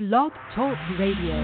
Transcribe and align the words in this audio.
Blog 0.00 0.32
Talk 0.54 0.78
Radio. 0.98 1.36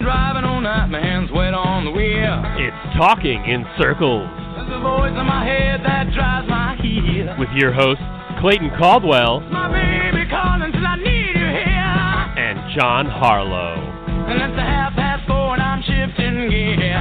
Driving 0.00 0.44
all 0.44 0.60
night, 0.60 0.88
my 0.88 1.00
hands 1.00 1.30
wet 1.32 1.54
on 1.54 1.84
the 1.86 1.90
wheel. 1.90 2.36
It's 2.60 2.76
Talking 3.00 3.40
in 3.48 3.64
Circles 3.80 4.28
There's 4.28 4.68
a 4.68 4.80
voice 4.84 5.16
in 5.16 5.24
my 5.24 5.40
head 5.44 5.80
that 5.84 6.12
drives 6.12 6.48
my 6.48 6.76
heel. 6.84 7.32
with 7.38 7.48
your 7.56 7.72
hosts, 7.72 8.04
Clayton 8.40 8.70
Caldwell 8.78 9.40
My 9.48 9.72
baby 9.72 10.28
calling 10.28 10.72
till 10.72 10.84
I 10.86 10.96
need 10.96 11.32
you 11.32 11.48
here. 11.48 12.20
and 12.36 12.60
John 12.76 13.06
Harlow. 13.08 13.80
And 14.28 14.36
it's 14.44 14.58
a 14.60 14.64
half 14.64 14.92
past 14.94 15.26
four 15.26 15.54
and 15.56 15.62
I'm 15.62 15.80
shifting 15.80 16.48
gear. 16.50 17.00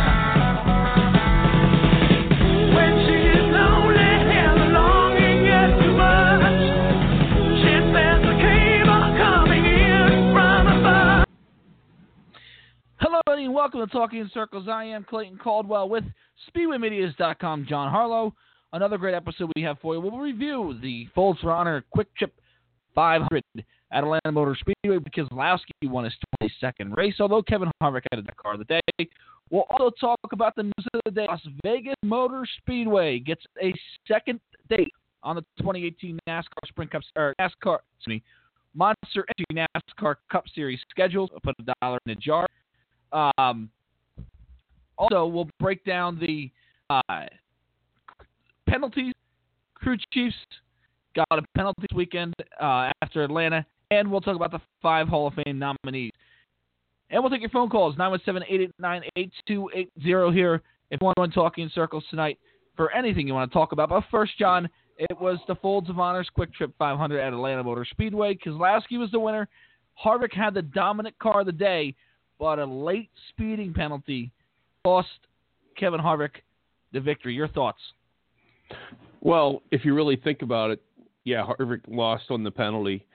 Welcome 13.59 13.81
to 13.81 13.87
Talking 13.87 14.19
in 14.19 14.31
Circles. 14.33 14.69
I 14.69 14.85
am 14.85 15.03
Clayton 15.03 15.37
Caldwell 15.37 15.89
with 15.89 16.05
SpeedwayMedias.com. 16.47 17.65
John 17.67 17.91
Harlow. 17.91 18.33
Another 18.71 18.97
great 18.97 19.13
episode 19.13 19.51
we 19.53 19.61
have 19.63 19.77
for 19.79 19.93
you. 19.93 19.99
We'll 19.99 20.17
review 20.17 20.79
the 20.81 21.09
Folds 21.13 21.41
for 21.41 21.51
Honor 21.51 21.83
QuikTrip 21.93 22.31
500 22.95 23.43
at 23.57 23.65
Atlanta 24.05 24.31
Motor 24.31 24.55
Speedway 24.57 24.99
because 24.99 25.27
Lasky 25.31 25.73
won 25.83 26.05
his 26.05 26.13
22nd 26.41 26.95
race, 26.95 27.15
although 27.19 27.41
Kevin 27.41 27.69
Harvick 27.83 28.03
had 28.13 28.25
the 28.25 28.31
car 28.41 28.53
of 28.53 28.59
the 28.59 28.79
day. 28.97 29.09
We'll 29.49 29.65
also 29.69 29.91
talk 29.99 30.17
about 30.31 30.55
the 30.55 30.63
news 30.63 30.87
of 30.93 31.01
the 31.03 31.11
day. 31.11 31.25
Las 31.27 31.45
Vegas 31.61 31.95
Motor 32.01 32.47
Speedway 32.59 33.19
gets 33.19 33.43
a 33.61 33.73
second 34.07 34.39
date 34.69 34.93
on 35.21 35.35
the 35.35 35.41
2018 35.57 36.17
NASCAR 36.29 36.45
Sprint 36.69 36.91
Cup 36.91 37.01
or 37.17 37.35
NASCAR, 37.41 37.79
excuse 37.97 38.07
me, 38.07 38.23
Monster 38.73 39.25
Energy 39.37 39.67
NASCAR 39.75 40.15
Cup 40.31 40.45
Series 40.55 40.79
schedule. 40.89 41.27
Put 41.43 41.55
a 41.59 41.73
dollar 41.81 41.99
in 42.05 42.13
a 42.13 42.15
jar. 42.15 42.47
Um, 43.11 43.69
also, 44.97 45.25
we'll 45.25 45.49
break 45.59 45.83
down 45.85 46.19
the 46.19 46.51
uh, 46.89 47.25
penalties. 48.67 49.13
Crew 49.75 49.97
chiefs 50.11 50.35
got 51.15 51.27
a 51.31 51.41
penalty 51.55 51.81
this 51.81 51.95
weekend 51.95 52.33
uh, 52.61 52.91
after 53.01 53.23
Atlanta, 53.23 53.65
and 53.91 54.11
we'll 54.11 54.21
talk 54.21 54.35
about 54.35 54.51
the 54.51 54.59
five 54.81 55.07
Hall 55.07 55.27
of 55.27 55.35
Fame 55.45 55.59
nominees. 55.59 56.11
And 57.09 57.23
we'll 57.23 57.31
take 57.31 57.41
your 57.41 57.49
phone 57.49 57.69
calls 57.69 57.95
917-889-8280 57.95 60.33
here 60.33 60.61
if 60.91 61.01
you 61.01 61.05
want 61.05 61.17
to 61.17 61.27
talk 61.29 61.57
in 61.57 61.71
circles 61.73 62.03
tonight 62.09 62.37
for 62.75 62.91
anything 62.91 63.27
you 63.27 63.33
want 63.33 63.49
to 63.49 63.53
talk 63.53 63.71
about. 63.71 63.89
But 63.89 64.03
first, 64.11 64.37
John, 64.37 64.69
it 64.97 65.19
was 65.19 65.39
the 65.47 65.55
Folds 65.55 65.89
of 65.89 65.99
Honors 65.99 66.29
QuikTrip 66.37 66.73
500 66.77 67.19
at 67.19 67.33
Atlanta 67.33 67.63
Motor 67.63 67.85
Speedway. 67.89 68.35
Keselowski 68.35 68.99
was 68.99 69.09
the 69.11 69.19
winner. 69.19 69.47
Harvick 70.03 70.33
had 70.33 70.53
the 70.53 70.61
dominant 70.61 71.17
car 71.19 71.41
of 71.41 71.45
the 71.45 71.51
day, 71.51 71.93
but 72.39 72.59
a 72.59 72.65
late 72.65 73.09
speeding 73.29 73.73
penalty 73.73 74.31
cost 74.83 75.09
Kevin 75.77 75.99
Harvick 75.99 76.41
the 76.91 76.99
victory. 76.99 77.33
Your 77.33 77.47
thoughts? 77.47 77.79
Well, 79.21 79.61
if 79.71 79.85
you 79.85 79.93
really 79.93 80.15
think 80.15 80.41
about 80.41 80.71
it, 80.71 80.81
yeah, 81.23 81.45
Harvick 81.45 81.81
lost 81.87 82.25
on 82.29 82.43
the 82.43 82.51
penalty, 82.51 83.05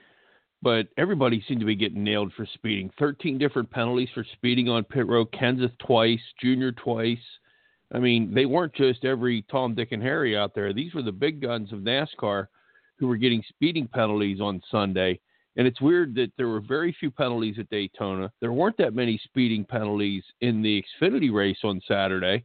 but 0.61 0.87
everybody 0.97 1.43
seemed 1.47 1.59
to 1.59 1.65
be 1.65 1.75
getting 1.75 2.03
nailed 2.03 2.31
for 2.33 2.47
speeding. 2.53 2.91
13 2.99 3.37
different 3.37 3.69
penalties 3.69 4.09
for 4.13 4.25
speeding 4.33 4.69
on 4.69 4.83
pit 4.83 5.07
road. 5.07 5.31
Kenseth 5.31 5.77
twice, 5.79 6.19
Junior 6.41 6.71
twice. 6.71 7.17
I 7.91 7.99
mean, 7.99 8.33
they 8.33 8.45
weren't 8.45 8.73
just 8.73 9.05
every 9.05 9.43
Tom, 9.43 9.75
Dick, 9.75 9.91
and 9.91 10.01
Harry 10.01 10.37
out 10.37 10.55
there. 10.55 10.73
These 10.73 10.93
were 10.93 11.03
the 11.03 11.11
big 11.11 11.41
guns 11.41 11.71
of 11.71 11.79
NASCAR 11.79 12.47
who 12.97 13.07
were 13.07 13.17
getting 13.17 13.43
speeding 13.49 13.87
penalties 13.87 14.39
on 14.39 14.61
Sunday. 14.71 15.19
And 15.57 15.65
it's 15.65 15.79
weird 15.79 16.15
that 16.15 16.31
there 16.37 16.49
were 16.49 16.59
very 16.59 16.95
few 16.99 17.09
penalties 17.09 17.55
at 17.59 17.69
Daytona. 17.69 18.31
There 18.41 18.51
weren't 18.51 18.77
that 18.77 18.93
many 18.93 19.19
speeding 19.23 19.63
penalties 19.63 20.23
in 20.41 20.61
the 20.61 20.83
Xfinity 21.01 21.33
race 21.33 21.59
on 21.63 21.81
Saturday 21.87 22.43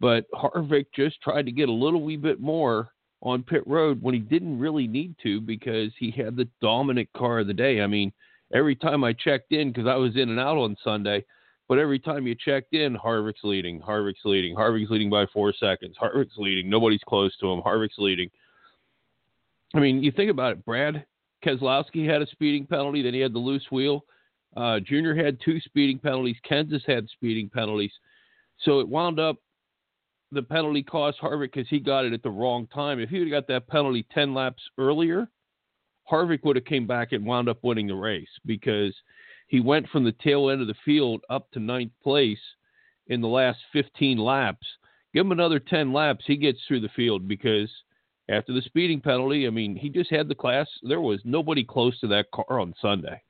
but 0.00 0.30
Harvick 0.32 0.86
just 0.94 1.20
tried 1.22 1.46
to 1.46 1.52
get 1.52 1.68
a 1.68 1.72
little 1.72 2.02
wee 2.02 2.16
bit 2.16 2.40
more 2.40 2.90
on 3.22 3.42
pit 3.42 3.62
road 3.66 4.02
when 4.02 4.14
he 4.14 4.20
didn't 4.20 4.58
really 4.58 4.86
need 4.86 5.14
to 5.22 5.40
because 5.40 5.92
he 5.98 6.10
had 6.10 6.36
the 6.36 6.48
dominant 6.60 7.08
car 7.16 7.38
of 7.38 7.46
the 7.46 7.54
day. 7.54 7.80
I 7.80 7.86
mean, 7.86 8.12
every 8.52 8.76
time 8.76 9.02
I 9.02 9.14
checked 9.14 9.52
in 9.52 9.72
because 9.72 9.86
I 9.86 9.94
was 9.94 10.14
in 10.16 10.28
and 10.28 10.38
out 10.38 10.58
on 10.58 10.76
Sunday, 10.84 11.24
but 11.68 11.78
every 11.78 11.98
time 11.98 12.26
you 12.26 12.34
checked 12.34 12.74
in, 12.74 12.94
Harvick's 12.94 13.44
leading, 13.44 13.80
Harvick's 13.80 14.24
leading, 14.24 14.54
Harvick's 14.54 14.90
leading 14.90 15.08
by 15.08 15.24
four 15.32 15.54
seconds, 15.58 15.96
Harvick's 15.98 16.36
leading, 16.36 16.68
nobody's 16.68 17.00
close 17.08 17.34
to 17.38 17.50
him, 17.50 17.62
Harvick's 17.62 17.96
leading. 17.96 18.30
I 19.74 19.80
mean, 19.80 20.02
you 20.02 20.12
think 20.12 20.30
about 20.30 20.52
it, 20.52 20.64
Brad 20.66 21.06
Keselowski 21.44 22.08
had 22.08 22.22
a 22.22 22.26
speeding 22.26 22.66
penalty, 22.66 23.02
then 23.02 23.14
he 23.14 23.20
had 23.20 23.32
the 23.32 23.38
loose 23.38 23.66
wheel. 23.70 24.04
Uh, 24.56 24.80
Junior 24.80 25.14
had 25.14 25.38
two 25.44 25.60
speeding 25.60 25.98
penalties. 25.98 26.36
Kenseth 26.48 26.84
had 26.86 27.08
speeding 27.08 27.50
penalties. 27.50 27.92
So 28.60 28.80
it 28.80 28.88
wound 28.88 29.18
up 29.18 29.36
the 30.30 30.42
penalty 30.42 30.82
cost 30.82 31.18
Harvick 31.20 31.52
because 31.52 31.68
he 31.68 31.80
got 31.80 32.04
it 32.04 32.12
at 32.12 32.22
the 32.22 32.30
wrong 32.30 32.66
time. 32.68 33.00
If 33.00 33.10
he 33.10 33.18
would 33.18 33.28
have 33.28 33.42
got 33.42 33.52
that 33.52 33.68
penalty 33.68 34.06
10 34.12 34.34
laps 34.34 34.62
earlier, 34.78 35.28
Harvick 36.10 36.44
would 36.44 36.56
have 36.56 36.64
came 36.64 36.86
back 36.86 37.12
and 37.12 37.26
wound 37.26 37.48
up 37.48 37.58
winning 37.62 37.86
the 37.86 37.94
race 37.94 38.28
because 38.44 38.94
he 39.48 39.60
went 39.60 39.88
from 39.88 40.04
the 40.04 40.12
tail 40.12 40.50
end 40.50 40.60
of 40.60 40.66
the 40.66 40.74
field 40.84 41.22
up 41.30 41.50
to 41.52 41.60
ninth 41.60 41.92
place 42.02 42.38
in 43.08 43.20
the 43.20 43.28
last 43.28 43.58
15 43.72 44.18
laps. 44.18 44.66
Give 45.12 45.24
him 45.24 45.32
another 45.32 45.58
10 45.58 45.92
laps, 45.92 46.24
he 46.26 46.36
gets 46.36 46.58
through 46.66 46.80
the 46.80 46.88
field 46.96 47.28
because 47.28 47.70
after 48.28 48.52
the 48.52 48.62
speeding 48.62 49.00
penalty, 49.00 49.46
I 49.46 49.50
mean, 49.50 49.76
he 49.76 49.88
just 49.88 50.10
had 50.10 50.28
the 50.28 50.34
class. 50.34 50.66
There 50.82 51.00
was 51.00 51.20
nobody 51.24 51.64
close 51.64 51.98
to 52.00 52.06
that 52.08 52.30
car 52.30 52.60
on 52.60 52.74
Sunday. 52.80 53.22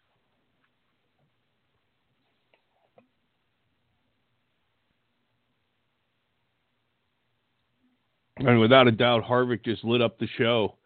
and 8.38 8.60
without 8.60 8.88
a 8.88 8.92
doubt, 8.92 9.24
Harvick 9.24 9.64
just 9.64 9.84
lit 9.84 10.02
up 10.02 10.18
the 10.18 10.28
show. 10.38 10.76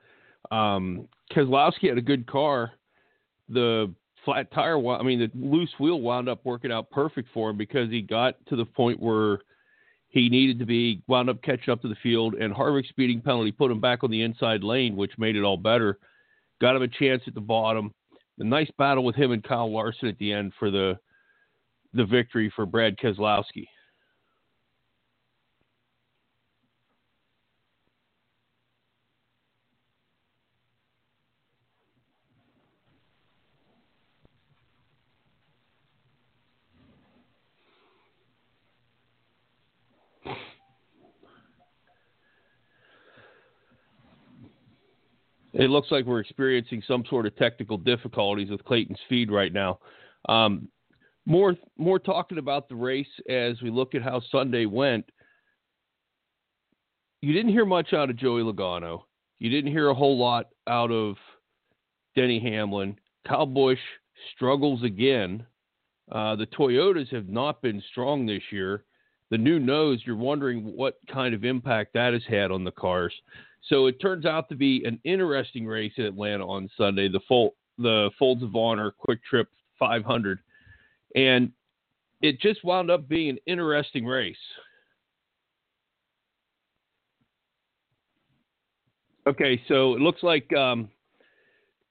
Um, 0.50 1.08
Keselowski 1.32 1.88
had 1.88 1.98
a 1.98 2.02
good 2.02 2.26
car. 2.26 2.72
The 3.48 3.92
flat 4.24 4.52
tire, 4.52 4.78
I 4.86 5.02
mean, 5.02 5.20
the 5.20 5.30
loose 5.34 5.72
wheel 5.78 6.00
wound 6.00 6.28
up 6.28 6.40
working 6.44 6.72
out 6.72 6.90
perfect 6.90 7.28
for 7.32 7.50
him 7.50 7.56
because 7.56 7.90
he 7.90 8.02
got 8.02 8.34
to 8.46 8.56
the 8.56 8.64
point 8.64 9.00
where 9.00 9.38
he 10.18 10.28
needed 10.28 10.58
to 10.58 10.66
be, 10.66 11.02
wound 11.06 11.30
up 11.30 11.40
catching 11.42 11.72
up 11.72 11.80
to 11.82 11.88
the 11.88 11.96
field, 12.02 12.34
and 12.34 12.52
Harvick's 12.52 12.88
speeding 12.88 13.20
penalty 13.20 13.52
put 13.52 13.70
him 13.70 13.80
back 13.80 14.02
on 14.02 14.10
the 14.10 14.22
inside 14.22 14.64
lane, 14.64 14.96
which 14.96 15.16
made 15.18 15.36
it 15.36 15.44
all 15.44 15.56
better. 15.56 15.98
Got 16.60 16.76
him 16.76 16.82
a 16.82 16.88
chance 16.88 17.22
at 17.26 17.34
the 17.34 17.40
bottom. 17.40 17.92
A 18.40 18.44
nice 18.44 18.70
battle 18.78 19.04
with 19.04 19.16
him 19.16 19.32
and 19.32 19.42
Kyle 19.42 19.72
Larson 19.72 20.08
at 20.08 20.18
the 20.18 20.32
end 20.32 20.52
for 20.58 20.70
the 20.70 20.98
the 21.94 22.04
victory 22.04 22.52
for 22.54 22.66
Brad 22.66 22.98
Keselowski. 22.98 23.66
It 45.58 45.70
looks 45.70 45.90
like 45.90 46.06
we're 46.06 46.20
experiencing 46.20 46.82
some 46.86 47.02
sort 47.10 47.26
of 47.26 47.36
technical 47.36 47.76
difficulties 47.76 48.48
with 48.48 48.64
Clayton's 48.64 49.00
feed 49.08 49.30
right 49.30 49.52
now. 49.52 49.80
Um, 50.28 50.68
more, 51.26 51.56
more 51.76 51.98
talking 51.98 52.38
about 52.38 52.68
the 52.68 52.76
race 52.76 53.08
as 53.28 53.60
we 53.60 53.68
look 53.68 53.96
at 53.96 54.02
how 54.02 54.22
Sunday 54.30 54.66
went. 54.66 55.04
You 57.22 57.32
didn't 57.32 57.50
hear 57.50 57.66
much 57.66 57.92
out 57.92 58.08
of 58.08 58.16
Joey 58.16 58.42
Logano. 58.42 59.02
You 59.40 59.50
didn't 59.50 59.72
hear 59.72 59.88
a 59.88 59.94
whole 59.94 60.16
lot 60.16 60.46
out 60.68 60.92
of 60.92 61.16
Denny 62.14 62.38
Hamlin. 62.38 62.96
Kyle 63.26 63.44
Busch 63.44 63.80
struggles 64.36 64.84
again. 64.84 65.44
Uh, 66.10 66.36
the 66.36 66.46
Toyotas 66.46 67.12
have 67.12 67.28
not 67.28 67.60
been 67.62 67.82
strong 67.90 68.26
this 68.26 68.42
year. 68.52 68.84
The 69.30 69.38
new 69.38 69.58
nose, 69.58 70.00
you're 70.06 70.16
wondering 70.16 70.62
what 70.62 70.98
kind 71.12 71.34
of 71.34 71.44
impact 71.44 71.94
that 71.94 72.12
has 72.12 72.22
had 72.28 72.52
on 72.52 72.62
the 72.62 72.70
cars. 72.70 73.12
So 73.62 73.86
it 73.86 74.00
turns 74.00 74.24
out 74.24 74.48
to 74.48 74.54
be 74.56 74.84
an 74.84 75.00
interesting 75.04 75.66
race 75.66 75.92
in 75.96 76.04
Atlanta 76.04 76.46
on 76.46 76.68
Sunday, 76.76 77.08
the 77.08 77.20
Fol- 77.28 77.54
the 77.76 78.10
Folds 78.18 78.42
of 78.42 78.54
Honor 78.56 78.94
QuikTrip 79.06 79.46
500, 79.78 80.38
and 81.14 81.52
it 82.20 82.40
just 82.40 82.64
wound 82.64 82.90
up 82.90 83.08
being 83.08 83.30
an 83.30 83.38
interesting 83.46 84.04
race. 84.06 84.36
Okay, 89.26 89.60
so 89.68 89.94
it 89.94 90.00
looks 90.00 90.22
like 90.22 90.50
um, 90.54 90.88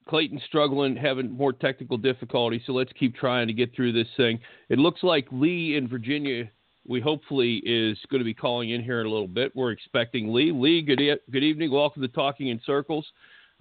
Clayton's 0.09 0.41
struggling, 0.47 0.95
having 0.95 1.29
more 1.29 1.53
technical 1.53 1.97
difficulties. 1.97 2.61
So 2.65 2.71
let's 2.71 2.91
keep 2.93 3.15
trying 3.15 3.45
to 3.47 3.53
get 3.53 3.75
through 3.75 3.91
this 3.91 4.07
thing. 4.17 4.39
It 4.69 4.79
looks 4.79 5.03
like 5.03 5.27
Lee 5.31 5.75
in 5.77 5.87
Virginia 5.87 6.49
we 6.87 7.01
hopefully 7.01 7.61
is 7.65 7.97
going 8.09 8.19
to 8.19 8.25
be 8.25 8.33
calling 8.33 8.69
in 8.71 8.83
here 8.83 9.01
in 9.01 9.07
a 9.07 9.09
little 9.09 9.27
bit. 9.27 9.55
We're 9.55 9.71
expecting 9.71 10.33
Lee. 10.33 10.51
Lee, 10.51 10.81
good 10.81 11.01
e- 11.01 11.15
good 11.31 11.43
evening. 11.43 11.71
Welcome 11.71 12.01
to 12.01 12.07
Talking 12.07 12.47
in 12.47 12.61
Circles. 12.65 13.05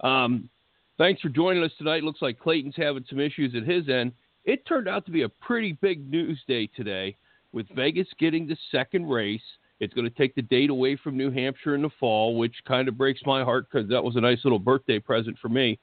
Um, 0.01 0.49
Thanks 0.97 1.21
for 1.21 1.29
joining 1.29 1.63
us 1.63 1.71
tonight. 1.77 2.03
Looks 2.03 2.23
like 2.23 2.39
Clayton's 2.39 2.75
having 2.75 3.05
some 3.07 3.19
issues 3.19 3.53
at 3.55 3.63
his 3.63 3.87
end. 3.87 4.13
It 4.45 4.65
turned 4.65 4.87
out 4.87 5.05
to 5.05 5.11
be 5.11 5.21
a 5.21 5.29
pretty 5.29 5.73
big 5.73 6.09
news 6.09 6.39
day 6.47 6.67
today 6.75 7.15
with 7.51 7.67
Vegas 7.75 8.07
getting 8.19 8.47
the 8.47 8.57
second 8.71 9.07
race. 9.07 9.41
It's 9.79 9.93
going 9.93 10.09
to 10.09 10.17
take 10.17 10.33
the 10.33 10.41
date 10.41 10.71
away 10.71 10.95
from 10.95 11.15
New 11.15 11.29
Hampshire 11.29 11.75
in 11.75 11.83
the 11.83 11.91
fall, 11.99 12.35
which 12.35 12.55
kind 12.67 12.87
of 12.87 12.97
breaks 12.97 13.21
my 13.27 13.43
heart 13.43 13.67
because 13.71 13.87
that 13.89 14.03
was 14.03 14.15
a 14.15 14.21
nice 14.21 14.39
little 14.43 14.57
birthday 14.57 14.97
present 14.97 15.37
for 15.39 15.49
me. 15.49 15.77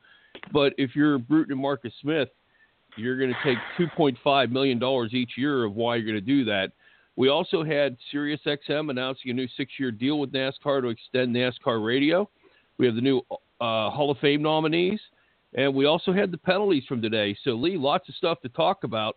But 0.53 0.73
if 0.79 0.97
you're 0.97 1.19
Bruton 1.19 1.53
and 1.53 1.63
Marcus 1.63 1.93
Smith, 2.01 2.31
you're 2.97 3.17
going 3.17 3.33
to 3.33 3.45
take 3.45 3.59
$2.5 3.79 4.51
million 4.51 4.83
each 5.13 5.33
year 5.37 5.63
of 5.63 5.77
why 5.77 5.95
you're 5.95 6.07
going 6.07 6.17
to 6.17 6.21
do 6.21 6.45
that. 6.47 6.73
We 7.17 7.29
also 7.29 7.63
had 7.63 7.97
SiriusXM 8.13 8.91
announcing 8.91 9.31
a 9.31 9.35
new 9.35 9.49
six 9.57 9.73
year 9.79 9.91
deal 9.91 10.19
with 10.19 10.33
NASCAR 10.33 10.83
to 10.83 10.89
extend 10.89 11.35
NASCAR 11.35 11.85
radio. 11.85 12.29
We 12.79 12.87
have 12.87 12.97
the 12.97 13.01
new 13.01 13.19
uh, 13.61 13.91
Hall 13.91 14.11
of 14.11 14.19
Fame 14.19 14.43
nominees, 14.43 15.01
and 15.55 15.73
we 15.75 15.85
also 15.85 16.13
had 16.13 16.33
the 16.33 16.39
penalties 16.39 16.85
from 16.89 17.01
today. 17.01 17.37
So, 17.45 17.53
Lee, 17.53 17.77
lots 17.77 18.09
of 18.09 18.17
stuff 18.17 18.41
to 18.43 18.49
talk 18.49 18.85
about. 18.85 19.17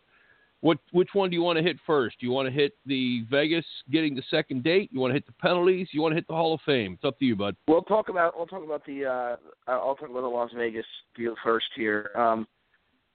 What 0.62 0.80
which 0.92 1.10
one 1.14 1.30
do 1.30 1.36
you 1.36 1.44
want 1.44 1.58
to 1.58 1.64
hit 1.64 1.78
first? 1.86 2.20
Do 2.20 2.26
you 2.26 2.32
want 2.32 2.48
to 2.48 2.52
hit 2.52 2.74
the 2.86 3.24
Vegas 3.30 3.66
getting 3.92 4.16
the 4.16 4.24
second 4.30 4.64
date? 4.64 4.90
You 4.92 5.00
want 5.00 5.12
to 5.12 5.16
hit 5.16 5.26
the 5.28 5.34
penalties? 5.34 5.90
You 5.92 6.02
want 6.02 6.14
to 6.14 6.16
hit 6.16 6.28
the 6.28 6.34
Hall 6.34 6.54
of 6.54 6.62
Fame? 6.66 6.94
It's 6.94 7.06
up 7.06 7.18
to 7.20 7.26
you, 7.26 7.36
bud. 7.36 7.56
We'll 7.68 7.84
talk 7.84 8.10
about 8.10 8.36
we'll 8.36 8.48
talk 8.48 8.64
about 8.64 8.84
the 8.86 9.06
uh, 9.06 9.36
I'll 9.68 9.96
talk 9.96 10.10
about 10.10 10.22
the 10.22 10.28
Las 10.28 10.50
Vegas 10.56 10.86
deal 11.16 11.36
first 11.44 11.68
here. 11.76 12.10
Um, 12.16 12.48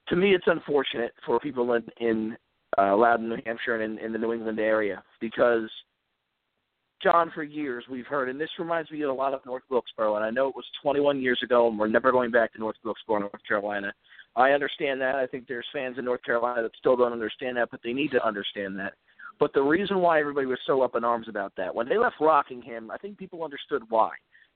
to 0.08 0.16
me, 0.16 0.34
it's 0.34 0.46
unfortunate 0.46 1.12
for 1.26 1.40
people 1.40 1.72
in 1.72 1.84
in 2.00 2.36
uh, 2.78 2.96
Loudon, 2.96 3.28
New 3.28 3.38
Hampshire, 3.44 3.80
and 3.80 3.98
in, 3.98 4.04
in 4.06 4.12
the 4.12 4.18
New 4.18 4.32
England 4.32 4.58
area 4.58 5.02
because 5.20 5.68
John, 7.02 7.32
for 7.34 7.42
years 7.42 7.84
we've 7.90 8.06
heard, 8.06 8.28
and 8.28 8.40
this 8.40 8.48
reminds 8.58 8.90
me 8.90 9.02
of 9.02 9.10
a 9.10 9.12
lot 9.12 9.34
of 9.34 9.44
North 9.44 9.64
Wilkesboro, 9.70 10.16
and 10.16 10.24
I 10.24 10.30
know 10.30 10.48
it 10.48 10.54
was 10.54 10.64
21 10.82 11.20
years 11.20 11.40
ago, 11.42 11.68
and 11.68 11.78
we're 11.78 11.88
never 11.88 12.12
going 12.12 12.30
back 12.30 12.52
to 12.52 12.60
North 12.60 12.76
Wilkesboro, 12.84 13.18
North 13.20 13.32
Carolina. 13.46 13.92
I 14.36 14.50
understand 14.50 15.00
that. 15.00 15.16
I 15.16 15.26
think 15.26 15.46
there's 15.46 15.66
fans 15.72 15.98
in 15.98 16.04
North 16.04 16.22
Carolina 16.22 16.62
that 16.62 16.72
still 16.78 16.96
don't 16.96 17.12
understand 17.12 17.56
that, 17.56 17.70
but 17.70 17.80
they 17.82 17.92
need 17.92 18.12
to 18.12 18.24
understand 18.24 18.78
that. 18.78 18.94
But 19.40 19.52
the 19.52 19.62
reason 19.62 19.98
why 19.98 20.20
everybody 20.20 20.46
was 20.46 20.60
so 20.66 20.82
up 20.82 20.94
in 20.94 21.04
arms 21.04 21.28
about 21.28 21.52
that, 21.56 21.74
when 21.74 21.88
they 21.88 21.98
left 21.98 22.16
Rockingham, 22.20 22.90
I 22.90 22.98
think 22.98 23.18
people 23.18 23.42
understood 23.42 23.82
why. 23.88 24.10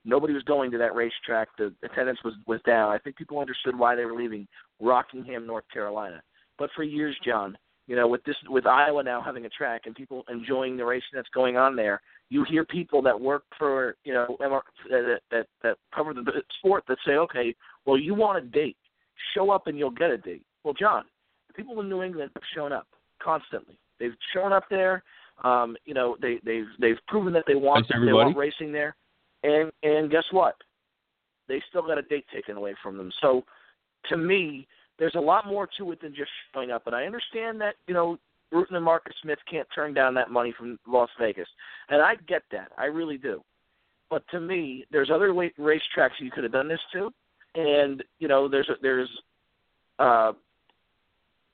Nobody 0.05 0.33
was 0.33 0.45
going 0.45 0.71
to 0.71 0.79
that 0.79 0.95
racetrack. 0.95 1.49
The 1.59 1.75
attendance 1.83 2.21
was 2.25 2.35
was 2.47 2.61
down. 2.65 2.93
I 2.93 2.99
think 2.99 3.17
people 3.17 3.41
understood 3.41 3.77
why 3.77 3.97
they 3.97 4.05
were 4.05 4.15
leaving 4.15 4.47
Rockingham, 4.81 5.47
North 5.47 5.65
Carolina. 5.73 6.23
But 6.59 6.71
for 6.77 6.85
years, 6.85 7.17
John, 7.25 7.59
you 7.87 7.95
know, 7.95 8.09
with 8.09 8.25
this 8.25 8.37
with 8.49 8.67
Iowa 8.67 9.03
now 9.03 9.23
having 9.23 9.47
a 9.47 9.49
track 9.49 9.83
and 9.87 9.95
people 9.95 10.25
enjoying 10.29 10.77
the 10.77 10.85
racing 10.85 11.15
that's 11.15 11.29
going 11.29 11.57
on 11.57 11.77
there, 11.77 12.01
you 12.31 12.45
hear 12.45 12.65
people 12.65 13.01
that 13.03 13.19
work 13.19 13.45
for 13.57 13.97
you 14.05 14.13
know 14.13 14.37
that 14.41 15.21
that, 15.31 15.47
that 15.63 15.77
cover 15.95 16.13
the 16.13 16.43
sport 16.59 16.85
that 16.89 16.99
say, 17.07 17.13
okay, 17.13 17.55
well, 17.85 17.97
you 17.97 18.15
want 18.15 18.39
a 18.39 18.47
date, 18.47 18.77
show 19.35 19.51
up 19.51 19.69
and 19.69 19.79
you'll 19.79 19.91
get 19.91 20.11
a 20.11 20.19
date. 20.19 20.43
Well, 20.65 20.75
John, 20.75 21.05
the 21.49 21.55
people 21.55 21.81
in 21.81 21.89
New 21.89 22.03
England 22.03 22.33
have 22.35 22.43
shown 22.55 22.73
up 22.73 22.89
constantly. 23.23 23.79
They've 24.01 24.15
shown 24.35 24.53
up 24.53 24.65
there. 24.69 25.03
Um, 25.45 25.77
you 25.85 25.95
know, 25.95 26.17
they 26.21 26.41
they've 26.45 26.67
they've 26.81 26.99
proven 27.07 27.33
that 27.35 27.45
they 27.47 27.55
want 27.55 27.87
they 27.89 28.13
want 28.13 28.37
racing 28.37 28.73
there, 28.73 28.97
and 29.45 29.71
and 29.83 30.11
guess 30.11 30.25
what? 30.33 30.57
They 31.49 31.63
still 31.69 31.83
got 31.83 31.99
a 31.99 32.03
date 32.03 32.25
taken 32.35 32.57
away 32.57 32.75
from 32.83 32.97
them. 32.97 33.13
So, 33.21 33.45
to 34.09 34.17
me, 34.17 34.67
there's 34.99 35.15
a 35.15 35.21
lot 35.21 35.47
more 35.47 35.69
to 35.79 35.93
it 35.93 36.01
than 36.01 36.15
just 36.15 36.31
showing 36.55 36.71
up. 36.71 36.87
And 36.87 36.95
I 36.95 37.05
understand 37.05 37.61
that 37.61 37.75
you 37.87 37.95
know 37.95 38.19
Bruton 38.51 38.77
and 38.77 38.85
Marcus 38.85 39.15
Smith 39.23 39.39
can't 39.51 39.69
turn 39.75 39.95
down 39.95 40.15
that 40.15 40.31
money 40.31 40.55
from 40.57 40.79
Las 40.87 41.11
Vegas, 41.19 41.49
and 41.89 42.03
I 42.03 42.15
get 42.29 42.43
that. 42.53 42.73
I 42.79 42.85
really 42.85 43.19
do. 43.19 43.43
But 44.09 44.23
to 44.31 44.41
me, 44.41 44.85
there's 44.93 45.11
other 45.13 45.31
racetracks 45.31 46.21
you 46.21 46.31
could 46.31 46.45
have 46.45 46.53
done 46.53 46.69
this 46.69 46.81
to, 46.93 47.11
and 47.55 48.03
you 48.19 48.29
know, 48.29 48.49
there's 48.49 48.69
a, 48.69 48.75
there's 48.81 49.09
uh, 49.99 50.33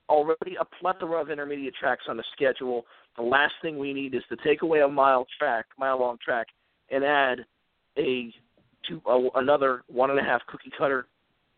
already 0.08 0.56
a 0.60 0.64
plethora 0.64 1.20
of 1.20 1.30
intermediate 1.30 1.74
tracks 1.74 2.04
on 2.08 2.16
the 2.16 2.24
schedule. 2.34 2.84
The 3.16 3.22
last 3.22 3.54
thing 3.62 3.78
we 3.78 3.92
need 3.92 4.14
is 4.14 4.22
to 4.28 4.36
take 4.44 4.62
away 4.62 4.80
a 4.80 4.88
mile 4.88 5.26
track, 5.38 5.66
mile 5.78 6.00
long 6.00 6.18
track, 6.22 6.48
and 6.90 7.04
add 7.04 7.40
a 7.98 8.32
two 8.86 9.00
uh, 9.08 9.20
another 9.36 9.82
one 9.88 10.10
and 10.10 10.18
a 10.18 10.22
half 10.22 10.40
cookie 10.46 10.72
cutter, 10.76 11.06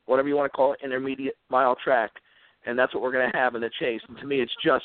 whatever 0.06 0.29
you 0.29 0.37
want 0.37 0.51
to 0.51 0.56
call 0.56 0.73
it, 0.73 0.81
intermediate 0.83 1.37
mile 1.51 1.77
track, 1.83 2.11
and 2.67 2.79
that's 2.79 2.95
what 2.95 3.03
we're 3.03 3.12
going 3.12 3.31
to 3.31 3.37
have 3.37 3.55
in 3.55 3.61
the 3.61 3.71
chase. 3.81 4.01
And 4.09 4.17
to 4.19 4.27
me, 4.27 4.41
it's 4.41 4.55
just 4.65 4.85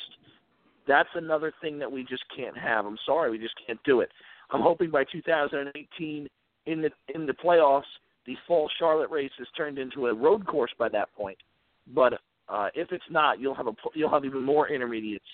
that's 0.87 1.09
another 1.15 1.53
thing 1.61 1.79
that 1.79 1.91
we 1.91 2.03
just 2.03 2.23
can't 2.35 2.57
have. 2.57 2.85
I'm 2.85 2.97
sorry, 3.05 3.31
we 3.31 3.37
just 3.37 3.55
can't 3.65 3.79
do 3.83 4.01
it. 4.01 4.09
I'm 4.51 4.61
hoping 4.61 4.89
by 4.89 5.03
2018 5.11 6.27
in 6.65 6.81
the 6.81 6.89
in 7.13 7.25
the 7.25 7.33
playoffs, 7.33 7.83
the 8.25 8.35
fall 8.47 8.69
Charlotte 8.79 9.09
race 9.09 9.31
is 9.39 9.47
turned 9.55 9.77
into 9.77 10.07
a 10.07 10.13
road 10.13 10.45
course 10.45 10.71
by 10.77 10.89
that 10.89 11.13
point. 11.15 11.37
But 11.93 12.13
uh, 12.47 12.69
if 12.75 12.91
it's 12.91 13.03
not, 13.09 13.39
you'll 13.39 13.55
have 13.55 13.67
a 13.67 13.73
you'll 13.93 14.09
have 14.09 14.25
even 14.25 14.43
more 14.43 14.69
intermediates 14.69 15.25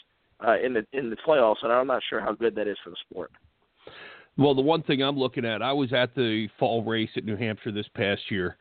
uh, 0.46 0.58
in 0.60 0.74
the 0.74 0.86
in 0.94 1.10
the 1.10 1.18
playoffs, 1.28 1.64
and 1.64 1.72
I'm 1.72 1.88
not 1.88 2.04
sure 2.10 2.22
how 2.22 2.34
good 2.34 2.56
that 2.56 2.68
is 2.68 2.78
for 2.84 2.90
the 2.90 2.98
sport. 3.10 3.32
Well, 4.38 4.54
the 4.54 4.62
one 4.62 4.84
thing 4.84 5.02
I'm 5.02 5.18
looking 5.18 5.46
at, 5.46 5.62
I 5.62 5.72
was 5.72 5.94
at 5.94 6.14
the 6.14 6.50
fall 6.60 6.84
race 6.84 7.10
at 7.16 7.24
New 7.24 7.38
Hampshire 7.38 7.72
this 7.72 7.88
past 7.96 8.22
year, 8.30 8.58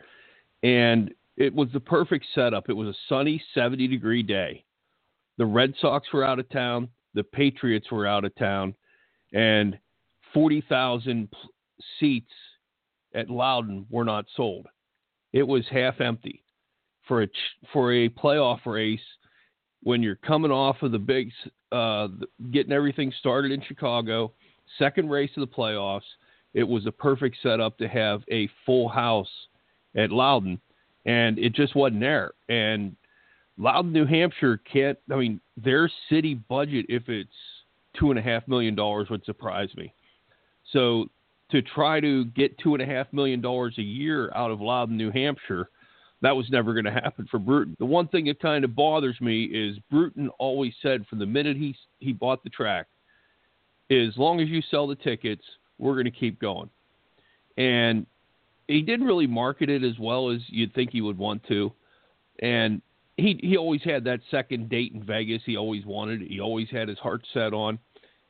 and 0.64 1.14
it 1.36 1.54
was 1.54 1.68
the 1.72 1.80
perfect 1.80 2.26
setup. 2.34 2.68
It 2.68 2.74
was 2.74 2.88
a 2.88 2.98
sunny 3.08 3.42
70 3.54 3.86
degree 3.86 4.22
day. 4.22 4.64
The 5.38 5.46
Red 5.46 5.74
Sox 5.80 6.08
were 6.12 6.24
out 6.24 6.38
of 6.38 6.48
town, 6.48 6.88
the 7.14 7.24
Patriots 7.24 7.90
were 7.90 8.06
out 8.06 8.24
of 8.24 8.34
town, 8.34 8.74
and 9.32 9.78
40,000 10.32 11.28
seats 12.00 12.30
at 13.14 13.30
Loudon 13.30 13.86
were 13.90 14.04
not 14.04 14.26
sold. 14.36 14.66
It 15.32 15.46
was 15.46 15.64
half 15.70 16.00
empty 16.00 16.44
for 17.06 17.22
a 17.22 17.28
for 17.72 17.92
a 17.92 18.08
playoff 18.08 18.64
race 18.66 19.00
when 19.82 20.02
you're 20.02 20.16
coming 20.16 20.50
off 20.50 20.82
of 20.82 20.92
the 20.92 20.98
big, 20.98 21.30
uh, 21.70 22.08
getting 22.50 22.72
everything 22.72 23.12
started 23.20 23.52
in 23.52 23.60
Chicago 23.62 24.32
second 24.78 25.10
race 25.10 25.30
of 25.36 25.40
the 25.40 25.54
playoffs, 25.54 26.02
it 26.52 26.64
was 26.64 26.86
a 26.86 26.92
perfect 26.92 27.36
setup 27.42 27.76
to 27.78 27.88
have 27.88 28.22
a 28.30 28.48
full 28.64 28.88
house 28.88 29.28
at 29.96 30.10
Loudon, 30.10 30.60
and 31.06 31.38
it 31.38 31.54
just 31.54 31.74
wasn't 31.74 32.00
there. 32.00 32.32
And 32.48 32.96
Loudon, 33.58 33.92
New 33.92 34.06
Hampshire 34.06 34.60
can't. 34.70 34.98
I 35.10 35.16
mean, 35.16 35.40
their 35.56 35.90
city 36.08 36.34
budget, 36.34 36.86
if 36.88 37.08
it's 37.08 37.30
two 37.98 38.10
and 38.10 38.18
a 38.18 38.22
half 38.22 38.46
million 38.48 38.74
dollars, 38.74 39.08
would 39.10 39.24
surprise 39.24 39.68
me. 39.76 39.92
So 40.72 41.06
to 41.50 41.62
try 41.62 42.00
to 42.00 42.24
get 42.26 42.58
two 42.58 42.74
and 42.74 42.82
a 42.82 42.86
half 42.86 43.12
million 43.12 43.40
dollars 43.40 43.74
a 43.78 43.82
year 43.82 44.32
out 44.34 44.50
of 44.50 44.60
Loudon, 44.60 44.96
New 44.96 45.10
Hampshire, 45.10 45.68
that 46.22 46.34
was 46.34 46.48
never 46.50 46.72
going 46.72 46.86
to 46.86 46.90
happen 46.90 47.28
for 47.30 47.38
Bruton. 47.38 47.76
The 47.78 47.84
one 47.84 48.08
thing 48.08 48.24
that 48.26 48.40
kind 48.40 48.64
of 48.64 48.74
bothers 48.74 49.20
me 49.20 49.44
is 49.44 49.76
Bruton 49.90 50.30
always 50.38 50.72
said 50.82 51.06
from 51.06 51.18
the 51.18 51.26
minute 51.26 51.56
he 51.56 51.76
he 51.98 52.12
bought 52.12 52.42
the 52.42 52.50
track, 52.50 52.86
as 53.90 54.16
long 54.16 54.40
as 54.40 54.48
you 54.48 54.62
sell 54.70 54.86
the 54.86 54.94
tickets, 54.96 55.42
we're 55.78 55.92
going 55.92 56.06
to 56.06 56.10
keep 56.10 56.40
going. 56.40 56.70
And 57.56 58.06
he 58.68 58.82
didn't 58.82 59.06
really 59.06 59.26
market 59.26 59.68
it 59.68 59.84
as 59.84 59.98
well 59.98 60.30
as 60.30 60.40
you'd 60.48 60.74
think 60.74 60.90
he 60.90 61.00
would 61.00 61.18
want 61.18 61.44
to. 61.48 61.72
And 62.40 62.82
he 63.16 63.38
he 63.42 63.56
always 63.56 63.82
had 63.82 64.04
that 64.04 64.20
second 64.30 64.68
date 64.68 64.92
in 64.92 65.04
Vegas. 65.04 65.42
He 65.44 65.56
always 65.56 65.84
wanted. 65.84 66.22
He 66.22 66.40
always 66.40 66.68
had 66.70 66.88
his 66.88 66.98
heart 66.98 67.24
set 67.32 67.52
on. 67.52 67.78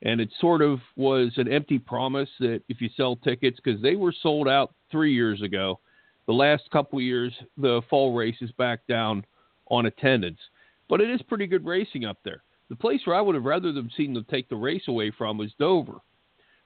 And 0.02 0.20
it 0.20 0.28
sort 0.38 0.60
of 0.60 0.80
was 0.96 1.32
an 1.36 1.50
empty 1.50 1.78
promise 1.78 2.28
that 2.40 2.62
if 2.68 2.80
you 2.80 2.90
sell 2.94 3.16
tickets, 3.16 3.58
because 3.62 3.80
they 3.80 3.96
were 3.96 4.14
sold 4.22 4.48
out 4.48 4.74
three 4.90 5.14
years 5.14 5.40
ago, 5.40 5.80
the 6.26 6.32
last 6.32 6.70
couple 6.70 6.98
of 6.98 7.04
years 7.04 7.32
the 7.56 7.80
fall 7.88 8.14
race 8.14 8.36
is 8.40 8.52
back 8.52 8.86
down 8.86 9.24
on 9.68 9.86
attendance. 9.86 10.40
But 10.88 11.00
it 11.00 11.08
is 11.08 11.22
pretty 11.22 11.46
good 11.46 11.64
racing 11.64 12.04
up 12.04 12.18
there. 12.24 12.42
The 12.68 12.76
place 12.76 13.00
where 13.04 13.16
I 13.16 13.20
would 13.20 13.34
have 13.34 13.44
rather 13.44 13.72
them 13.72 13.90
seen 13.96 14.12
them 14.12 14.26
take 14.30 14.48
the 14.48 14.56
race 14.56 14.88
away 14.88 15.10
from 15.16 15.38
was 15.38 15.52
Dover. 15.58 16.00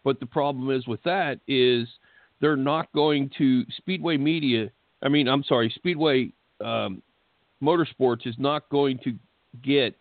But 0.02 0.18
the 0.18 0.26
problem 0.26 0.70
is 0.70 0.86
with 0.86 1.02
that 1.04 1.40
is 1.46 1.88
they're 2.40 2.56
not 2.56 2.92
going 2.92 3.30
to 3.38 3.64
Speedway 3.76 4.16
Media. 4.16 4.70
I 5.02 5.08
mean, 5.08 5.28
I'm 5.28 5.44
sorry, 5.44 5.72
Speedway 5.74 6.32
um, 6.64 7.02
Motorsports 7.62 8.26
is 8.26 8.34
not 8.38 8.68
going 8.70 8.98
to 9.04 9.14
get 9.62 9.96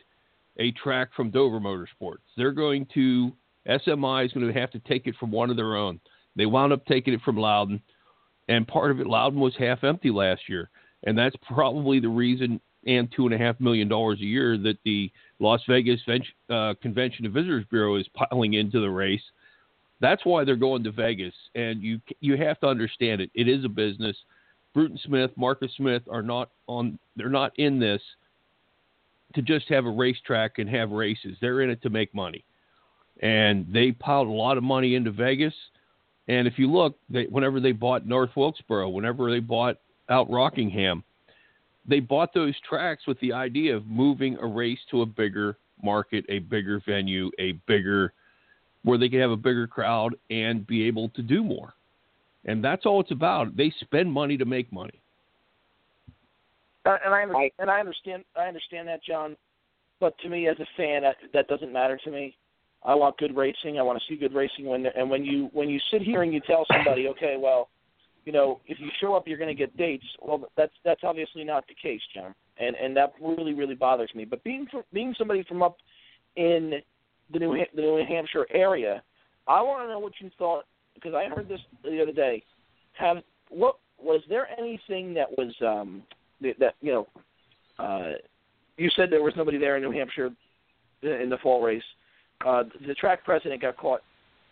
a 0.60 0.72
track 0.72 1.10
from 1.15 1.32
Dover 1.32 1.60
Motorsports. 1.60 2.17
They're 2.36 2.51
going 2.51 2.88
to 2.94 3.32
SMI 3.67 4.25
is 4.25 4.32
going 4.32 4.48
to 4.51 4.60
have 4.60 4.72
to 4.72 4.79
take 4.79 5.08
it 5.08 5.15
from 5.20 5.32
one 5.32 5.50
of 5.50 5.58
their 5.58 5.75
own. 5.75 6.00
They 6.36 6.46
wound 6.46 6.74
up 6.74 6.86
taking 6.86 7.13
it 7.13 7.22
from 7.22 7.38
Loudon, 7.38 7.82
and 8.48 8.67
part 8.67 8.91
of 8.91 9.00
it 9.00 9.08
Loudon 9.08 9.39
was 9.39 9.56
half 9.58 9.84
empty 9.84 10.10
last 10.10 10.41
year, 10.48 10.70
and 11.03 11.17
that's 11.17 11.36
probably 11.48 12.00
the 12.00 12.10
reason. 12.10 12.62
And 12.86 13.12
two 13.13 13.25
and 13.25 13.34
a 13.34 13.38
half 13.38 13.60
million 13.60 13.89
dollars 13.89 14.20
a 14.22 14.25
year 14.25 14.58
that 14.60 14.77
the 14.86 15.12
Las 15.39 15.60
Vegas 15.67 16.00
uh, 16.50 16.74
Convention 16.82 17.25
and 17.25 17.34
Visitors 17.34 17.65
Bureau 17.70 17.98
is 17.98 18.08
piling 18.13 18.53
into 18.53 18.79
the 18.79 18.89
race. 18.89 19.22
That's 20.00 20.25
why 20.25 20.44
they're 20.44 20.56
going 20.56 20.84
to 20.84 20.92
Vegas, 20.92 21.34
and 21.56 21.82
you 21.82 22.00
you 22.20 22.38
have 22.38 22.60
to 22.60 22.68
understand 22.68 23.22
it. 23.22 23.32
It 23.34 23.48
is 23.48 23.66
a 23.66 23.70
business. 23.70 24.16
Bruton 24.74 25.00
Smith, 25.04 25.32
Marcus 25.36 25.72
Smith 25.75 26.04
are 26.12 26.22
not 26.22 26.50
on. 26.68 27.00
They're 27.16 27.30
not 27.30 27.58
in 27.58 27.80
this 27.80 28.01
to 29.34 29.42
just 29.42 29.68
have 29.70 29.86
a 29.86 29.89
racetrack 29.89 30.60
and 30.60 30.70
have 30.70 30.92
races. 30.92 31.36
They're 31.42 31.62
in 31.62 31.70
it 31.70 31.82
to 31.82 31.89
make 31.89 32.13
money, 32.13 32.44
and 33.22 33.66
they 33.72 33.92
piled 33.92 34.27
a 34.27 34.32
lot 34.32 34.58
of 34.58 34.63
money 34.63 34.96
into 34.96 35.12
Vegas. 35.12 35.54
And 36.27 36.48
if 36.48 36.60
you 36.60 36.72
look, 36.72 36.98
they, 37.10 37.24
whenever 37.25 37.60
they 37.60 37.72
bought 37.72 38.06
North 38.06 38.32
Wilkesboro, 38.36 38.89
whenever 38.89 39.32
they 39.32 39.39
bought 39.39 39.77
out 40.10 40.30
Rockingham, 40.30 41.04
they 41.88 42.01
bought 42.01 42.34
those 42.34 42.54
tracks 42.68 43.08
with 43.08 43.20
the 43.22 43.34
idea 43.34 43.75
of 43.75 43.88
moving 43.88 44.38
a 44.42 44.46
race 44.46 44.80
to 44.92 45.01
a 45.01 45.06
bigger 45.06 45.58
market, 45.82 46.25
a 46.30 46.39
bigger 46.39 46.82
venue, 46.86 47.32
a 47.39 47.54
bigger 47.66 48.13
where 48.88 48.98
they 48.98 49.10
could 49.10 49.20
have 49.20 49.32
a 49.32 49.38
bigger 49.38 49.67
crowd 49.67 50.15
and 50.29 50.65
be 50.65 50.88
able 50.88 51.10
to 51.10 51.22
do 51.22 51.44
more. 51.44 51.74
And 52.46 52.63
that's 52.63 52.86
all 52.86 53.01
it's 53.01 53.12
about. 53.12 53.58
They 53.58 53.74
spend 53.82 54.10
money 54.10 54.38
to 54.38 54.46
make 54.46 54.72
money. 54.72 55.01
Uh, 56.86 56.96
and 57.03 57.13
I 57.13 57.51
and 57.60 57.70
I 57.70 57.82
understand 57.82 58.24
I 58.38 58.46
understand 58.46 58.88
that, 58.88 59.03
John. 59.03 59.36
But 60.00 60.17
to 60.20 60.29
me, 60.29 60.48
as 60.48 60.58
a 60.62 60.67
fan, 60.77 61.01
that 61.01 61.17
that 61.34 61.50
doesn't 61.50 61.74
matter 61.74 62.00
to 62.06 62.10
me. 62.10 62.38
I 62.86 62.96
want 62.96 63.17
good 63.17 63.36
racing. 63.36 63.77
I 63.77 63.82
want 63.82 64.00
to 64.00 64.06
see 64.08 64.17
good 64.17 64.34
racing. 64.34 64.65
When 64.65 64.86
and 64.86 65.10
when 65.10 65.25
you 65.25 65.50
when 65.51 65.67
you 65.67 65.82
sit 65.91 66.01
here 66.01 66.24
and 66.24 66.34
you 66.34 66.39
tell 66.48 66.65
somebody, 66.72 67.08
okay, 67.10 67.36
well, 67.38 67.67
you 68.24 68.32
know, 68.32 68.62
if 68.67 68.79
you 68.79 68.88
show 69.01 69.15
up, 69.15 69.27
you're 69.27 69.38
going 69.38 69.50
to 69.50 69.53
get 69.53 69.75
dates. 69.75 70.06
Well, 70.22 70.48
that's 70.56 70.72
that's 70.86 71.01
obviously 71.03 71.44
not 71.44 71.65
the 71.67 71.75
case, 71.75 72.01
John. 72.15 72.34
And 72.58 72.74
and 72.77 72.96
that 72.96 73.12
really 73.22 73.53
really 73.53 73.75
bothers 73.75 74.12
me. 74.15 74.24
But 74.24 74.46
being 74.46 74.65
from, 74.72 74.84
being 74.94 75.13
somebody 75.17 75.44
from 75.44 75.62
up 75.62 75.75
in 76.38 76.75
the 77.31 77.39
New 77.39 77.57
the 77.75 77.81
New 77.81 78.05
Hampshire 78.07 78.48
area, 78.53 79.01
I 79.48 79.62
want 79.62 79.84
to 79.84 79.89
know 79.89 80.00
what 80.00 80.13
you 80.19 80.29
thought 80.38 80.65
because 80.93 81.13
I 81.13 81.25
heard 81.25 81.48
this 81.48 81.60
the 81.84 82.01
other 82.01 82.12
day. 82.12 82.43
Have 82.93 83.17
what 83.50 83.77
was 84.01 84.22
there 84.29 84.48
anything 84.57 85.13
that 85.13 85.29
was 85.38 85.53
um 85.62 86.03
that, 86.41 86.60
that 86.60 86.75
you 86.81 86.91
know 86.91 87.07
uh 87.79 88.13
you 88.77 88.89
said 88.96 89.10
there 89.10 89.24
was 89.24 89.34
nobody 89.36 89.57
there 89.57 89.77
in 89.77 89.84
New 89.84 89.91
Hampshire 89.91 90.29
in 91.03 91.29
the 91.29 91.38
fall 91.41 91.62
race. 91.62 91.84
Uh 92.46 92.63
the 92.86 92.93
track 92.93 93.24
president 93.24 93.62
got 93.62 93.77
caught 93.77 94.01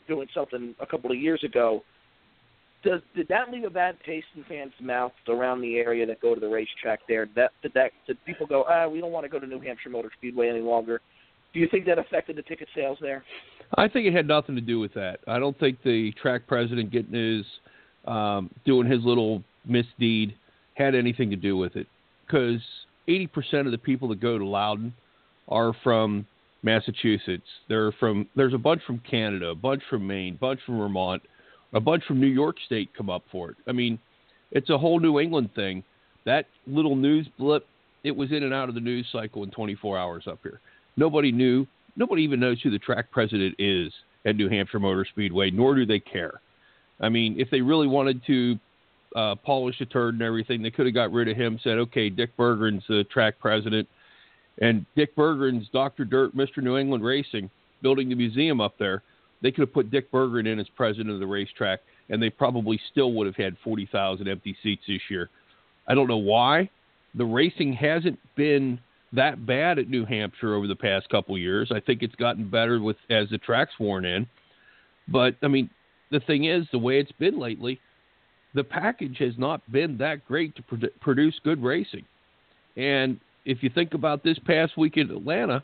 doing 0.07 0.27
something 0.33 0.75
a 0.79 0.85
couple 0.85 1.11
of 1.11 1.17
years 1.17 1.43
ago. 1.43 1.83
Does 2.83 3.01
did 3.15 3.27
that 3.29 3.51
leave 3.51 3.63
a 3.63 3.69
bad 3.69 3.97
taste 4.05 4.27
in 4.35 4.43
fans' 4.43 4.73
mouths 4.79 5.15
around 5.27 5.61
the 5.61 5.77
area 5.77 6.05
that 6.05 6.21
go 6.21 6.35
to 6.35 6.39
the 6.39 6.47
racetrack 6.47 6.99
there? 7.07 7.27
That 7.35 7.51
did 7.63 7.73
that 7.73 7.91
did 8.05 8.23
people 8.25 8.45
go, 8.45 8.63
ah, 8.69 8.87
we 8.87 9.01
don't 9.01 9.11
want 9.11 9.25
to 9.25 9.29
go 9.29 9.39
to 9.39 9.47
New 9.47 9.59
Hampshire 9.59 9.89
Motor 9.89 10.11
Speedway 10.17 10.49
any 10.49 10.61
longer? 10.61 11.01
Do 11.55 11.61
you 11.61 11.69
think 11.69 11.85
that 11.85 11.97
affected 11.97 12.35
the 12.35 12.41
ticket 12.41 12.67
sales 12.75 12.97
there? 12.99 13.23
I 13.75 13.87
think 13.87 14.05
it 14.05 14.13
had 14.13 14.27
nothing 14.27 14.55
to 14.55 14.61
do 14.61 14.77
with 14.77 14.93
that. 14.95 15.21
I 15.25 15.39
don't 15.39 15.57
think 15.57 15.81
the 15.83 16.11
track 16.21 16.41
president 16.47 16.91
getting 16.91 17.13
his 17.13 17.45
um, 18.05 18.51
doing 18.65 18.91
his 18.91 19.05
little 19.05 19.41
misdeed 19.65 20.35
had 20.73 20.95
anything 20.95 21.29
to 21.29 21.37
do 21.37 21.55
with 21.55 21.77
it 21.77 21.87
because 22.27 22.59
80% 23.07 23.65
of 23.65 23.71
the 23.71 23.77
people 23.77 24.09
that 24.09 24.19
go 24.19 24.37
to 24.37 24.45
Loudon 24.45 24.93
are 25.47 25.73
from 25.81 26.27
Massachusetts. 26.61 27.47
They're 27.69 27.93
from 27.93 28.27
there's 28.35 28.53
a 28.53 28.57
bunch 28.57 28.81
from 28.85 28.99
Canada, 29.09 29.47
a 29.47 29.55
bunch 29.55 29.81
from 29.89 30.05
Maine, 30.05 30.33
a 30.35 30.37
bunch 30.37 30.59
from 30.65 30.77
Vermont, 30.77 31.23
a 31.73 31.79
bunch 31.79 32.03
from 32.03 32.19
New 32.19 32.27
York 32.27 32.57
State 32.65 32.89
come 32.97 33.09
up 33.09 33.23
for 33.31 33.51
it. 33.51 33.55
I 33.65 33.71
mean, 33.71 33.97
it's 34.51 34.69
a 34.69 34.77
whole 34.77 34.99
New 34.99 35.21
England 35.21 35.51
thing. 35.55 35.85
That 36.25 36.47
little 36.67 36.97
news 36.97 37.29
blip, 37.39 37.65
it 38.03 38.13
was 38.13 38.33
in 38.33 38.43
and 38.43 38.53
out 38.53 38.67
of 38.67 38.75
the 38.75 38.81
news 38.81 39.07
cycle 39.09 39.43
in 39.43 39.51
24 39.51 39.97
hours 39.97 40.25
up 40.27 40.39
here. 40.43 40.59
Nobody 40.97 41.31
knew. 41.31 41.67
Nobody 41.95 42.23
even 42.23 42.39
knows 42.39 42.61
who 42.61 42.69
the 42.69 42.79
track 42.79 43.11
president 43.11 43.55
is 43.57 43.91
at 44.25 44.35
New 44.35 44.49
Hampshire 44.49 44.79
Motor 44.79 45.05
Speedway, 45.09 45.51
nor 45.51 45.75
do 45.75 45.85
they 45.85 45.99
care. 45.99 46.41
I 46.99 47.09
mean, 47.09 47.39
if 47.39 47.49
they 47.49 47.61
really 47.61 47.87
wanted 47.87 48.21
to 48.25 48.59
uh, 49.15 49.35
polish 49.35 49.79
a 49.81 49.85
turd 49.85 50.15
and 50.15 50.23
everything, 50.23 50.61
they 50.61 50.71
could 50.71 50.85
have 50.85 50.95
got 50.95 51.11
rid 51.11 51.27
of 51.27 51.37
him. 51.37 51.59
Said, 51.63 51.77
okay, 51.77 52.09
Dick 52.09 52.35
Berggren's 52.37 52.83
the 52.87 53.03
track 53.05 53.35
president, 53.39 53.87
and 54.61 54.85
Dick 54.95 55.15
Berggren's 55.15 55.67
Doctor 55.71 56.05
Dirt, 56.05 56.35
Mister 56.35 56.61
New 56.61 56.77
England 56.77 57.03
Racing, 57.03 57.49
building 57.81 58.09
the 58.09 58.15
museum 58.15 58.59
up 58.59 58.75
there. 58.77 59.03
They 59.41 59.51
could 59.51 59.61
have 59.61 59.73
put 59.73 59.91
Dick 59.91 60.11
Berggren 60.11 60.47
in 60.47 60.59
as 60.59 60.67
president 60.75 61.11
of 61.11 61.19
the 61.19 61.27
racetrack, 61.27 61.81
and 62.09 62.21
they 62.21 62.29
probably 62.29 62.79
still 62.91 63.13
would 63.13 63.27
have 63.27 63.35
had 63.35 63.55
forty 63.63 63.87
thousand 63.91 64.27
empty 64.27 64.55
seats 64.63 64.83
this 64.87 65.01
year. 65.09 65.29
I 65.87 65.93
don't 65.93 66.07
know 66.07 66.17
why. 66.17 66.69
The 67.13 67.25
racing 67.25 67.73
hasn't 67.73 68.19
been 68.35 68.79
that 69.13 69.45
bad 69.45 69.79
at 69.79 69.89
New 69.89 70.05
Hampshire 70.05 70.55
over 70.55 70.67
the 70.67 70.75
past 70.75 71.09
couple 71.09 71.37
years. 71.37 71.71
I 71.73 71.79
think 71.79 72.03
it's 72.03 72.15
gotten 72.15 72.49
better 72.49 72.81
with 72.81 72.97
as 73.09 73.29
the 73.29 73.37
track's 73.37 73.79
worn 73.79 74.05
in. 74.05 74.27
But 75.07 75.35
I 75.43 75.47
mean, 75.47 75.69
the 76.11 76.19
thing 76.19 76.45
is, 76.45 76.65
the 76.71 76.79
way 76.79 76.99
it's 76.99 77.11
been 77.13 77.39
lately, 77.39 77.79
the 78.53 78.63
package 78.63 79.17
has 79.19 79.33
not 79.37 79.61
been 79.71 79.97
that 79.97 80.25
great 80.25 80.55
to 80.55 80.61
produ- 80.63 80.99
produce 81.01 81.39
good 81.43 81.61
racing. 81.61 82.05
And 82.77 83.19
if 83.45 83.61
you 83.61 83.69
think 83.69 83.93
about 83.93 84.23
this 84.23 84.39
past 84.39 84.77
week 84.77 84.97
in 84.97 85.11
Atlanta, 85.11 85.63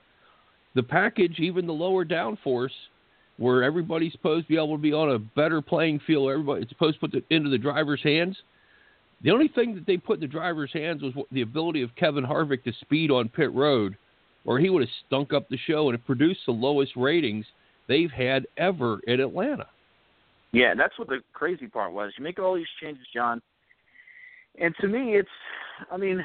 the 0.75 0.83
package, 0.83 1.39
even 1.39 1.67
the 1.67 1.74
lower 1.74 2.05
downforce, 2.05 2.71
where 3.38 3.63
everybody's 3.63 4.12
supposed 4.12 4.45
to 4.45 4.50
be 4.50 4.57
able 4.57 4.75
to 4.75 4.81
be 4.81 4.93
on 4.93 5.12
a 5.12 5.19
better 5.19 5.62
playing 5.62 6.00
field, 6.05 6.29
everybody 6.29 6.62
it's 6.62 6.69
supposed 6.69 7.00
to 7.00 7.07
put 7.07 7.15
it 7.15 7.25
into 7.29 7.50
the 7.50 7.57
driver's 7.57 8.01
hands. 8.03 8.38
The 9.23 9.31
only 9.31 9.47
thing 9.49 9.75
that 9.75 9.85
they 9.85 9.97
put 9.97 10.15
in 10.15 10.21
the 10.21 10.27
driver's 10.27 10.73
hands 10.73 11.01
was 11.01 11.13
the 11.31 11.41
ability 11.41 11.83
of 11.83 11.95
Kevin 11.95 12.23
Harvick 12.23 12.63
to 12.63 12.73
speed 12.81 13.11
on 13.11 13.29
pit 13.29 13.53
road, 13.53 13.95
or 14.45 14.59
he 14.59 14.69
would 14.69 14.81
have 14.81 14.89
stunk 15.05 15.31
up 15.33 15.47
the 15.49 15.57
show 15.67 15.89
and 15.89 15.95
it 15.95 16.05
produced 16.05 16.41
the 16.45 16.51
lowest 16.51 16.93
ratings 16.95 17.45
they've 17.87 18.11
had 18.11 18.47
ever 18.57 18.99
in 19.05 19.19
Atlanta. 19.19 19.67
Yeah, 20.51 20.73
that's 20.75 20.97
what 20.97 21.07
the 21.07 21.19
crazy 21.33 21.67
part 21.67 21.93
was. 21.93 22.11
You 22.17 22.23
make 22.23 22.39
all 22.39 22.55
these 22.55 22.65
changes, 22.81 23.05
John, 23.13 23.41
and 24.59 24.75
to 24.81 24.87
me, 24.87 25.17
it's. 25.17 25.29
I 25.91 25.97
mean, 25.97 26.23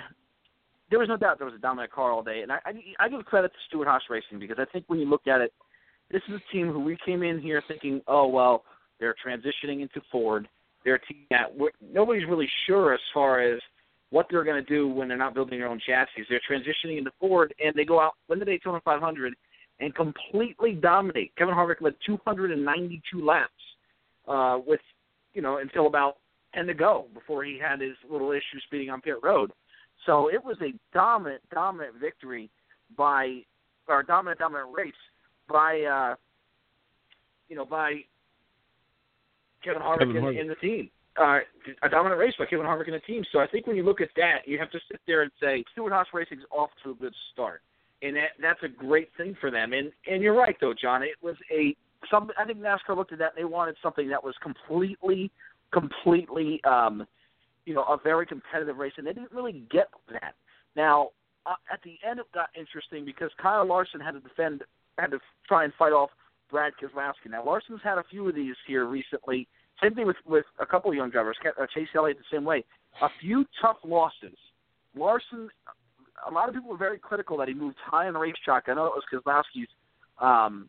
there 0.90 0.98
was 0.98 1.08
no 1.08 1.16
doubt 1.16 1.38
there 1.38 1.46
was 1.46 1.54
a 1.54 1.60
dominant 1.60 1.92
car 1.92 2.10
all 2.10 2.22
day, 2.22 2.42
and 2.42 2.50
I, 2.50 2.58
I, 2.64 2.72
I 2.98 3.08
give 3.08 3.24
credit 3.24 3.52
to 3.52 3.58
Stewart-Haas 3.68 4.02
Racing 4.10 4.38
because 4.38 4.58
I 4.58 4.64
think 4.72 4.84
when 4.88 4.98
you 4.98 5.08
look 5.08 5.26
at 5.26 5.40
it, 5.40 5.52
this 6.10 6.22
is 6.28 6.34
a 6.34 6.52
team 6.52 6.72
who 6.72 6.80
we 6.80 6.96
came 7.04 7.22
in 7.22 7.40
here 7.40 7.62
thinking, 7.68 8.00
oh 8.08 8.26
well, 8.26 8.64
they're 8.98 9.14
transitioning 9.24 9.80
into 9.80 10.00
Ford. 10.10 10.48
They're 10.86 10.98
team 10.98 11.26
that 11.30 11.46
nobody's 11.92 12.28
really 12.28 12.48
sure 12.68 12.94
as 12.94 13.00
far 13.12 13.40
as 13.40 13.60
what 14.10 14.26
they're 14.30 14.44
going 14.44 14.64
to 14.64 14.70
do 14.70 14.86
when 14.86 15.08
they're 15.08 15.16
not 15.18 15.34
building 15.34 15.58
their 15.58 15.68
own 15.68 15.80
chassis. 15.84 16.24
They're 16.30 16.40
transitioning 16.48 16.96
into 16.96 17.10
Ford, 17.18 17.52
and 17.62 17.74
they 17.74 17.84
go 17.84 18.00
out 18.00 18.12
win 18.28 18.38
the 18.38 18.44
Daytona 18.44 18.80
500 18.84 19.34
and 19.80 19.94
completely 19.96 20.74
dominate. 20.74 21.34
Kevin 21.36 21.56
Harvick 21.56 21.80
led 21.80 21.94
292 22.06 23.24
laps 23.24 23.50
uh, 24.28 24.60
with, 24.64 24.80
you 25.34 25.42
know, 25.42 25.58
until 25.58 25.88
about 25.88 26.18
10 26.54 26.68
to 26.68 26.74
go 26.74 27.06
before 27.14 27.42
he 27.42 27.58
had 27.58 27.80
his 27.80 27.96
little 28.08 28.30
issue 28.30 28.60
speeding 28.64 28.88
on 28.88 29.00
pit 29.00 29.16
road. 29.24 29.50
So 30.06 30.28
it 30.28 30.42
was 30.42 30.56
a 30.62 30.72
dominant, 30.94 31.42
dominant 31.52 31.96
victory 32.00 32.48
by, 32.96 33.40
or 33.88 34.04
dominant, 34.04 34.38
dominant 34.38 34.68
race 34.72 34.94
by, 35.48 35.80
uh, 35.80 36.14
you 37.48 37.56
know, 37.56 37.64
by 37.64 38.02
Kevin 39.66 39.82
Harvick, 39.82 39.99
Kevin 39.99 40.16
and, 40.16 40.25
Harvick. 40.25 40.40
and 40.40 40.50
the 40.50 40.54
team. 40.56 40.90
Uh, 41.18 41.38
a 41.82 41.88
dominant 41.88 42.20
race 42.20 42.35
by 42.38 42.44
Kevin 42.44 42.66
Harvick 42.66 42.87
and 42.87 42.94
the 42.94 43.00
team. 43.00 43.25
So 43.32 43.38
I 43.38 43.46
think 43.46 43.66
when 43.66 43.76
you 43.76 43.82
look 43.82 44.00
at 44.00 44.08
that, 44.16 44.46
you 44.46 44.58
have 44.58 44.70
to 44.70 44.78
sit 44.90 45.00
there 45.06 45.23
and 45.23 45.30
say 45.40 45.64
Stewart-Haas 45.73 46.06
Racing's 46.12 46.44
off 46.50 46.70
to 46.85 46.90
a 46.90 46.94
good 46.94 47.14
start, 47.32 47.62
and 48.02 48.16
that 48.16 48.30
that's 48.40 48.62
a 48.62 48.68
great 48.68 49.08
thing 49.16 49.37
for 49.40 49.50
them. 49.50 49.73
And 49.73 49.90
and 50.06 50.23
you're 50.23 50.37
right 50.37 50.56
though, 50.61 50.75
John. 50.80 51.02
It 51.02 51.16
was 51.23 51.37
a 51.50 51.75
some. 52.11 52.30
I 52.38 52.44
think 52.44 52.58
NASCAR 52.58 52.96
looked 52.96 53.12
at 53.12 53.18
that 53.18 53.32
and 53.37 53.38
they 53.38 53.44
wanted 53.44 53.76
something 53.82 54.08
that 54.11 54.23
was 54.23 54.35
completely, 54.42 55.30
completely, 55.73 56.61
um, 56.64 57.06
you 57.64 57.75
know, 57.75 57.85
a 57.85 57.99
very 58.02 58.26
competitive 58.26 58.76
race, 58.76 58.92
and 58.99 59.06
they 59.06 59.12
didn't 59.12 59.32
really 59.32 59.64
get 59.70 59.88
that. 60.12 60.35
Now 60.76 61.11
uh, 61.46 61.54
at 61.73 61.80
the 61.85 61.96
end, 62.08 62.20
it 62.20 62.26
got 62.35 62.49
interesting 62.58 63.04
because 63.04 63.30
Kyle 63.40 63.66
Larson 63.66 64.00
had 64.00 64.12
to 64.12 64.20
defend, 64.20 64.62
had 64.99 65.12
to 65.12 65.18
try 65.46 65.64
and 65.64 65.73
fight 65.78 65.92
off 65.92 66.11
Brad 66.50 66.73
Keselowski. 66.82 67.30
Now 67.30 67.44
Larson's 67.44 67.80
had 67.82 67.99
a 67.99 68.04
few 68.11 68.28
of 68.28 68.35
these 68.35 68.56
here 68.66 68.87
recently. 68.87 69.49
Same 69.83 69.95
thing 69.95 70.06
with 70.06 70.16
with 70.26 70.45
a 70.61 70.66
couple 70.66 70.90
of 70.90 70.97
young 70.97 71.11
drivers. 71.11 71.37
Uh, 71.45 71.66
Chase 71.75 71.88
Elliott 71.95 72.18
the 72.18 72.37
same 72.37 72.45
way. 72.45 72.64
A 73.02 73.09
few 73.21 73.45
tough 73.61 73.76
losses. 73.85 74.37
Larson. 74.97 75.49
A 76.26 76.33
lot 76.33 76.49
of 76.49 76.54
people 76.54 76.71
were 76.71 76.78
very 76.78 76.99
critical 76.99 77.37
that 77.37 77.47
he 77.47 77.52
moved 77.52 77.76
high 77.85 78.06
on 78.06 78.14
the 78.14 78.18
racetrack. 78.18 78.64
I 78.68 78.75
know 78.75 78.87
it 78.87 78.92
was 78.95 79.04
Keselowski's, 79.12 79.68
um, 80.18 80.66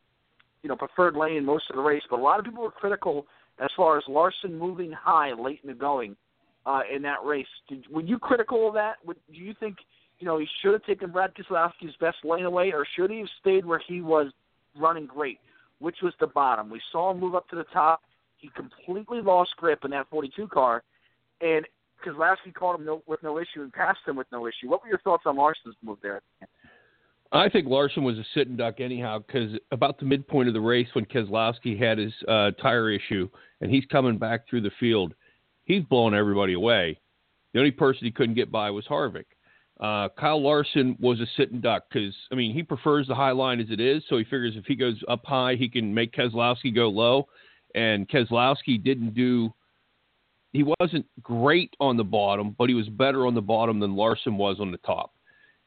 you 0.62 0.68
know, 0.68 0.76
preferred 0.76 1.16
lane 1.16 1.46
most 1.46 1.70
of 1.70 1.78
the 1.78 1.82
race, 1.82 2.04
but 2.10 2.20
a 2.20 2.22
lot 2.22 2.38
of 2.38 2.44
people 2.44 2.64
were 2.64 2.72
critical 2.72 3.26
as 3.60 3.70
far 3.78 3.98
as 3.98 4.04
Larson 4.10 4.58
moving 4.58 4.92
high 4.92 5.32
late 5.34 5.60
in 5.64 5.70
the 5.70 5.74
going 5.74 6.18
uh, 6.66 6.82
in 6.94 7.02
that 7.04 7.24
race. 7.24 7.48
Did, 7.70 7.86
were 7.90 8.02
you 8.02 8.20
critical 8.20 8.68
of 8.68 8.74
that? 8.74 8.96
Would, 9.06 9.18
do 9.34 9.40
you 9.40 9.54
think 9.60 9.78
you 10.20 10.26
know 10.26 10.38
he 10.38 10.48
should 10.62 10.74
have 10.74 10.84
taken 10.84 11.12
Brad 11.12 11.32
Keselowski's 11.34 11.96
best 12.00 12.18
lane 12.24 12.46
away, 12.46 12.72
or 12.74 12.86
should 12.96 13.10
he 13.10 13.20
have 13.20 13.30
stayed 13.40 13.66
where 13.66 13.82
he 13.88 14.02
was 14.02 14.32
running 14.76 15.06
great, 15.06 15.40
which 15.80 15.98
was 16.04 16.14
the 16.20 16.28
bottom? 16.28 16.70
We 16.70 16.82
saw 16.92 17.12
him 17.12 17.20
move 17.20 17.36
up 17.36 17.48
to 17.50 17.56
the 17.56 17.66
top. 17.72 18.02
He 18.38 18.50
completely 18.56 19.22
lost 19.22 19.52
grip 19.58 19.84
in 19.84 19.92
that 19.92 20.08
42 20.10 20.48
car, 20.48 20.84
and 21.42 21.66
Keselowski 22.06 22.54
caught 22.54 22.80
him 22.80 22.86
no, 22.86 23.02
with 23.08 23.22
no 23.24 23.40
issue 23.40 23.62
and 23.62 23.74
passed 23.74 24.00
him 24.06 24.16
with 24.16 24.28
no 24.32 24.48
issue. 24.48 24.70
What 24.70 24.84
were 24.84 24.90
your 24.90 25.00
thoughts 25.00 25.24
on 25.26 25.36
Larson's 25.36 25.76
move 25.84 25.98
there? 26.02 26.22
I 27.32 27.50
think 27.50 27.68
Larson 27.68 28.04
was 28.04 28.18
a 28.18 28.26
sitting 28.34 28.56
duck 28.56 28.80
anyhow 28.80 29.20
because 29.20 29.58
about 29.72 30.00
the 30.00 30.06
midpoint 30.06 30.48
of 30.48 30.54
the 30.54 30.62
race 30.62 30.88
when 30.94 31.06
Keselowski 31.06 31.78
had 31.78 31.98
his 31.98 32.14
uh, 32.28 32.52
tire 32.62 32.90
issue 32.90 33.28
and 33.60 33.70
he's 33.70 33.86
coming 33.92 34.18
back 34.18 34.48
through 34.48 34.62
the 34.62 34.72
field, 34.80 35.14
he's 35.66 35.84
blowing 35.84 36.14
everybody 36.14 36.54
away. 36.54 37.00
The 37.54 37.60
only 37.60 37.72
person 37.72 38.06
he 38.06 38.12
couldn't 38.12 38.36
get 38.36 38.52
by 38.52 38.70
was 38.70 38.86
Harvick. 38.86 39.26
Uh, 39.80 40.10
Kyle 40.18 40.42
Larson 40.42 40.98
was 41.00 41.20
a 41.20 41.28
sitting 41.36 41.60
duck 41.60 41.84
because 41.92 42.16
I 42.32 42.36
mean 42.36 42.54
he 42.54 42.64
prefers 42.64 43.08
the 43.08 43.16
high 43.16 43.32
line 43.32 43.60
as 43.60 43.70
it 43.70 43.80
is, 43.80 44.04
so 44.08 44.18
he 44.18 44.24
figures 44.24 44.54
if 44.56 44.66
he 44.66 44.76
goes 44.76 44.96
up 45.08 45.26
high, 45.26 45.56
he 45.56 45.70
can 45.70 45.94
make 45.94 46.14
Keselowski 46.14 46.74
go 46.74 46.88
low. 46.90 47.28
And 47.76 48.08
Keselowski 48.10 48.84
didn't 48.84 49.14
do 49.14 49.54
he 50.54 50.64
wasn't 50.80 51.06
great 51.22 51.76
on 51.80 51.98
the 51.98 52.04
bottom, 52.04 52.56
but 52.58 52.70
he 52.70 52.74
was 52.74 52.90
better 52.90 53.28
on 53.28 53.36
the 53.36 53.42
bottom 53.42 53.80
than 53.80 53.96
Larson 53.96 54.38
was 54.38 54.58
on 54.60 54.72
the 54.72 54.78
top. 54.78 55.14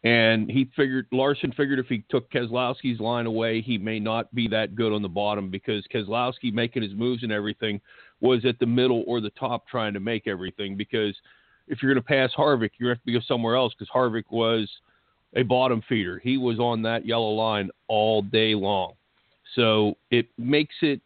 And 0.03 0.51
he 0.51 0.69
figured 0.75 1.07
Larson 1.13 1.53
figured 1.53 1.79
if 1.79 1.87
he 1.87 2.03
took 2.09 2.31
Keselowski's 2.33 3.01
line 3.01 3.27
away, 3.27 3.61
he 3.61 3.77
may 3.77 4.01
not 4.01 4.35
be 4.35 4.49
that 4.49 4.75
good 4.75 4.93
on 4.93 5.03
the 5.03 5.09
bottom 5.09 5.51
because 5.51 5.85
Keselowski 5.95 6.53
making 6.53 6.83
his 6.83 6.95
moves 6.95 7.23
and 7.23 7.31
everything 7.31 7.81
was 8.21 8.45
at 8.47 8.59
the 8.59 8.67
middle 8.67 9.05
or 9.07 9.21
the 9.21 9.31
top 9.31 9.69
trying 9.69 9.93
to 9.93 10.01
make 10.01 10.27
everything. 10.27 10.77
Because 10.77 11.15
if 11.69 11.83
you're 11.83 11.93
going 11.93 12.03
to 12.03 12.09
pass 12.09 12.31
Harvick, 12.37 12.71
you 12.79 12.87
have 12.89 13.03
to 13.05 13.13
go 13.13 13.21
somewhere 13.29 13.57
else 13.57 13.75
because 13.79 13.93
Harvick 13.95 14.25
was 14.31 14.69
a 15.37 15.43
bottom 15.43 15.83
feeder. 15.87 16.19
He 16.19 16.39
was 16.39 16.59
on 16.59 16.81
that 16.83 17.07
yellow 17.07 17.31
line 17.31 17.71
all 17.87 18.23
day 18.23 18.55
long. 18.55 18.95
So 19.55 19.97
it 20.11 20.27
makes 20.39 20.75
it 20.81 21.03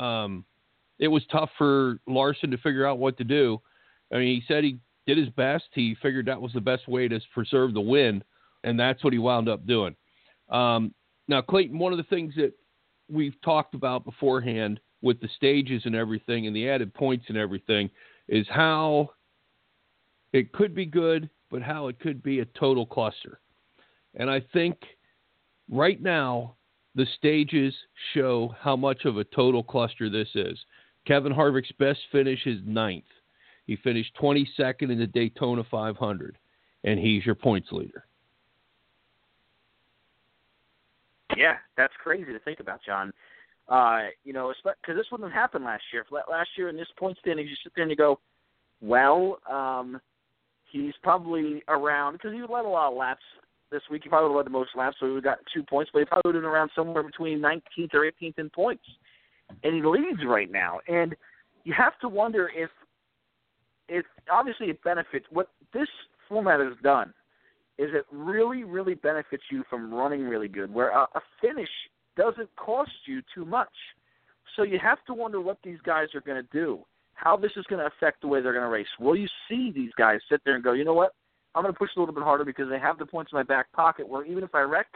um, 0.00 0.44
it 0.98 1.08
was 1.08 1.22
tough 1.30 1.50
for 1.56 1.98
Larson 2.06 2.50
to 2.50 2.58
figure 2.58 2.86
out 2.86 2.98
what 2.98 3.16
to 3.18 3.24
do. 3.24 3.60
I 4.12 4.16
mean, 4.16 4.34
he 4.34 4.42
said 4.46 4.64
he 4.64 4.78
did 5.06 5.18
his 5.18 5.28
best. 5.30 5.64
He 5.72 5.96
figured 6.02 6.26
that 6.26 6.40
was 6.40 6.52
the 6.52 6.60
best 6.60 6.88
way 6.88 7.08
to 7.08 7.20
preserve 7.32 7.74
the 7.74 7.80
win, 7.80 8.22
and 8.64 8.78
that's 8.78 9.02
what 9.04 9.12
he 9.12 9.18
wound 9.18 9.48
up 9.48 9.66
doing. 9.66 9.94
Um, 10.50 10.94
now, 11.28 11.40
Clayton, 11.40 11.78
one 11.78 11.92
of 11.92 11.98
the 11.98 12.04
things 12.04 12.34
that 12.36 12.52
we've 13.08 13.40
talked 13.42 13.74
about 13.74 14.04
beforehand 14.04 14.80
with 15.02 15.20
the 15.20 15.28
stages 15.36 15.82
and 15.84 15.94
everything 15.94 16.46
and 16.46 16.54
the 16.54 16.68
added 16.68 16.92
points 16.92 17.26
and 17.28 17.36
everything 17.36 17.88
is 18.28 18.46
how 18.50 19.10
it 20.32 20.52
could 20.52 20.74
be 20.74 20.86
good, 20.86 21.30
but 21.50 21.62
how 21.62 21.88
it 21.88 21.98
could 22.00 22.22
be 22.22 22.40
a 22.40 22.44
total 22.58 22.86
cluster. 22.86 23.40
And 24.14 24.30
I 24.30 24.42
think 24.52 24.76
right 25.70 26.00
now, 26.00 26.56
the 26.94 27.06
stages 27.16 27.74
show 28.14 28.54
how 28.58 28.76
much 28.76 29.04
of 29.04 29.16
a 29.16 29.24
total 29.24 29.62
cluster 29.62 30.10
this 30.10 30.28
is. 30.34 30.58
Kevin 31.06 31.32
Harvick's 31.32 31.72
best 31.78 32.00
finish 32.12 32.46
is 32.46 32.60
ninth. 32.64 33.04
He 33.66 33.76
finished 33.76 34.12
22nd 34.20 34.90
in 34.90 34.98
the 34.98 35.06
Daytona 35.06 35.62
500, 35.70 36.36
and 36.84 36.98
he's 36.98 37.24
your 37.24 37.34
points 37.34 37.68
leader. 37.70 38.04
Yeah, 41.36 41.56
that's 41.76 41.92
crazy 42.02 42.32
to 42.32 42.38
think 42.40 42.60
about, 42.60 42.80
John. 42.84 43.12
Uh, 43.68 44.08
you 44.24 44.32
know, 44.32 44.52
because 44.64 44.96
this 44.96 45.06
wouldn't 45.12 45.30
have 45.30 45.40
happened 45.40 45.64
last 45.64 45.84
year. 45.92 46.04
Last 46.10 46.50
year 46.56 46.68
in 46.68 46.76
this 46.76 46.88
point 46.98 47.16
standing, 47.20 47.46
you 47.46 47.54
sit 47.62 47.72
there 47.76 47.84
and 47.84 47.90
you 47.90 47.96
go, 47.96 48.18
well, 48.80 49.38
um, 49.48 50.00
he's 50.70 50.94
probably 51.02 51.62
around 51.68 52.14
because 52.14 52.32
he 52.32 52.40
led 52.40 52.64
a 52.64 52.68
lot 52.68 52.90
of 52.90 52.96
laps 52.96 53.22
this 53.70 53.82
week. 53.90 54.02
He 54.04 54.08
probably 54.08 54.34
would 54.34 54.46
have 54.46 54.46
led 54.46 54.46
the 54.46 54.58
most 54.58 54.70
laps, 54.76 54.96
so 55.00 55.06
he 55.06 55.12
would 55.12 55.24
have 55.24 55.36
gotten 55.36 55.44
two 55.52 55.62
points. 55.62 55.90
But 55.92 56.00
he 56.00 56.04
probably 56.06 56.28
would 56.28 56.34
have 56.36 56.42
been 56.42 56.50
around 56.50 56.70
somewhere 56.74 57.02
between 57.02 57.40
19th 57.40 57.94
or 57.94 58.10
18th 58.10 58.38
in 58.38 58.50
points, 58.50 58.84
and 59.64 59.74
he 59.74 59.82
leads 59.82 60.24
right 60.26 60.50
now. 60.50 60.80
And 60.88 61.14
you 61.64 61.74
have 61.76 61.98
to 62.00 62.08
wonder 62.08 62.50
if, 62.54 62.70
if 63.88 64.04
obviously 64.30 64.68
it 64.68 64.82
benefits 64.82 65.26
what 65.30 65.48
this 65.72 65.88
format 66.28 66.60
has 66.60 66.74
done 66.82 67.12
is 67.80 67.88
it 67.94 68.04
really, 68.12 68.62
really 68.62 68.94
benefits 68.94 69.42
you 69.50 69.64
from 69.70 69.92
running 69.92 70.24
really 70.24 70.48
good, 70.48 70.72
where 70.72 70.90
a, 70.90 71.06
a 71.14 71.20
finish 71.40 71.68
doesn't 72.14 72.54
cost 72.56 72.90
you 73.06 73.22
too 73.34 73.46
much. 73.46 73.72
So 74.54 74.64
you 74.64 74.78
have 74.82 74.98
to 75.06 75.14
wonder 75.14 75.40
what 75.40 75.56
these 75.64 75.78
guys 75.82 76.08
are 76.14 76.20
going 76.20 76.42
to 76.42 76.48
do, 76.52 76.80
how 77.14 77.38
this 77.38 77.52
is 77.56 77.64
going 77.70 77.80
to 77.80 77.86
affect 77.86 78.20
the 78.20 78.28
way 78.28 78.42
they're 78.42 78.52
going 78.52 78.64
to 78.64 78.70
race. 78.70 78.86
Will 78.98 79.16
you 79.16 79.28
see 79.48 79.72
these 79.74 79.92
guys 79.96 80.20
sit 80.30 80.42
there 80.44 80.56
and 80.56 80.62
go, 80.62 80.74
you 80.74 80.84
know 80.84 80.92
what? 80.92 81.14
I'm 81.54 81.62
going 81.62 81.74
to 81.74 81.78
push 81.78 81.90
a 81.96 82.00
little 82.00 82.14
bit 82.14 82.22
harder 82.22 82.44
because 82.44 82.68
they 82.68 82.78
have 82.78 82.98
the 82.98 83.06
points 83.06 83.32
in 83.32 83.36
my 83.36 83.42
back 83.42 83.72
pocket 83.72 84.08
where 84.08 84.24
even 84.24 84.44
if 84.44 84.54
I 84.54 84.60
wreck, 84.60 84.86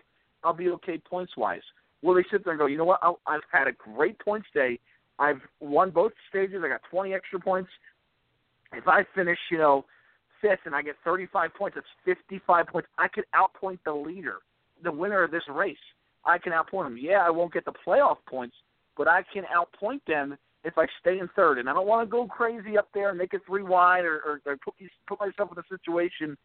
I'll 0.43 0.53
be 0.53 0.69
okay 0.71 0.99
points 0.99 1.33
wise. 1.37 1.63
Will 2.03 2.15
they 2.15 2.25
sit 2.31 2.45
there 2.45 2.53
and 2.53 2.61
go, 2.61 2.67
you 2.67 2.77
know 2.77 2.85
what? 2.85 3.01
I'll, 3.03 3.19
I've 3.27 3.41
had 3.51 3.67
a 3.67 3.73
great 3.73 4.19
points 4.19 4.47
day. 4.55 4.79
I've 5.19 5.41
won 5.61 5.91
both 5.91 6.13
stages. 6.29 6.63
I 6.65 6.69
got 6.69 6.83
20 6.91 7.15
extra 7.15 7.41
points. 7.41 7.71
If 8.73 8.87
I 8.87 9.05
finish, 9.15 9.39
you 9.51 9.59
know, 9.59 9.85
fifth 10.41 10.61
and 10.67 10.75
I 10.75 10.83
get 10.83 10.97
35 11.05 11.55
points, 11.55 11.77
that's 11.77 11.87
55 12.05 12.67
points. 12.67 12.89
I 12.99 13.09
could 13.09 13.25
outpoint 13.35 13.79
the 13.85 13.93
leader, 13.93 14.39
the 14.83 14.93
winner 14.93 15.23
of 15.23 15.31
this 15.31 15.45
race. 15.49 15.77
I 16.25 16.39
can 16.39 16.53
outpoint 16.53 16.87
him. 16.87 16.99
Yeah, 17.01 17.23
I 17.25 17.31
won't 17.31 17.53
get 17.53 17.65
the 17.65 17.73
playoff 17.87 18.17
points, 18.29 18.57
but 18.97 19.09
I 19.09 19.23
can 19.33 19.45
outpoint 19.45 20.01
them 20.07 20.37
if 20.65 20.79
I 20.79 20.87
stay 21.01 21.19
in 21.19 21.29
third. 21.37 21.59
And 21.59 21.69
I 21.69 21.75
don't 21.75 21.87
want 21.87 22.07
to 22.07 22.11
go 22.11 22.27
crazy 22.27 22.77
up 22.77 22.89
there 22.95 23.11
and 23.11 23.19
make 23.19 23.35
it 23.35 23.43
three 23.47 23.63
wide 23.63 24.05
or, 24.05 24.21
or, 24.27 24.41
or 24.47 24.57
put, 24.57 24.75
put 25.07 25.21
myself 25.21 25.51
in 25.53 25.59
a 25.59 25.79
situation 25.79 26.37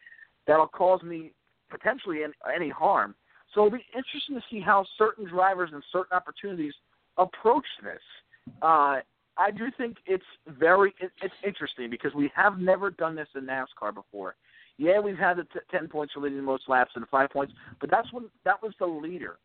that'll 0.46 0.68
cause 0.68 1.02
me 1.02 1.32
potentially 1.70 2.24
any, 2.24 2.32
any 2.54 2.68
harm. 2.68 3.14
So 3.54 3.66
it'll 3.66 3.78
be 3.78 3.86
interesting 3.96 4.36
to 4.36 4.42
see 4.50 4.60
how 4.60 4.84
certain 4.96 5.26
drivers 5.26 5.70
and 5.72 5.82
certain 5.90 6.16
opportunities 6.16 6.74
approach 7.16 7.66
this. 7.82 8.54
Uh, 8.62 9.00
I 9.36 9.50
do 9.50 9.66
think 9.76 9.96
it's 10.06 10.24
very 10.46 10.94
it, 11.00 11.10
it's 11.22 11.34
interesting 11.44 11.90
because 11.90 12.14
we 12.14 12.30
have 12.34 12.58
never 12.58 12.90
done 12.90 13.14
this 13.14 13.28
in 13.34 13.46
NASCAR 13.46 13.94
before. 13.94 14.34
Yeah, 14.76 15.00
we've 15.00 15.18
had 15.18 15.36
the 15.36 15.44
t- 15.44 15.60
ten 15.70 15.88
points 15.88 16.14
for 16.14 16.20
leading 16.20 16.38
the 16.38 16.42
most 16.42 16.64
laps 16.68 16.92
and 16.94 17.06
five 17.08 17.30
points, 17.30 17.52
but 17.80 17.90
that's 17.90 18.12
when 18.12 18.26
that 18.44 18.62
was 18.62 18.72
the 18.78 18.86
leader, 18.86 19.38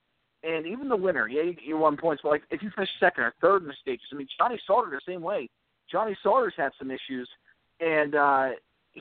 and 0.46 0.66
even 0.66 0.90
the 0.90 0.96
winner. 0.96 1.28
Yeah, 1.28 1.44
you, 1.44 1.56
you 1.64 1.78
won 1.78 1.98
points, 1.98 2.22
but 2.24 2.30
like 2.30 2.44
if 2.52 2.62
you 2.62 2.70
finish 2.76 2.90
second 3.00 3.24
or 3.24 3.34
third 3.42 3.62
in 3.62 3.68
the 3.68 3.74
stages, 3.82 4.06
I 4.12 4.16
mean 4.16 4.28
Johnny 4.38 4.60
Sauter 4.66 4.90
the 4.90 5.02
same 5.12 5.22
way. 5.22 5.50
Johnny 5.92 6.18
Sauter's 6.24 6.54
had 6.58 6.72
some 6.80 6.92
issues, 6.92 7.30
and 7.80 8.16
uh, 8.16 8.50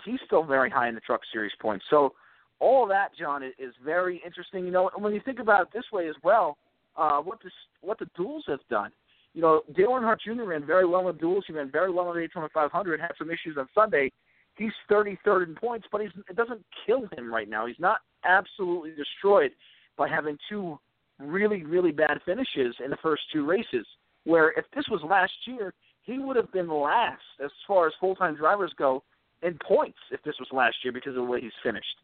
he's 0.05 0.21
still 0.27 0.43
very 0.43 0.71
high 0.71 0.89
in 0.89 0.95
the 0.95 1.01
Truck 1.01 1.21
Series 1.33 1.53
points. 1.61 1.85
So 1.91 2.13
all 2.61 2.87
that, 2.89 3.11
John, 3.19 3.43
is, 3.43 3.53
is 3.59 3.75
very 3.85 4.23
interesting. 4.25 4.65
You 4.65 4.71
know, 4.71 4.91
and 4.95 5.03
when 5.03 5.15
you 5.15 5.21
think 5.25 5.39
about 5.39 5.63
it 5.63 5.69
this 5.73 5.85
way 5.93 6.09
as 6.09 6.17
well, 6.23 6.57
uh, 6.97 7.19
what 7.19 7.41
the 7.43 7.51
what 7.81 7.99
the 7.99 8.09
duels 8.17 8.45
have 8.49 8.61
done 8.71 8.91
you 9.35 9.43
know, 9.43 9.63
Dale 9.77 9.89
Earnhardt 9.89 10.21
Jr. 10.21 10.45
ran 10.45 10.65
very 10.65 10.87
well 10.87 11.09
in 11.09 11.17
duels. 11.17 11.45
He 11.47 11.53
ran 11.53 11.71
very 11.71 11.91
well 11.91 12.09
in 12.11 12.17
the 12.17 12.21
Daytona 12.23 12.49
500. 12.55 13.01
Had 13.01 13.11
some 13.19 13.31
issues 13.31 13.57
on 13.59 13.69
Sunday. 13.75 14.11
He's 14.57 14.73
33rd 14.89 15.49
in 15.49 15.55
points, 15.57 15.87
but 15.91 16.01
he's 16.01 16.13
it 16.31 16.37
doesn't 16.37 16.65
kill 16.87 17.09
him 17.17 17.35
right 17.35 17.49
now. 17.49 17.67
He's 17.67 17.81
not 17.81 17.99
absolutely 18.25 18.93
destroyed 18.93 19.51
by 19.99 20.09
having 20.09 20.39
two 20.49 20.79
really 21.19 21.65
really 21.65 21.93
bad 21.93 22.19
finishes 22.25 22.75
in 22.85 22.91
the 22.91 22.99
first 23.03 23.23
two 23.33 23.47
races. 23.47 23.87
Where 24.25 24.53
if 24.53 24.65
this 24.75 24.85
was 24.91 25.03
last 25.03 25.33
year, 25.47 25.75
he 26.03 26.19
would 26.19 26.37
have 26.37 26.51
been 26.53 26.69
last 26.69 27.23
as 27.43 27.51
far 27.67 27.87
as 27.87 27.93
full 28.01 28.15
time 28.15 28.37
drivers 28.37 28.73
go 28.79 29.03
in 29.43 29.59
points 29.67 29.99
if 30.11 30.23
this 30.23 30.35
was 30.39 30.49
last 30.53 30.77
year 30.83 30.93
because 30.93 31.11
of 31.11 31.17
the 31.17 31.25
way 31.25 31.41
he's 31.41 31.53
finished. 31.63 31.97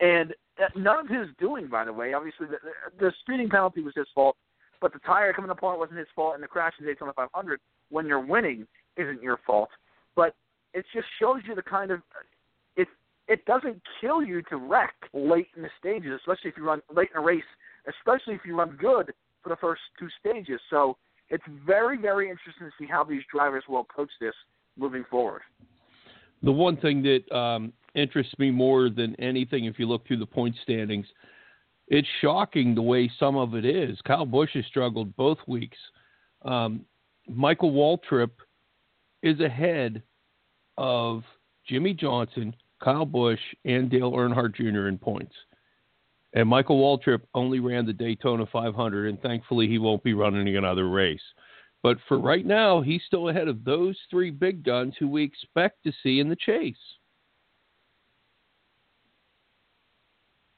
And 0.00 0.34
none 0.74 0.98
of 0.98 1.08
his 1.08 1.28
doing, 1.38 1.68
by 1.68 1.84
the 1.84 1.92
way. 1.92 2.14
Obviously, 2.14 2.46
the, 2.46 2.56
the 2.98 3.12
speeding 3.20 3.50
penalty 3.50 3.82
was 3.82 3.92
his 3.94 4.06
fault. 4.14 4.36
But 4.80 4.94
the 4.94 4.98
tire 5.00 5.32
coming 5.34 5.50
apart 5.50 5.78
wasn't 5.78 5.98
his 5.98 6.08
fault, 6.16 6.34
and 6.34 6.42
the 6.42 6.48
crash 6.48 6.72
in 6.80 6.86
Daytona 6.86 7.12
500 7.12 7.60
when 7.90 8.06
you're 8.06 8.24
winning 8.24 8.66
isn't 8.96 9.22
your 9.22 9.38
fault. 9.46 9.68
But 10.16 10.34
it 10.72 10.86
just 10.94 11.06
shows 11.20 11.40
you 11.46 11.54
the 11.54 11.62
kind 11.62 11.90
of 11.90 12.00
it 12.76 12.88
it 13.28 13.44
doesn't 13.44 13.82
kill 14.00 14.22
you 14.22 14.42
to 14.42 14.56
wreck 14.56 14.94
late 15.12 15.48
in 15.54 15.62
the 15.62 15.68
stages, 15.78 16.12
especially 16.16 16.50
if 16.50 16.56
you 16.56 16.64
run 16.64 16.80
late 16.94 17.10
in 17.14 17.20
a 17.20 17.24
race, 17.24 17.42
especially 17.88 18.34
if 18.34 18.40
you 18.44 18.56
run 18.56 18.76
good 18.80 19.12
for 19.42 19.48
the 19.48 19.56
first 19.56 19.82
two 19.98 20.08
stages. 20.18 20.60
So 20.70 20.96
it's 21.28 21.44
very 21.66 21.96
very 21.96 22.30
interesting 22.30 22.66
to 22.66 22.72
see 22.78 22.88
how 22.90 23.04
these 23.04 23.22
drivers 23.32 23.64
will 23.68 23.80
approach 23.80 24.10
this 24.20 24.34
moving 24.76 25.04
forward. 25.10 25.42
The 26.42 26.52
one 26.52 26.76
thing 26.76 27.02
that 27.02 27.36
um, 27.36 27.72
interests 27.94 28.34
me 28.38 28.50
more 28.50 28.88
than 28.88 29.14
anything, 29.16 29.66
if 29.66 29.78
you 29.78 29.86
look 29.86 30.06
through 30.06 30.18
the 30.18 30.26
point 30.26 30.56
standings, 30.62 31.06
it's 31.88 32.08
shocking 32.20 32.74
the 32.74 32.82
way 32.82 33.10
some 33.18 33.36
of 33.36 33.54
it 33.54 33.64
is. 33.64 33.98
Kyle 34.06 34.24
Busch 34.24 34.50
has 34.54 34.64
struggled 34.66 35.14
both 35.16 35.38
weeks. 35.46 35.76
Um, 36.42 36.86
Michael 37.28 37.72
Waltrip 37.72 38.30
is 39.22 39.40
ahead 39.40 40.02
of 40.78 41.22
Jimmie 41.68 41.94
Johnson, 41.94 42.54
Kyle 42.82 43.04
Busch, 43.04 43.40
and 43.64 43.90
Dale 43.90 44.12
Earnhardt 44.12 44.54
Jr. 44.54 44.88
in 44.88 44.98
points. 44.98 45.34
And 46.32 46.48
Michael 46.48 46.80
Waltrip 46.80 47.22
only 47.34 47.58
ran 47.58 47.86
the 47.86 47.92
Daytona 47.92 48.46
500, 48.52 49.08
and 49.08 49.20
thankfully 49.20 49.66
he 49.66 49.78
won't 49.78 50.02
be 50.04 50.14
running 50.14 50.56
another 50.56 50.88
race. 50.88 51.20
But 51.82 51.96
for 52.06 52.18
right 52.18 52.46
now, 52.46 52.82
he's 52.82 53.02
still 53.06 53.30
ahead 53.30 53.48
of 53.48 53.64
those 53.64 53.98
three 54.10 54.30
big 54.30 54.62
guns 54.62 54.94
who 54.98 55.08
we 55.08 55.24
expect 55.24 55.82
to 55.84 55.92
see 56.02 56.20
in 56.20 56.28
the 56.28 56.36
chase. 56.36 56.76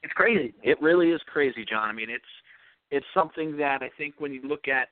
it's 0.03 0.13
crazy. 0.13 0.53
It 0.61 0.79
really 0.81 1.09
is 1.09 1.21
crazy, 1.25 1.65
John. 1.67 1.89
I 1.89 1.93
mean, 1.93 2.09
it's 2.09 2.23
it's 2.91 3.05
something 3.13 3.57
that 3.57 3.81
I 3.81 3.89
think 3.97 4.15
when 4.19 4.33
you 4.33 4.41
look 4.43 4.67
at, 4.67 4.89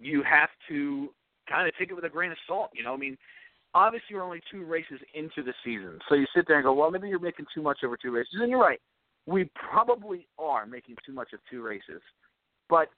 you 0.00 0.22
have 0.24 0.48
to 0.68 1.10
kind 1.48 1.68
of 1.68 1.74
take 1.78 1.90
it 1.90 1.94
with 1.94 2.04
a 2.04 2.08
grain 2.08 2.32
of 2.32 2.38
salt. 2.46 2.70
You 2.74 2.82
know, 2.82 2.94
I 2.94 2.96
mean, 2.96 3.16
obviously 3.74 4.16
we're 4.16 4.22
only 4.22 4.40
two 4.50 4.64
races 4.64 4.98
into 5.14 5.42
the 5.42 5.52
season, 5.64 6.00
so 6.08 6.14
you 6.14 6.26
sit 6.34 6.46
there 6.48 6.56
and 6.56 6.64
go, 6.64 6.72
well, 6.72 6.90
maybe 6.90 7.08
you're 7.08 7.20
making 7.20 7.46
too 7.54 7.62
much 7.62 7.78
over 7.84 7.96
two 7.96 8.10
races, 8.10 8.34
and 8.40 8.50
you're 8.50 8.60
right. 8.60 8.80
We 9.26 9.50
probably 9.54 10.26
are 10.38 10.66
making 10.66 10.96
too 11.04 11.12
much 11.12 11.32
of 11.32 11.40
two 11.50 11.62
races, 11.62 12.00
but 12.68 12.88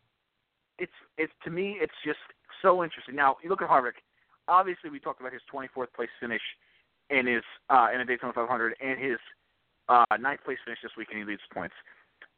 it's 0.79 0.93
it's 1.19 1.33
to 1.45 1.51
me 1.51 1.77
it's 1.81 1.93
just 2.05 2.19
so 2.63 2.85
interesting. 2.85 3.17
Now 3.17 3.37
you 3.43 3.51
look 3.51 3.63
at 3.63 3.69
Harvick. 3.69 3.99
Obviously, 4.49 4.91
we 4.91 4.99
talked 4.99 5.21
about 5.21 5.33
his 5.33 5.43
24th 5.53 5.93
place 5.95 6.09
finish 6.19 6.43
in 7.11 7.27
his 7.27 7.43
uh, 7.69 7.89
in 7.95 8.01
a 8.01 8.05
Daytona 8.05 8.33
500 8.33 8.75
and 8.81 8.99
his 8.99 9.19
uh, 9.89 10.05
ninth 10.19 10.41
place 10.45 10.59
finish 10.65 10.79
this 10.83 10.93
week, 10.97 11.09
and 11.11 11.19
he 11.19 11.25
leads 11.25 11.43
points. 11.53 11.75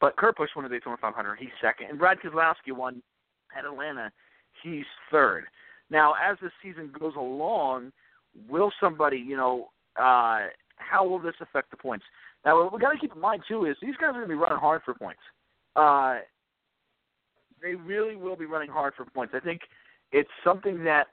But 0.00 0.16
Kurt 0.16 0.36
Busch 0.36 0.50
won 0.56 0.64
the 0.64 0.68
Daytona 0.68 0.96
500. 1.00 1.38
He's 1.38 1.50
second. 1.60 1.88
And 1.90 1.98
Brad 1.98 2.18
Keselowski 2.18 2.72
won 2.72 3.02
at 3.56 3.64
Atlanta. 3.64 4.10
He's 4.62 4.84
third. 5.10 5.44
Now, 5.90 6.14
as 6.14 6.38
the 6.42 6.50
season 6.62 6.90
goes 6.98 7.14
along, 7.16 7.92
will 8.48 8.72
somebody, 8.80 9.18
you 9.18 9.36
know, 9.36 9.68
uh, 9.96 10.46
how 10.76 11.06
will 11.06 11.18
this 11.18 11.34
affect 11.40 11.70
the 11.70 11.76
points? 11.76 12.04
Now, 12.44 12.62
what 12.62 12.72
we 12.72 12.80
got 12.80 12.92
to 12.92 12.98
keep 12.98 13.14
in 13.14 13.20
mind 13.20 13.42
too 13.46 13.66
is 13.66 13.76
these 13.80 13.94
guys 13.96 14.10
are 14.10 14.12
going 14.12 14.24
to 14.24 14.28
be 14.28 14.34
running 14.34 14.58
hard 14.58 14.82
for 14.84 14.94
points. 14.94 15.20
Uh, 15.76 16.18
they 17.62 17.74
really 17.74 18.16
will 18.16 18.36
be 18.36 18.46
running 18.46 18.70
hard 18.70 18.94
for 18.96 19.04
points. 19.04 19.34
I 19.36 19.40
think 19.40 19.60
it's 20.10 20.28
something 20.44 20.82
that, 20.84 21.06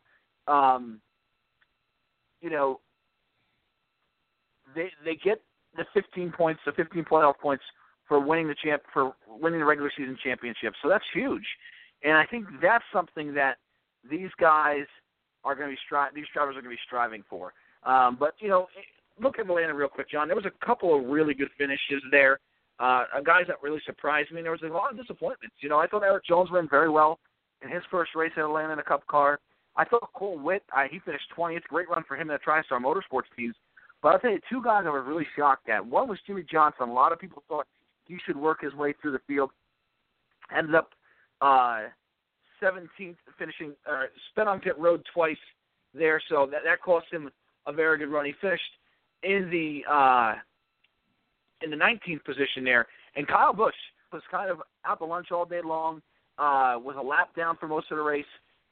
um, 0.47 0.99
you 2.41 2.49
know, 2.49 2.79
they 4.75 4.89
they 5.05 5.15
get 5.15 5.41
the 5.77 5.85
15 5.93 6.31
points, 6.31 6.61
the 6.65 6.71
15 6.71 7.05
playoff 7.05 7.37
points 7.37 7.63
for 8.07 8.19
winning 8.19 8.47
the 8.47 8.55
champ 8.63 8.81
for 8.91 9.13
winning 9.27 9.59
the 9.59 9.65
regular 9.65 9.91
season 9.95 10.17
championship. 10.23 10.73
So 10.81 10.89
that's 10.89 11.03
huge, 11.13 11.45
and 12.03 12.13
I 12.13 12.25
think 12.25 12.45
that's 12.61 12.83
something 12.91 13.33
that 13.35 13.57
these 14.09 14.29
guys 14.39 14.85
are 15.43 15.55
going 15.55 15.69
to 15.69 15.75
be 15.75 15.95
stri- 15.95 16.13
these 16.13 16.25
drivers 16.33 16.53
are 16.55 16.61
going 16.61 16.75
to 16.75 16.77
be 16.77 16.81
striving 16.85 17.23
for. 17.29 17.53
Um, 17.83 18.17
but 18.19 18.33
you 18.39 18.49
know, 18.49 18.67
look 19.21 19.39
at 19.39 19.45
Atlanta 19.45 19.73
real 19.73 19.87
quick, 19.87 20.09
John. 20.09 20.27
There 20.27 20.35
was 20.35 20.45
a 20.45 20.65
couple 20.65 20.95
of 20.95 21.05
really 21.05 21.33
good 21.33 21.49
finishes 21.57 22.01
there. 22.11 22.39
Uh, 22.79 23.03
guys 23.25 23.43
that 23.47 23.57
really 23.61 23.81
surprised 23.85 24.31
me. 24.31 24.41
There 24.41 24.51
was 24.51 24.61
a 24.63 24.67
lot 24.67 24.91
of 24.91 24.97
disappointments. 24.97 25.55
You 25.59 25.69
know, 25.69 25.79
I 25.79 25.87
thought 25.87 26.03
Erik 26.03 26.25
Jones 26.25 26.49
ran 26.51 26.67
very 26.69 26.89
well 26.89 27.19
in 27.61 27.69
his 27.69 27.83
first 27.91 28.11
race 28.15 28.31
at 28.37 28.43
Atlanta 28.43 28.73
in 28.73 28.79
a 28.79 28.83
Cup 28.83 29.05
car. 29.07 29.39
I 29.75 29.85
thought 29.85 30.09
Cole 30.13 30.39
Whitt, 30.39 30.63
uh, 30.75 30.83
he 30.89 30.99
finished 30.99 31.25
20th. 31.37 31.63
Great 31.63 31.89
run 31.89 32.03
for 32.07 32.15
him 32.15 32.29
in 32.29 32.35
the 32.35 32.39
TriStar 32.39 32.81
Motorsports 32.81 33.29
teams. 33.37 33.55
But 34.01 34.09
I'll 34.09 34.19
tell 34.19 34.31
you, 34.31 34.39
two 34.49 34.63
guys 34.63 34.83
I 34.85 34.89
was 34.89 35.03
really 35.05 35.27
shocked 35.37 35.69
at. 35.69 35.85
One 35.85 36.07
was 36.07 36.19
Jimmie 36.25 36.45
Johnson. 36.49 36.89
A 36.89 36.93
lot 36.93 37.11
of 37.11 37.19
people 37.19 37.43
thought 37.47 37.67
he 38.05 38.17
should 38.25 38.37
work 38.37 38.61
his 38.61 38.73
way 38.73 38.93
through 39.01 39.11
the 39.11 39.21
field. 39.27 39.51
Ended 40.55 40.75
up 40.75 40.89
uh, 41.41 41.81
17th, 42.61 43.15
finishing, 43.37 43.73
uh, 43.89 44.03
spent 44.31 44.47
on 44.47 44.59
pit 44.59 44.77
road 44.77 45.05
twice 45.13 45.37
there, 45.93 46.21
so 46.29 46.47
that, 46.49 46.61
that 46.63 46.81
cost 46.81 47.07
him 47.11 47.29
a 47.67 47.73
very 47.73 47.97
good 47.97 48.09
run. 48.09 48.25
He 48.25 48.33
finished 48.41 48.63
in 49.23 49.49
the 49.49 49.81
uh, 49.91 50.35
in 51.61 51.69
the 51.69 51.75
19th 51.75 52.23
position 52.23 52.63
there, 52.63 52.87
and 53.15 53.27
Kyle 53.27 53.53
Busch 53.53 53.75
was 54.11 54.21
kind 54.31 54.49
of 54.49 54.61
out 54.85 54.99
to 54.99 55.05
lunch 55.05 55.27
all 55.31 55.45
day 55.45 55.61
long. 55.63 56.01
Uh, 56.37 56.79
was 56.79 56.95
a 56.97 57.01
lap 57.01 57.35
down 57.35 57.57
for 57.57 57.67
most 57.67 57.91
of 57.91 57.97
the 57.97 58.03
race. 58.03 58.25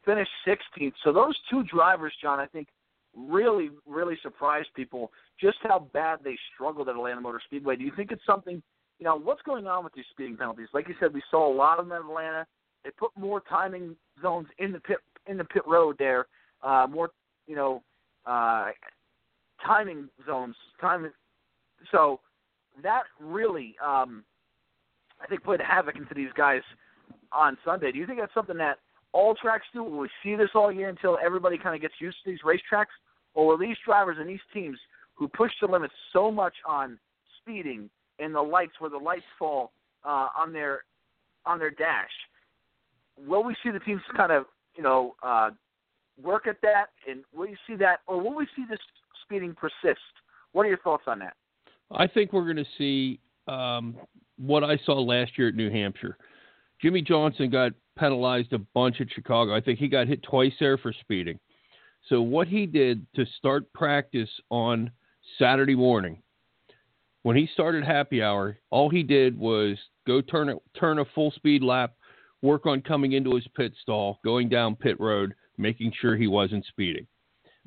Finished 0.05 0.31
16th. 0.47 0.93
So 1.03 1.11
those 1.11 1.35
two 1.49 1.63
drivers, 1.63 2.13
John, 2.21 2.39
I 2.39 2.45
think, 2.45 2.69
really, 3.13 3.71
really 3.85 4.17
surprised 4.21 4.69
people 4.73 5.11
just 5.39 5.57
how 5.63 5.87
bad 5.91 6.19
they 6.23 6.37
struggled 6.53 6.87
at 6.87 6.95
Atlanta 6.95 7.19
Motor 7.19 7.41
Speedway. 7.45 7.75
Do 7.75 7.83
you 7.83 7.91
think 7.95 8.11
it's 8.11 8.25
something? 8.25 8.61
You 8.99 9.03
know, 9.03 9.19
what's 9.19 9.41
going 9.41 9.67
on 9.67 9.83
with 9.83 9.93
these 9.93 10.05
speeding 10.11 10.37
penalties? 10.37 10.69
Like 10.73 10.87
you 10.87 10.95
said, 10.99 11.13
we 11.13 11.21
saw 11.29 11.51
a 11.51 11.53
lot 11.53 11.77
of 11.77 11.85
them 11.85 11.93
at 11.93 12.01
Atlanta. 12.01 12.47
They 12.83 12.91
put 12.91 13.11
more 13.17 13.41
timing 13.41 13.95
zones 14.21 14.47
in 14.59 14.71
the 14.71 14.79
pit 14.79 14.97
in 15.27 15.37
the 15.37 15.43
pit 15.43 15.63
road 15.67 15.97
there. 15.99 16.27
Uh, 16.63 16.87
more, 16.89 17.09
you 17.47 17.55
know, 17.55 17.83
uh, 18.25 18.67
timing 19.65 20.09
zones. 20.25 20.55
Time. 20.79 21.11
So 21.91 22.19
that 22.83 23.03
really, 23.19 23.75
um, 23.83 24.23
I 25.21 25.27
think, 25.27 25.43
put 25.43 25.61
havoc 25.61 25.95
into 25.95 26.13
these 26.13 26.31
guys 26.35 26.61
on 27.31 27.57
Sunday. 27.65 27.91
Do 27.91 27.99
you 27.99 28.07
think 28.07 28.19
that's 28.19 28.33
something 28.33 28.57
that 28.57 28.77
all 29.13 29.35
tracks 29.35 29.65
do? 29.73 29.83
Will 29.83 29.99
we 29.99 30.09
see 30.23 30.35
this 30.35 30.49
all 30.53 30.71
year 30.71 30.89
until 30.89 31.17
everybody 31.23 31.57
kind 31.57 31.75
of 31.75 31.81
gets 31.81 31.95
used 31.99 32.17
to 32.23 32.31
these 32.31 32.39
racetracks, 32.45 32.93
or 33.33 33.47
will 33.47 33.57
these 33.57 33.77
drivers 33.85 34.17
and 34.19 34.29
these 34.29 34.39
teams 34.53 34.77
who 35.15 35.27
push 35.27 35.51
the 35.61 35.67
limits 35.67 35.93
so 36.13 36.31
much 36.31 36.53
on 36.67 36.99
speeding 37.41 37.89
and 38.19 38.33
the 38.33 38.41
lights, 38.41 38.73
where 38.79 38.89
the 38.89 38.97
lights 38.97 39.25
fall 39.37 39.71
uh, 40.05 40.29
on 40.37 40.53
their 40.53 40.81
on 41.45 41.59
their 41.59 41.71
dash, 41.71 42.11
will 43.25 43.43
we 43.43 43.55
see 43.63 43.71
the 43.71 43.79
teams 43.79 44.01
kind 44.15 44.31
of 44.31 44.45
you 44.75 44.83
know 44.83 45.15
uh, 45.23 45.49
work 46.21 46.47
at 46.47 46.57
that, 46.61 46.87
and 47.09 47.23
will 47.35 47.47
you 47.47 47.57
see 47.67 47.75
that, 47.75 47.99
or 48.07 48.21
will 48.21 48.35
we 48.35 48.45
see 48.55 48.63
this 48.69 48.79
speeding 49.27 49.55
persist? 49.55 49.99
What 50.53 50.65
are 50.65 50.69
your 50.69 50.79
thoughts 50.79 51.03
on 51.07 51.19
that? 51.19 51.35
I 51.91 52.07
think 52.07 52.33
we're 52.33 52.45
going 52.45 52.57
to 52.57 52.65
see 52.77 53.19
um, 53.47 53.95
what 54.37 54.63
I 54.63 54.77
saw 54.85 54.99
last 54.99 55.37
year 55.37 55.49
at 55.49 55.55
New 55.55 55.69
Hampshire. 55.69 56.17
Jimmie 56.81 57.01
Johnson 57.01 57.49
got 57.49 57.71
penalized 57.97 58.53
a 58.53 58.59
bunch 58.59 59.01
at 59.01 59.07
Chicago. 59.13 59.55
I 59.55 59.61
think 59.61 59.79
he 59.79 59.87
got 59.87 60.07
hit 60.07 60.23
twice 60.23 60.53
there 60.59 60.77
for 60.77 60.93
speeding. 60.93 61.39
So 62.09 62.21
what 62.21 62.47
he 62.47 62.65
did 62.65 63.05
to 63.15 63.25
start 63.37 63.71
practice 63.73 64.29
on 64.49 64.91
Saturday 65.39 65.75
morning, 65.75 66.21
when 67.23 67.35
he 67.35 67.49
started 67.53 67.83
happy 67.83 68.21
hour, 68.21 68.57
all 68.69 68.89
he 68.89 69.03
did 69.03 69.37
was 69.37 69.77
go 70.05 70.21
turn 70.21 70.49
a, 70.49 70.55
turn 70.79 70.99
a 70.99 71.05
full 71.15 71.31
speed 71.31 71.63
lap, 71.63 71.95
work 72.41 72.65
on 72.65 72.81
coming 72.81 73.13
into 73.13 73.35
his 73.35 73.47
pit 73.55 73.73
stall, 73.81 74.19
going 74.23 74.47
down 74.47 74.75
pit 74.75 74.97
road, 74.99 75.33
making 75.57 75.91
sure 75.99 76.15
he 76.15 76.27
wasn't 76.27 76.65
speeding. 76.67 77.07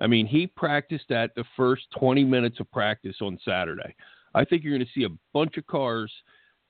I 0.01 0.07
mean, 0.07 0.27
he 0.27 0.47
practiced 0.47 1.07
that 1.11 1.35
the 1.37 1.45
first 1.57 1.83
20 1.99 2.25
minutes 2.25 2.59
of 2.61 2.71
practice 2.71 3.17
on 3.21 3.39
Saturday. 3.45 3.95
I 4.35 4.45
think 4.45 4.63
you're 4.63 4.77
going 4.77 4.87
to 4.87 4.93
see 4.99 5.05
a 5.05 5.17
bunch 5.35 5.57
of 5.57 5.67
cars 5.67 6.11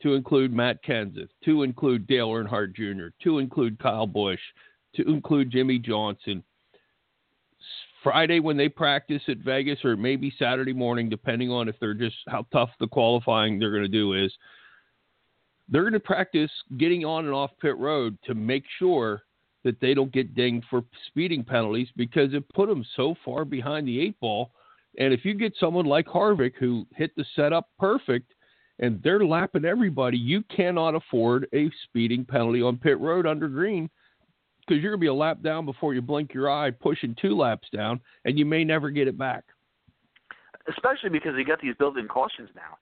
to 0.03 0.15
include 0.15 0.53
Matt 0.53 0.83
Kenseth, 0.83 1.29
to 1.45 1.63
include 1.63 2.07
Dale 2.07 2.31
Earnhardt 2.31 2.75
Jr., 2.75 3.09
to 3.23 3.39
include 3.39 3.79
Kyle 3.79 4.07
Busch, 4.07 4.41
to 4.97 5.09
include 5.09 5.51
Jimmie 5.51 5.79
Johnson. 5.79 6.43
Friday 8.03 8.41
when 8.41 8.57
they 8.57 8.69
practice 8.69 9.23
at 9.29 9.39
Vegas, 9.39 9.85
or 9.85 9.95
maybe 9.97 10.33
Saturday 10.39 10.73
morning, 10.73 11.11
depending 11.11 11.51
on 11.51 11.69
if 11.69 11.77
they're 11.81 11.95
just 11.95 12.17
how 12.29 12.47
tough 12.51 12.71
the 12.81 12.89
qualifying 12.89 13.59
they're 13.59 13.71
going 13.71 13.83
to 13.83 13.89
do 13.89 14.15
is. 14.15 14.33
They're 15.69 15.83
going 15.83 15.93
to 15.93 16.01
practice 16.01 16.51
getting 16.79 17.05
on 17.05 17.27
and 17.27 17.35
off 17.35 17.51
pit 17.61 17.77
road 17.77 18.19
to 18.25 18.35
make 18.35 18.65
sure 18.79 19.23
that 19.65 19.81
they 19.81 19.95
don't 19.95 20.13
get 20.13 20.35
dinged 20.35 20.67
for 20.71 20.83
speeding 21.07 21.45
penalties 21.45 21.89
because 21.97 22.33
it 22.35 22.49
put 22.55 22.69
them 22.69 22.85
so 22.97 23.15
far 23.25 23.45
behind 23.45 23.87
the 23.87 24.01
eight 24.01 24.19
ball. 24.21 24.53
And 24.99 25.13
if 25.13 25.25
you 25.25 25.35
get 25.35 25.55
someone 25.61 25.87
like 25.87 26.07
Harvick 26.07 26.55
who 26.59 26.87
hit 26.95 27.15
the 27.17 27.25
setup 27.37 27.69
perfect 27.79 28.33
and 28.79 29.01
they're 29.03 29.25
lapping 29.25 29.65
everybody, 29.65 30.17
you 30.17 30.43
cannot 30.55 30.95
afford 30.95 31.47
a 31.55 31.71
speeding 31.85 32.25
penalty 32.25 32.63
on 32.63 32.79
pit 32.79 32.99
road 32.99 33.27
under 33.27 33.49
green 33.49 33.91
because 34.61 34.83
you're 34.83 34.93
going 34.93 35.01
to 35.01 35.05
be 35.05 35.09
a 35.09 35.15
lap 35.15 35.43
down 35.43 35.65
before 35.65 35.95
you 35.95 36.01
blink 36.01 36.33
your 36.33 36.51
eye, 36.51 36.71
pushing 36.71 37.15
two 37.21 37.37
laps 37.37 37.69
down, 37.75 38.01
and 38.25 38.39
you 38.39 38.47
may 38.47 38.65
never 38.65 38.91
get 38.91 39.09
it 39.09 39.19
back. 39.19 39.45
Especially 40.69 41.11
because 41.11 41.33
you 41.37 41.45
got 41.45 41.61
these 41.61 41.75
built-in 41.79 42.07
cautions 42.09 42.49
now. 42.55 42.79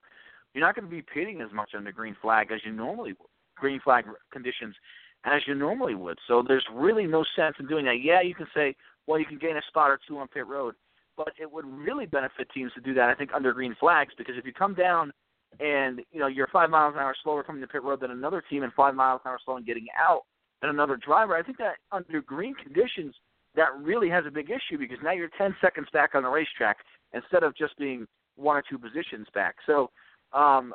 You're 0.55 0.64
not 0.64 0.75
going 0.75 0.85
to 0.85 0.91
be 0.91 1.03
pitting 1.03 1.41
as 1.41 1.53
much 1.53 1.71
under 1.77 1.93
green 1.93 2.17
flag 2.21 2.51
as 2.53 2.61
you 2.64 2.73
normally 2.73 3.12
would. 3.12 3.29
Green 3.57 3.81
flag 3.81 4.05
conditions 4.33 4.75
as 5.24 5.42
you 5.46 5.54
normally 5.54 5.94
would. 5.94 6.18
So 6.26 6.42
there's 6.46 6.64
really 6.72 7.07
no 7.07 7.24
sense 7.37 7.57
in 7.59 7.66
doing 7.66 7.85
that. 7.87 8.02
Yeah, 8.02 8.22
you 8.22 8.35
can 8.35 8.46
say, 8.54 8.74
well, 9.07 9.18
you 9.18 9.26
can 9.26 9.38
gain 9.38 9.57
a 9.57 9.62
spot 9.68 9.90
or 9.90 9.98
two 10.07 10.18
on 10.18 10.28
pit 10.28 10.46
road, 10.46 10.74
but 11.16 11.33
it 11.40 11.50
would 11.50 11.66
really 11.66 12.07
benefit 12.07 12.48
teams 12.54 12.72
to 12.74 12.81
do 12.81 12.94
that. 12.94 13.09
I 13.09 13.14
think 13.14 13.31
under 13.35 13.52
green 13.52 13.74
flags 13.78 14.12
because 14.16 14.37
if 14.38 14.44
you 14.44 14.52
come 14.52 14.74
down 14.74 15.12
and 15.61 16.00
you 16.12 16.20
know 16.20 16.26
you're 16.26 16.48
five 16.52 16.70
miles 16.70 16.94
an 16.94 17.00
hour 17.00 17.14
slower 17.22 17.42
coming 17.42 17.62
to 17.62 17.66
pit 17.66 17.83
road 17.83 18.00
than 18.00 18.11
another 18.11 18.42
team 18.48 18.62
and 18.62 18.72
five 18.74 18.94
miles 18.94 19.20
an 19.24 19.31
hour 19.31 19.38
slower 19.44 19.61
getting 19.61 19.87
out 19.98 20.22
than 20.61 20.70
another 20.70 20.96
driver, 20.96 21.37
I 21.37 21.42
think 21.42 21.59
that 21.59 21.76
under 21.90 22.20
green 22.20 22.54
conditions 22.54 23.14
that 23.57 23.68
really 23.81 24.09
has 24.09 24.24
a 24.26 24.31
big 24.31 24.50
issue 24.50 24.78
because 24.78 24.98
now 25.02 25.12
you're 25.12 25.31
10 25.37 25.57
seconds 25.61 25.88
back 25.92 26.14
on 26.14 26.22
the 26.22 26.28
racetrack 26.28 26.76
instead 27.12 27.42
of 27.42 27.57
just 27.57 27.76
being 27.78 28.07
one 28.37 28.57
or 28.57 28.62
two 28.68 28.78
positions 28.78 29.26
back. 29.35 29.57
So 29.66 29.90
um, 30.33 30.74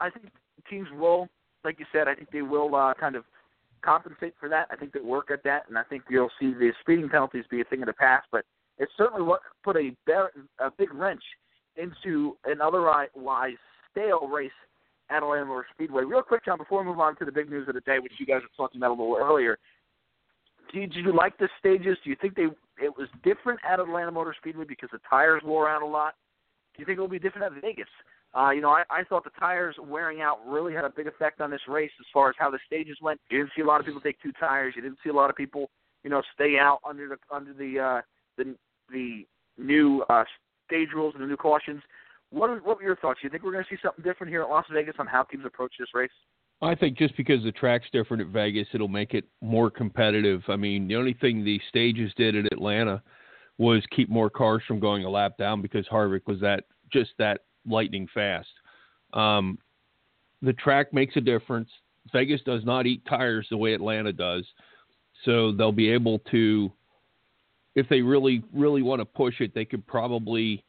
I 0.00 0.08
think 0.08 0.26
teams 0.68 0.88
will, 0.96 1.28
like 1.64 1.78
you 1.78 1.84
said, 1.92 2.08
I 2.08 2.14
think 2.14 2.30
they 2.30 2.42
will 2.42 2.74
uh, 2.74 2.94
kind 2.94 3.16
of 3.16 3.24
compensate 3.82 4.34
for 4.38 4.48
that. 4.48 4.68
I 4.70 4.76
think 4.76 4.92
they 4.92 5.00
work 5.00 5.30
at 5.30 5.44
that, 5.44 5.68
and 5.68 5.76
I 5.76 5.82
think 5.84 6.04
you'll 6.08 6.30
see 6.40 6.52
the 6.52 6.72
speeding 6.80 7.08
penalties 7.08 7.44
be 7.50 7.60
a 7.60 7.64
thing 7.64 7.82
of 7.82 7.86
the 7.86 7.92
past. 7.92 8.26
But 8.30 8.44
it 8.78 8.88
certainly 8.96 9.30
put 9.62 9.76
a, 9.76 9.90
a 10.60 10.70
big 10.76 10.92
wrench 10.94 11.22
into 11.76 12.36
an 12.44 12.60
otherwise 12.60 13.08
stale 13.90 14.28
race 14.28 14.50
at 15.10 15.22
Atlanta 15.22 15.46
Motor 15.46 15.66
Speedway. 15.74 16.04
Real 16.04 16.22
quick, 16.22 16.44
John, 16.44 16.58
before 16.58 16.80
we 16.80 16.86
move 16.86 17.00
on 17.00 17.16
to 17.16 17.24
the 17.24 17.32
big 17.32 17.50
news 17.50 17.68
of 17.68 17.74
the 17.74 17.80
day, 17.80 17.98
which 17.98 18.12
you 18.18 18.26
guys 18.26 18.40
were 18.42 18.56
talking 18.56 18.80
about 18.80 18.90
a 18.90 18.98
little 18.98 19.16
earlier, 19.20 19.58
did 20.72 20.94
you 20.94 21.14
like 21.14 21.36
the 21.38 21.48
stages? 21.58 21.98
Do 22.02 22.10
you 22.10 22.16
think 22.20 22.34
they 22.34 22.46
it 22.82 22.96
was 22.96 23.08
different 23.22 23.60
at 23.68 23.78
Atlanta 23.78 24.10
Motor 24.10 24.34
Speedway 24.38 24.64
because 24.64 24.88
the 24.92 25.00
tires 25.08 25.42
wore 25.44 25.68
out 25.68 25.82
a 25.82 25.86
lot? 25.86 26.14
Do 26.74 26.80
you 26.80 26.86
think 26.86 26.98
it 26.98 27.00
will 27.00 27.08
be 27.08 27.18
different 27.18 27.54
at 27.54 27.62
Vegas? 27.62 27.88
Uh, 28.34 28.50
you 28.50 28.62
know, 28.62 28.70
I, 28.70 28.82
I 28.90 29.04
thought 29.04 29.24
the 29.24 29.30
tires 29.38 29.76
wearing 29.78 30.22
out 30.22 30.38
really 30.46 30.72
had 30.72 30.84
a 30.84 30.90
big 30.90 31.06
effect 31.06 31.40
on 31.40 31.50
this 31.50 31.60
race 31.68 31.90
as 32.00 32.06
far 32.12 32.30
as 32.30 32.34
how 32.38 32.50
the 32.50 32.58
stages 32.66 32.96
went. 33.02 33.20
You 33.30 33.38
didn't 33.38 33.52
see 33.54 33.62
a 33.62 33.66
lot 33.66 33.80
of 33.80 33.86
people 33.86 34.00
take 34.00 34.20
two 34.22 34.32
tires. 34.40 34.74
You 34.74 34.82
didn't 34.82 34.98
see 35.04 35.10
a 35.10 35.14
lot 35.14 35.28
of 35.28 35.36
people, 35.36 35.70
you 36.02 36.10
know, 36.10 36.22
stay 36.34 36.56
out 36.58 36.78
under 36.88 37.08
the 37.08 37.16
under 37.30 37.52
the 37.52 37.78
uh, 37.78 38.00
the 38.38 38.56
the 38.90 39.26
new 39.58 40.02
uh, 40.08 40.24
stage 40.66 40.88
rules 40.94 41.14
and 41.14 41.22
the 41.22 41.28
new 41.28 41.36
cautions. 41.36 41.82
What 42.30 42.48
are, 42.48 42.58
what 42.60 42.78
were 42.78 42.82
your 42.82 42.96
thoughts? 42.96 43.20
You 43.22 43.28
think 43.28 43.42
we're 43.42 43.52
going 43.52 43.64
to 43.64 43.70
see 43.70 43.80
something 43.82 44.02
different 44.02 44.30
here 44.30 44.42
at 44.42 44.48
Las 44.48 44.64
Vegas 44.72 44.94
on 44.98 45.06
how 45.06 45.24
teams 45.24 45.44
approach 45.44 45.74
this 45.78 45.88
race? 45.94 46.10
I 46.62 46.74
think 46.74 46.96
just 46.96 47.16
because 47.16 47.42
the 47.42 47.52
track's 47.52 47.86
different 47.92 48.22
at 48.22 48.28
Vegas, 48.28 48.68
it'll 48.72 48.88
make 48.88 49.14
it 49.14 49.24
more 49.42 49.70
competitive. 49.70 50.42
I 50.48 50.56
mean, 50.56 50.88
the 50.88 50.96
only 50.96 51.14
thing 51.14 51.44
the 51.44 51.60
stages 51.68 52.12
did 52.16 52.36
at 52.36 52.52
Atlanta 52.52 53.02
was 53.58 53.82
keep 53.94 54.08
more 54.08 54.30
cars 54.30 54.62
from 54.66 54.80
going 54.80 55.04
a 55.04 55.10
lap 55.10 55.36
down 55.38 55.60
because 55.60 55.86
Harvick 55.88 56.22
was 56.26 56.40
that 56.40 56.64
just 56.90 57.10
that 57.18 57.42
lightning 57.66 58.08
fast. 58.12 58.48
Um, 59.12 59.58
the 60.40 60.52
track 60.54 60.92
makes 60.92 61.16
a 61.16 61.20
difference. 61.20 61.68
Vegas 62.12 62.40
does 62.42 62.64
not 62.64 62.86
eat 62.86 63.04
tires 63.08 63.46
the 63.50 63.56
way 63.56 63.74
Atlanta 63.74 64.12
does, 64.12 64.44
so 65.24 65.52
they'll 65.52 65.70
be 65.72 65.90
able 65.90 66.18
to 66.30 66.72
if 67.74 67.88
they 67.88 68.02
really, 68.02 68.42
really 68.52 68.82
want 68.82 69.00
to 69.00 69.04
push 69.04 69.40
it, 69.40 69.54
they 69.54 69.64
could 69.64 69.86
probably 69.86 70.64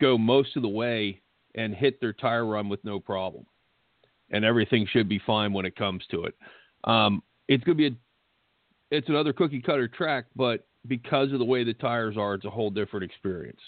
go 0.00 0.16
most 0.16 0.56
of 0.56 0.62
the 0.62 0.68
way 0.68 1.20
and 1.54 1.74
hit 1.74 2.00
their 2.00 2.12
tire 2.12 2.46
run 2.46 2.68
with 2.68 2.82
no 2.84 3.00
problem. 3.00 3.44
And 4.30 4.44
everything 4.44 4.86
should 4.90 5.08
be 5.08 5.20
fine 5.26 5.52
when 5.52 5.66
it 5.66 5.74
comes 5.74 6.04
to 6.10 6.24
it. 6.24 6.34
Um, 6.84 7.22
it's 7.48 7.64
going 7.64 7.76
to 7.78 7.90
be 7.90 7.94
a, 7.94 8.96
it's 8.96 9.08
another 9.08 9.32
cookie 9.32 9.60
cutter 9.60 9.88
track, 9.88 10.26
but 10.36 10.66
because 10.86 11.32
of 11.32 11.38
the 11.38 11.44
way 11.44 11.64
the 11.64 11.74
tires 11.74 12.16
are, 12.16 12.34
it's 12.34 12.44
a 12.44 12.50
whole 12.50 12.70
different 12.70 13.04
experience. 13.04 13.60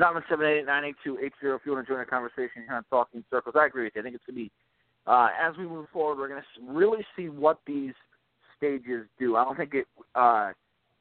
Nine 0.00 0.22
seven 0.30 0.46
eight 0.46 0.64
nine 0.64 0.84
eight 0.84 0.96
two 1.04 1.18
eight 1.22 1.32
zero. 1.42 1.56
If 1.56 1.62
you 1.66 1.72
want 1.72 1.86
to 1.86 1.92
join 1.92 2.00
the 2.00 2.06
conversation 2.06 2.64
here 2.66 2.74
on 2.74 2.84
Talking 2.88 3.22
Circles, 3.28 3.54
I 3.58 3.66
agree 3.66 3.84
with 3.84 3.92
you. 3.94 4.00
I 4.00 4.04
think 4.04 4.14
it's 4.14 4.24
going 4.24 4.36
to 4.36 4.44
be 4.44 4.50
uh, 5.06 5.28
as 5.38 5.54
we 5.58 5.66
move 5.66 5.86
forward, 5.92 6.18
we're 6.18 6.28
going 6.28 6.40
to 6.40 6.72
really 6.72 7.04
see 7.16 7.28
what 7.28 7.58
these 7.66 7.92
stages 8.56 9.06
do. 9.18 9.36
I 9.36 9.44
don't 9.44 9.56
think 9.56 9.74
it. 9.74 9.86
Uh, 10.14 10.52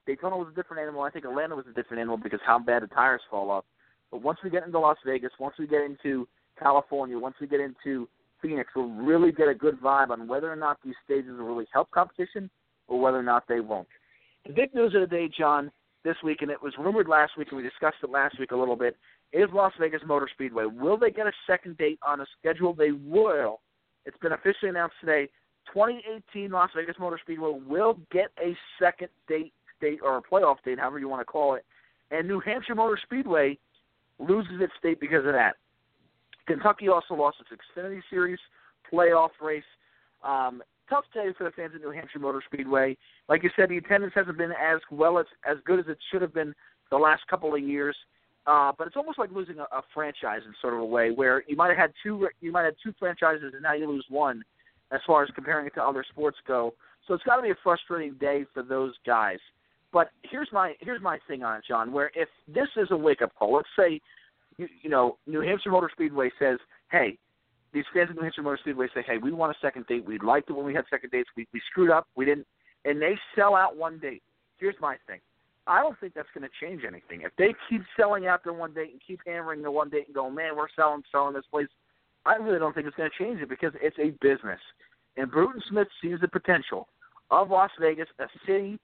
Daytona 0.06 0.38
was 0.38 0.48
a 0.52 0.56
different 0.56 0.82
animal. 0.82 1.04
I 1.04 1.12
think 1.12 1.24
Atlanta 1.24 1.56
was 1.56 1.66
a 1.70 1.74
different 1.74 2.02
animal 2.02 2.18
because 2.18 2.40
how 2.46 2.60
bad 2.60 2.84
the 2.84 2.88
tires 2.88 3.22
fall 3.30 3.50
off. 3.52 3.64
But 4.12 4.22
once 4.22 4.40
we 4.44 4.50
get 4.50 4.66
into 4.66 4.80
Las 4.80 4.98
Vegas, 5.06 5.32
once 5.40 5.56
we 5.58 5.68
get 5.68 5.82
into 5.82 6.28
California, 6.58 7.18
once 7.18 7.36
we 7.40 7.48
get 7.48 7.60
into 7.60 8.08
Phoenix, 8.42 8.72
we'll 8.76 8.90
really 8.90 9.32
get 9.32 9.48
a 9.48 9.54
good 9.54 9.80
vibe 9.80 10.10
on 10.10 10.28
whether 10.28 10.52
or 10.52 10.56
not 10.56 10.80
these 10.84 10.96
stages 11.06 11.32
will 11.38 11.46
really 11.46 11.68
help 11.72 11.92
competition 11.92 12.50
or 12.88 13.00
whether 13.00 13.20
or 13.20 13.24
not 13.24 13.48
they 13.48 13.60
won't. 13.60 13.88
The 14.48 14.54
big 14.54 14.74
news 14.74 14.96
of 14.96 15.02
the 15.02 15.08
day, 15.08 15.30
John, 15.38 15.72
this 16.04 16.16
week, 16.24 16.42
and 16.42 16.52
it 16.52 16.62
was 16.62 16.74
rumored 16.78 17.08
last 17.08 17.34
week, 17.38 17.50
and 17.52 17.58
we 17.58 17.64
discussed 17.64 17.98
it 18.04 18.10
last 18.10 18.40
week 18.40 18.52
a 18.52 18.56
little 18.56 18.76
bit, 18.76 18.96
is 19.34 19.50
Las 19.54 19.74
Vegas 19.80 20.02
Motor 20.06 20.30
Speedway. 20.34 20.66
Will 20.66 20.98
they 20.98 21.12
get 21.12 21.28
a 21.28 21.32
second 21.46 21.78
date 21.78 22.00
on 22.06 22.22
a 22.22 22.26
schedule? 22.40 22.74
They 22.74 22.92
will. 22.92 23.60
It's 24.06 24.18
been 24.18 24.32
officially 24.32 24.70
announced 24.70 24.96
today. 25.00 25.30
2018 25.74 26.52
Las 26.52 26.70
Vegas 26.76 26.96
Motor 27.00 27.20
Speedway 27.22 27.52
will 27.68 28.00
get 28.12 28.30
a 28.40 28.56
second 28.82 29.10
date, 29.28 29.54
date 29.82 30.00
or 30.04 30.18
a 30.18 30.22
playoff 30.22 30.58
date, 30.66 30.80
however 30.80 31.00
you 31.00 31.08
want 31.08 31.22
to 31.22 31.26
call 31.26 31.56
it. 31.56 31.66
And 32.12 32.28
New 32.28 32.40
Hampshire 32.40 32.76
Motor 32.76 33.00
Speedway 33.04 33.58
loses 34.18 34.62
its 34.62 34.74
date 34.82 35.00
because 35.00 35.26
of 35.26 35.34
that. 35.34 35.56
Kentucky 36.48 36.88
also 36.88 37.14
lost 37.14 37.38
its 37.40 37.50
Xfinity 37.52 38.02
Series 38.10 38.40
playoff 38.92 39.30
race. 39.40 39.64
Um, 40.24 40.64
tough 40.90 41.06
day 41.14 41.28
for 41.38 41.44
the 41.44 41.52
fans 41.52 41.76
of 41.76 41.82
New 41.82 41.92
Hampshire 41.92 42.20
Motor 42.20 42.42
Speedway. 42.46 42.98
Like 43.28 43.44
you 43.44 43.50
said, 43.56 43.70
the 43.70 43.78
attendance 43.78 44.14
hasn't 44.16 44.38
been 44.38 44.52
as 44.52 44.80
well 44.92 45.20
as 45.20 45.26
as 45.50 45.58
good 45.66 45.80
as 45.80 45.86
it 45.88 45.98
should 46.12 46.22
have 46.22 46.34
been 46.34 46.54
the 46.92 46.98
last 46.98 47.22
couple 47.30 47.54
of 47.54 47.62
years. 47.62 47.96
Uh, 48.48 48.72
but 48.78 48.88
it's 48.88 48.96
almost 48.96 49.20
like 49.20 49.32
losing 49.32 49.60
a, 49.60 49.64
a 49.64 49.82
franchise 49.94 50.42
in 50.46 50.54
sort 50.62 50.74
of 50.74 50.80
a 50.80 50.86
way, 50.86 51.12
where 51.12 51.44
you 51.48 51.56
might 51.56 51.68
have 51.68 51.78
had 51.78 51.92
two 52.02 52.28
you 52.42 52.52
might 52.52 52.64
have 52.64 52.74
two 52.84 52.94
franchises 52.98 53.54
and 53.54 53.62
now 53.62 53.74
you 53.74 53.88
lose 53.88 54.06
one, 54.10 54.42
as 54.92 55.00
far 55.06 55.24
as 55.24 55.30
comparing 55.36 55.68
it 55.68 55.74
to 55.76 55.84
other 55.84 56.04
sports 56.10 56.38
go. 56.48 56.74
So 57.08 57.14
it's 57.14 57.24
got 57.24 57.38
to 57.38 57.42
be 57.42 57.52
a 57.52 57.56
frustrating 57.64 58.16
day 58.16 58.46
for 58.54 58.64
those 58.64 58.94
guys. 59.06 59.40
But 59.92 60.10
here's 60.24 60.50
my 60.52 60.76
here's 60.80 61.02
my 61.02 61.20
thing 61.28 61.44
on 61.44 61.58
it, 61.58 61.64
John. 61.68 61.92
Where 61.92 62.12
if 62.16 62.30
this 62.48 62.68
is 62.78 62.88
a 62.92 62.98
wake 62.98 63.22
up 63.22 63.34
call, 63.36 63.56
let's 63.56 63.68
say, 63.78 64.00
you, 64.58 64.68
you 64.82 64.90
know, 64.90 65.18
New 65.26 65.42
Hampshire 65.42 65.72
Motor 65.72 65.90
Speedway 65.92 66.30
says, 66.40 66.60
hey, 66.92 67.18
these 67.74 67.86
fans 67.94 68.10
of 68.10 68.16
New 68.16 68.24
Hampshire 68.24 68.42
Motor 68.42 68.60
Speedway 68.62 68.88
say, 68.94 69.04
hey, 69.06 69.18
we 69.18 69.32
want 69.32 69.56
a 69.56 69.60
second 69.60 69.86
date. 69.88 70.06
We 70.06 70.18
liked 70.20 70.50
it 70.50 70.54
when 70.54 70.66
we 70.66 70.74
had 70.74 70.86
second 70.90 71.12
dates. 71.12 71.30
We 71.36 71.48
we 71.54 71.62
screwed 71.70 71.92
up. 71.92 72.08
We 72.16 72.26
didn't, 72.26 72.48
and 72.86 73.02
they 73.02 73.18
sell 73.36 73.56
out 73.56 73.78
one 73.78 74.00
date. 74.00 74.24
Here's 74.58 74.76
my 74.82 74.98
thing. 75.08 75.20
I 75.68 75.82
don't 75.82 76.00
think 76.00 76.16
that's 76.16 76.30
going 76.34 76.50
to 76.50 76.66
change 76.66 76.82
anything. 76.84 77.22
If 77.22 77.32
they 77.38 77.54
keep 77.70 77.84
selling 77.96 78.26
out 78.26 78.44
their 78.44 78.54
one 78.54 78.74
date 78.74 78.90
and 78.92 79.00
keep 79.06 79.20
hammering 79.26 79.62
the 79.62 79.70
one 79.70 79.90
date 79.90 80.08
and 80.08 80.16
going, 80.16 80.34
man, 80.34 80.56
we're 80.58 80.68
selling, 80.76 81.04
selling 81.12 81.36
this 81.36 81.46
place, 81.52 81.68
I 82.26 82.36
really 82.36 82.58
don't 82.58 82.74
think 82.74 82.88
it's 82.88 82.96
going 82.96 83.10
to 83.10 83.24
change 83.24 83.40
it 83.40 83.50
because 83.50 83.74
it's 83.80 83.98
a 84.00 84.10
business. 84.20 84.60
And 85.16 85.30
Bruton 85.30 85.62
Smith 85.70 85.88
sees 86.02 86.18
the 86.22 86.28
potential 86.28 86.88
of 87.30 87.52
Las 87.52 87.70
Vegas, 87.80 88.08
a 88.20 88.26
city, 88.48 88.80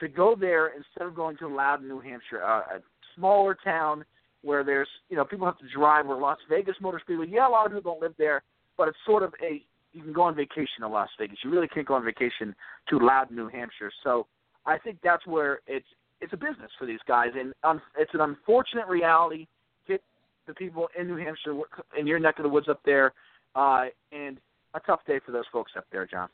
to 0.00 0.08
go 0.08 0.34
there 0.38 0.68
instead 0.68 1.06
of 1.06 1.14
going 1.14 1.36
to 1.38 1.48
Loudon, 1.48 1.88
New 1.88 2.00
Hampshire, 2.00 2.42
uh, 2.42 2.76
a 2.76 2.80
smaller 3.16 3.56
town 3.62 4.04
where 4.44 4.62
there's, 4.62 4.88
you 5.08 5.16
know, 5.16 5.24
people 5.24 5.46
have 5.46 5.58
to 5.58 5.68
drive. 5.74 6.06
Where 6.06 6.18
Las 6.18 6.38
Vegas 6.48 6.76
Motor 6.80 7.00
Speedway, 7.00 7.26
yeah, 7.28 7.48
a 7.48 7.50
lot 7.50 7.66
of 7.66 7.72
people 7.72 7.92
don't 7.92 8.02
live 8.02 8.14
there, 8.18 8.42
but 8.76 8.88
it's 8.88 8.98
sort 9.06 9.22
of 9.22 9.32
a 9.42 9.62
you 9.92 10.02
can 10.02 10.12
go 10.12 10.22
on 10.22 10.34
vacation 10.34 10.80
to 10.80 10.88
Las 10.88 11.08
Vegas. 11.18 11.38
You 11.44 11.50
really 11.50 11.68
can't 11.68 11.86
go 11.86 11.94
on 11.94 12.04
vacation 12.04 12.54
to 12.88 12.98
Loudon, 12.98 13.36
New 13.36 13.48
Hampshire. 13.48 13.92
So 14.02 14.26
I 14.66 14.78
think 14.78 14.98
that's 15.02 15.26
where 15.26 15.60
it's 15.66 15.86
it's 16.20 16.32
a 16.32 16.36
business 16.36 16.70
for 16.78 16.86
these 16.86 17.00
guys, 17.06 17.30
and 17.38 17.52
um, 17.64 17.80
it's 17.98 18.12
an 18.14 18.20
unfortunate 18.20 18.86
reality 18.86 19.46
hit 19.86 20.02
the 20.46 20.54
people 20.54 20.88
in 20.98 21.06
New 21.06 21.16
Hampshire, 21.16 21.54
in 21.98 22.06
your 22.06 22.18
neck 22.18 22.38
of 22.38 22.44
the 22.44 22.48
woods 22.48 22.68
up 22.68 22.80
there, 22.84 23.12
uh, 23.54 23.86
and 24.12 24.38
a 24.74 24.80
tough 24.80 25.00
day 25.06 25.20
for 25.24 25.32
those 25.32 25.44
folks 25.52 25.72
up 25.76 25.86
there, 25.92 26.06
John. 26.06 26.28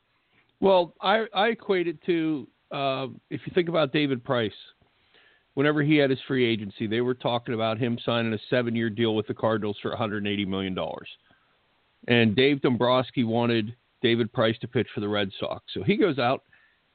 Well, 0.60 0.94
I, 1.00 1.24
I 1.34 1.48
equate 1.48 1.88
it 1.88 2.02
to 2.06 2.46
uh, 2.70 3.06
if 3.30 3.40
you 3.46 3.52
think 3.54 3.68
about 3.68 3.92
David 3.92 4.22
Price, 4.22 4.52
whenever 5.54 5.82
he 5.82 5.96
had 5.96 6.10
his 6.10 6.20
free 6.26 6.44
agency, 6.44 6.86
they 6.86 7.00
were 7.00 7.14
talking 7.14 7.54
about 7.54 7.78
him 7.78 7.98
signing 8.04 8.32
a 8.32 8.38
seven 8.48 8.74
year 8.74 8.90
deal 8.90 9.14
with 9.14 9.26
the 9.26 9.34
Cardinals 9.34 9.76
for 9.82 9.94
$180 9.94 10.46
million. 10.46 10.76
And 12.08 12.34
Dave 12.34 12.62
Dombrowski 12.62 13.24
wanted 13.24 13.74
David 14.02 14.32
Price 14.32 14.56
to 14.60 14.68
pitch 14.68 14.88
for 14.94 15.00
the 15.00 15.08
Red 15.08 15.30
Sox. 15.38 15.64
So 15.74 15.82
he 15.82 15.96
goes 15.96 16.18
out 16.18 16.44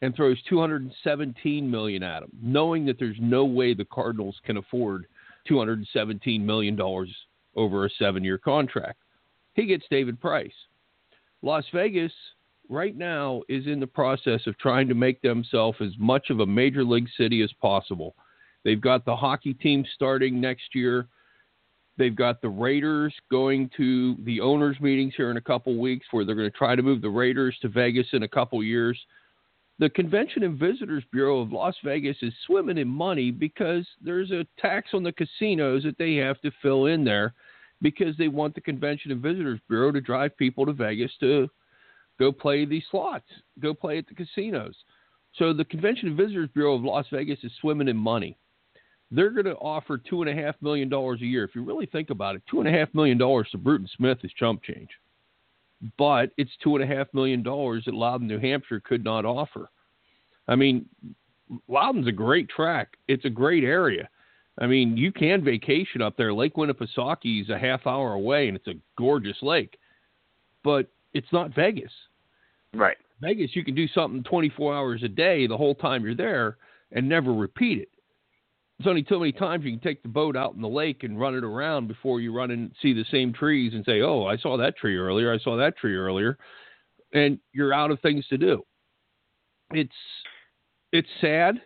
and 0.01 0.15
throws 0.15 0.41
217 0.49 1.69
million 1.69 2.03
at 2.03 2.23
him, 2.23 2.31
knowing 2.41 2.85
that 2.85 2.99
there's 2.99 3.17
no 3.19 3.45
way 3.45 3.73
the 3.73 3.85
Cardinals 3.85 4.39
can 4.43 4.57
afford 4.57 5.05
217 5.47 6.45
million 6.45 6.75
dollars 6.75 7.09
over 7.55 7.85
a 7.85 7.89
7-year 8.01 8.37
contract. 8.37 8.99
He 9.53 9.65
gets 9.65 9.85
David 9.89 10.19
Price. 10.19 10.51
Las 11.41 11.63
Vegas 11.73 12.11
right 12.69 12.95
now 12.97 13.41
is 13.47 13.67
in 13.67 13.79
the 13.79 13.87
process 13.87 14.41
of 14.47 14.57
trying 14.57 14.87
to 14.87 14.95
make 14.95 15.21
themselves 15.21 15.77
as 15.79 15.91
much 15.97 16.29
of 16.29 16.39
a 16.39 16.45
major 16.45 16.83
league 16.83 17.07
city 17.17 17.41
as 17.41 17.53
possible. 17.61 18.15
They've 18.65 18.81
got 18.81 19.05
the 19.05 19.15
hockey 19.15 19.53
team 19.53 19.85
starting 19.93 20.41
next 20.41 20.73
year. 20.73 21.07
They've 21.97 22.15
got 22.15 22.41
the 22.41 22.49
Raiders 22.49 23.13
going 23.31 23.69
to 23.77 24.15
the 24.25 24.41
owners' 24.41 24.81
meetings 24.81 25.13
here 25.15 25.31
in 25.31 25.37
a 25.37 25.41
couple 25.41 25.79
weeks, 25.79 26.07
where 26.11 26.25
they're 26.25 26.35
going 26.35 26.51
to 26.51 26.57
try 26.57 26.75
to 26.75 26.81
move 26.81 27.01
the 27.01 27.09
Raiders 27.09 27.55
to 27.61 27.69
Vegas 27.69 28.07
in 28.11 28.23
a 28.23 28.27
couple 28.27 28.61
years. 28.63 28.99
The 29.77 29.89
Convention 29.89 30.43
and 30.43 30.57
Visitors 30.57 31.03
Bureau 31.11 31.39
of 31.39 31.51
Las 31.51 31.75
Vegas 31.83 32.17
is 32.21 32.33
swimming 32.45 32.77
in 32.77 32.87
money 32.87 33.29
because 33.29 33.85
there's 34.01 34.31
a 34.31 34.47
tax 34.59 34.89
on 34.93 35.03
the 35.03 35.13
casinos 35.13 35.83
that 35.83 35.97
they 35.97 36.15
have 36.15 36.41
to 36.41 36.51
fill 36.61 36.87
in 36.87 37.03
there 37.03 37.33
because 37.81 38.17
they 38.17 38.29
want 38.29 38.55
the 38.55 38.61
Convention 38.61 39.11
and 39.11 39.21
Visitors 39.21 39.59
Bureau 39.69 39.91
to 39.91 40.01
drive 40.01 40.35
people 40.37 40.65
to 40.65 40.73
Vegas 40.73 41.11
to 41.19 41.49
go 42.17 42.31
play 42.31 42.65
these 42.65 42.85
slots, 42.89 43.27
go 43.59 43.73
play 43.73 43.97
at 43.99 44.07
the 44.07 44.15
casinos. 44.15 44.75
So 45.35 45.53
the 45.53 45.65
Convention 45.65 46.07
and 46.07 46.17
Visitors 46.17 46.49
Bureau 46.53 46.75
of 46.75 46.83
Las 46.83 47.05
Vegas 47.11 47.39
is 47.43 47.51
swimming 47.59 47.89
in 47.89 47.97
money. 47.97 48.37
They're 49.11 49.31
going 49.31 49.45
to 49.45 49.55
offer 49.55 49.97
two 49.97 50.23
and 50.23 50.29
a 50.29 50.41
half 50.43 50.55
million 50.61 50.89
dollars 50.89 51.21
a 51.21 51.25
year. 51.25 51.43
If 51.43 51.55
you 51.55 51.63
really 51.63 51.85
think 51.85 52.09
about 52.09 52.35
it, 52.35 52.41
two 52.49 52.59
and 52.59 52.67
a 52.67 52.71
half 52.71 52.93
million 52.93 53.17
dollars 53.17 53.47
to 53.51 53.57
Bruton 53.57 53.89
Smith 53.95 54.17
is 54.23 54.31
chump 54.33 54.63
change 54.63 54.89
but 55.97 56.31
it's 56.37 56.51
two 56.63 56.75
and 56.75 56.83
a 56.83 56.95
half 56.95 57.07
million 57.13 57.43
dollars 57.43 57.83
that 57.85 57.93
Loudon, 57.93 58.27
New 58.27 58.39
Hampshire 58.39 58.79
could 58.79 59.03
not 59.03 59.25
offer. 59.25 59.69
I 60.47 60.55
mean, 60.55 60.87
Loudon's 61.67 62.07
a 62.07 62.11
great 62.11 62.49
track. 62.49 62.97
It's 63.07 63.25
a 63.25 63.29
great 63.29 63.63
area. 63.63 64.09
I 64.59 64.67
mean, 64.67 64.95
you 64.95 65.11
can 65.11 65.43
vacation 65.43 66.01
up 66.01 66.15
there. 66.17 66.33
Lake 66.33 66.55
Winnipesaukee 66.55 67.41
is 67.41 67.49
a 67.49 67.59
half 67.59 67.85
hour 67.85 68.13
away, 68.13 68.47
and 68.47 68.55
it's 68.55 68.67
a 68.67 68.79
gorgeous 68.97 69.37
lake, 69.41 69.77
but 70.63 70.87
it's 71.13 71.31
not 71.33 71.53
Vegas. 71.53 71.91
Right. 72.73 72.97
Vegas, 73.21 73.51
you 73.53 73.63
can 73.63 73.75
do 73.75 73.87
something 73.89 74.23
24 74.23 74.75
hours 74.75 75.03
a 75.03 75.09
day 75.09 75.47
the 75.47 75.57
whole 75.57 75.75
time 75.75 76.03
you're 76.03 76.15
there 76.15 76.57
and 76.91 77.07
never 77.07 77.33
repeat 77.33 77.79
it. 77.79 77.89
There's 78.77 78.89
only 78.89 79.03
too 79.03 79.19
many 79.19 79.31
times 79.31 79.63
you 79.63 79.71
can 79.71 79.79
take 79.79 80.03
the 80.03 80.09
boat 80.09 80.35
out 80.35 80.53
in 80.53 80.61
the 80.61 80.67
lake 80.67 81.03
and 81.03 81.19
run 81.19 81.35
it 81.35 81.43
around 81.43 81.87
before 81.87 82.19
you 82.19 82.33
run 82.33 82.51
and 82.51 82.71
see 82.81 82.93
the 82.93 83.05
same 83.09 83.31
trees 83.31 83.73
and 83.73 83.85
say, 83.85 84.01
"Oh, 84.01 84.25
I 84.25 84.35
saw 84.37 84.57
that 84.57 84.75
tree 84.77 84.97
earlier. 84.97 85.31
I 85.31 85.39
saw 85.39 85.55
that 85.57 85.77
tree 85.77 85.95
earlier," 85.95 86.37
and 87.13 87.39
you're 87.53 87.73
out 87.73 87.91
of 87.91 88.01
things 88.01 88.27
to 88.27 88.37
do. 88.37 88.65
It's 89.71 89.95
it's 90.91 91.09
sad, 91.21 91.61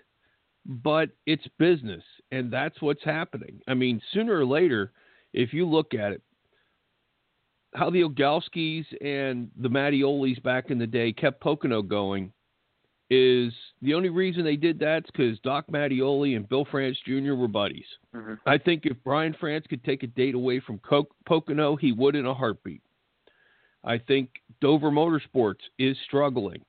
but 0.66 1.10
it's 1.26 1.48
business, 1.58 2.04
and 2.32 2.52
that's 2.52 2.80
what's 2.82 3.04
happening. 3.04 3.60
I 3.68 3.74
mean, 3.74 4.02
sooner 4.14 4.38
or 4.38 4.46
later, 4.46 4.92
if 5.34 5.52
you 5.52 5.68
look 5.68 5.94
at 5.96 6.12
it, 6.12 6.22
how 7.74 7.90
the 7.90 8.04
Ogalskis 8.04 8.86
and 9.02 9.50
the 9.58 9.70
Mattiolis 9.70 10.40
back 10.40 10.70
in 10.70 10.78
the 10.78 10.88
day 10.88 11.12
kept 11.12 11.42
Pocono 11.42 11.82
going 11.82 12.32
is 13.10 13.52
the 13.82 13.94
only 13.94 14.10
reason 14.10 14.44
they 14.44 14.56
did 14.56 14.80
that 14.80 15.06
is 15.06 15.12
because 15.12 15.40
Doc 15.40 15.66
Mattioli 15.68 16.36
and 16.36 16.48
Bill 16.48 16.66
France 16.70 16.98
Jr. 17.06 17.34
were 17.34 17.48
buddies. 17.48 17.86
Mm-hmm. 18.16 18.36
I 18.46 18.58
think 18.58 18.86
if 18.86 18.98
Brian 19.04 19.36
France 19.40 19.66
could 19.68 19.84
take 19.84 20.04
a 20.04 20.08
date 20.08 20.36
away 20.36 20.60
from 20.60 20.78
Co- 20.80 21.10
Pocono, 21.26 21.76
he 21.76 21.92
would 21.92 22.16
in 22.16 22.26
a 22.26 22.34
heartbeat. 22.34 22.82
I 23.84 23.98
think 23.98 24.30
Dover 24.62 24.92
Motorsports 24.92 25.62
is 25.80 25.98
struggling. 26.06 26.62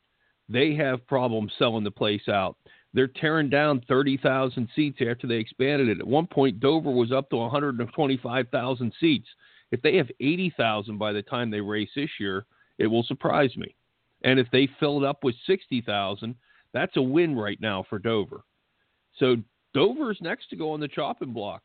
They 0.49 0.75
have 0.77 1.07
problems 1.07 1.53
selling 1.59 1.85
the 1.85 1.91
place 1.91 2.29
out. 2.29 2.57
They're 2.93 3.09
tearing 3.09 3.51
down 3.51 3.83
30,000 3.87 4.69
seats 4.75 4.99
after 5.09 5.27
they 5.27 5.37
expanded 5.37 5.89
it. 5.89 6.01
At 6.01 6.07
one 6.07 6.27
point, 6.27 6.59
Dover 6.59 6.91
was 6.91 7.13
up 7.13 7.31
to 7.31 7.37
125,000 7.37 8.93
seats. 8.99 9.29
If 9.71 9.83
they 9.83 9.97
have 9.97 10.11
80,000 10.19 10.99
by 10.99 11.13
the 11.13 11.23
time 11.23 11.51
they 11.51 11.61
race 11.61 11.91
this 11.95 12.11
year, 12.19 12.47
it 12.79 12.87
will 12.87 13.05
surprise 13.05 13.57
me. 13.57 13.75
And 14.23 14.39
if 14.39 14.47
they 14.53 14.69
fill 14.79 15.03
it 15.03 15.07
up 15.07 15.25
with 15.25 15.35
60,000, 15.47 16.35
that's 16.73 16.97
a 16.97 17.03
win 17.03 17.37
right 17.37 17.61
now 17.61 17.85
for 17.89 17.99
Dover. 17.99 18.43
So 19.19 19.37
Dover's 19.75 20.19
next 20.21 20.51
to 20.51 20.57
go 20.57 20.73
on 20.73 20.81
the 20.81 20.89
chopping 20.89 21.33
block. 21.33 21.63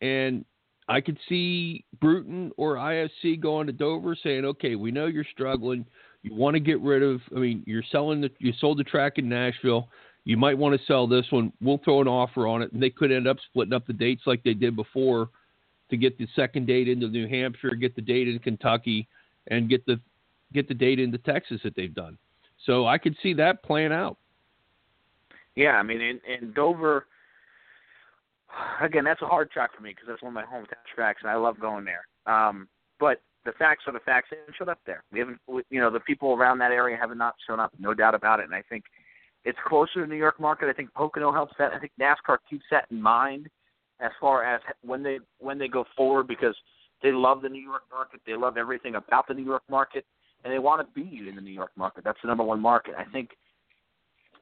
And 0.00 0.44
I 0.88 1.00
could 1.00 1.18
see 1.28 1.84
Bruton 2.00 2.50
or 2.56 2.76
ISC 2.76 3.40
going 3.40 3.66
to 3.66 3.72
Dover 3.72 4.16
saying, 4.20 4.44
okay, 4.44 4.74
we 4.74 4.90
know 4.90 5.06
you're 5.06 5.24
struggling. 5.32 5.86
You 6.22 6.34
want 6.34 6.54
to 6.54 6.60
get 6.60 6.80
rid 6.80 7.02
of, 7.02 7.20
I 7.34 7.38
mean, 7.38 7.62
you're 7.66 7.84
selling 7.90 8.20
the, 8.20 8.30
you 8.38 8.52
sold 8.60 8.78
the 8.78 8.84
track 8.84 9.18
in 9.18 9.28
Nashville. 9.28 9.88
You 10.24 10.36
might 10.36 10.58
want 10.58 10.78
to 10.78 10.86
sell 10.86 11.06
this 11.06 11.26
one. 11.30 11.52
We'll 11.60 11.80
throw 11.84 12.00
an 12.00 12.08
offer 12.08 12.46
on 12.46 12.62
it. 12.62 12.72
And 12.72 12.82
they 12.82 12.90
could 12.90 13.12
end 13.12 13.26
up 13.26 13.38
splitting 13.48 13.74
up 13.74 13.86
the 13.86 13.92
dates 13.92 14.22
like 14.26 14.42
they 14.42 14.54
did 14.54 14.76
before 14.76 15.30
to 15.90 15.96
get 15.96 16.16
the 16.16 16.28
second 16.34 16.66
date 16.66 16.88
into 16.88 17.08
New 17.08 17.28
Hampshire, 17.28 17.74
get 17.74 17.94
the 17.94 18.02
date 18.02 18.28
in 18.28 18.38
Kentucky, 18.38 19.08
and 19.48 19.68
get 19.68 19.84
the 19.84 20.00
get 20.52 20.68
the 20.68 20.74
date 20.74 20.98
into 20.98 21.18
Texas 21.18 21.60
that 21.64 21.74
they've 21.74 21.94
done. 21.94 22.18
So 22.66 22.86
I 22.86 22.98
could 22.98 23.16
see 23.22 23.34
that 23.34 23.62
playing 23.62 23.92
out. 23.92 24.16
Yeah, 25.56 25.72
I 25.72 25.82
mean, 25.82 26.00
in, 26.00 26.20
in 26.26 26.52
Dover, 26.52 27.06
again, 28.80 29.04
that's 29.04 29.22
a 29.22 29.26
hard 29.26 29.50
track 29.50 29.74
for 29.74 29.82
me 29.82 29.90
because 29.90 30.06
that's 30.08 30.22
one 30.22 30.30
of 30.30 30.34
my 30.34 30.44
hometown 30.44 30.82
tracks, 30.94 31.20
and 31.22 31.30
I 31.30 31.36
love 31.36 31.60
going 31.60 31.84
there. 31.84 32.06
Um, 32.32 32.68
but 32.98 33.20
the 33.44 33.52
facts 33.52 33.84
are 33.86 33.92
the 33.92 34.00
facts. 34.00 34.28
They 34.30 34.38
haven't 34.38 34.54
showed 34.56 34.68
up 34.68 34.80
there. 34.86 35.02
We 35.12 35.18
haven't, 35.18 35.38
you 35.70 35.80
know, 35.80 35.90
the 35.90 36.00
people 36.00 36.32
around 36.32 36.58
that 36.58 36.70
area 36.70 36.96
have 36.96 37.14
not 37.16 37.34
shown 37.46 37.60
up, 37.60 37.72
no 37.78 37.92
doubt 37.92 38.14
about 38.14 38.40
it. 38.40 38.44
And 38.44 38.54
I 38.54 38.62
think 38.68 38.84
it's 39.44 39.58
closer 39.66 39.94
to 39.94 40.00
the 40.02 40.06
New 40.06 40.16
York 40.16 40.38
market. 40.38 40.68
I 40.68 40.72
think 40.72 40.94
Pocono 40.94 41.32
helps 41.32 41.54
that. 41.58 41.72
I 41.72 41.78
think 41.78 41.92
NASCAR 42.00 42.38
keeps 42.48 42.64
that 42.70 42.86
in 42.90 43.02
mind 43.02 43.48
as 44.00 44.10
far 44.20 44.44
as 44.44 44.60
when 44.82 45.02
they 45.02 45.18
when 45.38 45.58
they 45.58 45.68
go 45.68 45.84
forward 45.96 46.28
because 46.28 46.56
they 47.02 47.12
love 47.12 47.42
the 47.42 47.48
New 47.48 47.62
York 47.62 47.82
market. 47.90 48.20
They 48.26 48.34
love 48.34 48.56
everything 48.56 48.94
about 48.94 49.26
the 49.26 49.34
New 49.34 49.44
York 49.44 49.62
market, 49.68 50.04
and 50.44 50.52
they 50.52 50.58
want 50.58 50.86
to 50.86 50.94
be 50.94 51.28
in 51.28 51.36
the 51.36 51.42
New 51.42 51.52
York 51.52 51.70
market. 51.76 52.04
That's 52.04 52.18
the 52.22 52.28
number 52.28 52.44
one 52.44 52.60
market. 52.60 52.94
I 52.98 53.04
think 53.04 53.30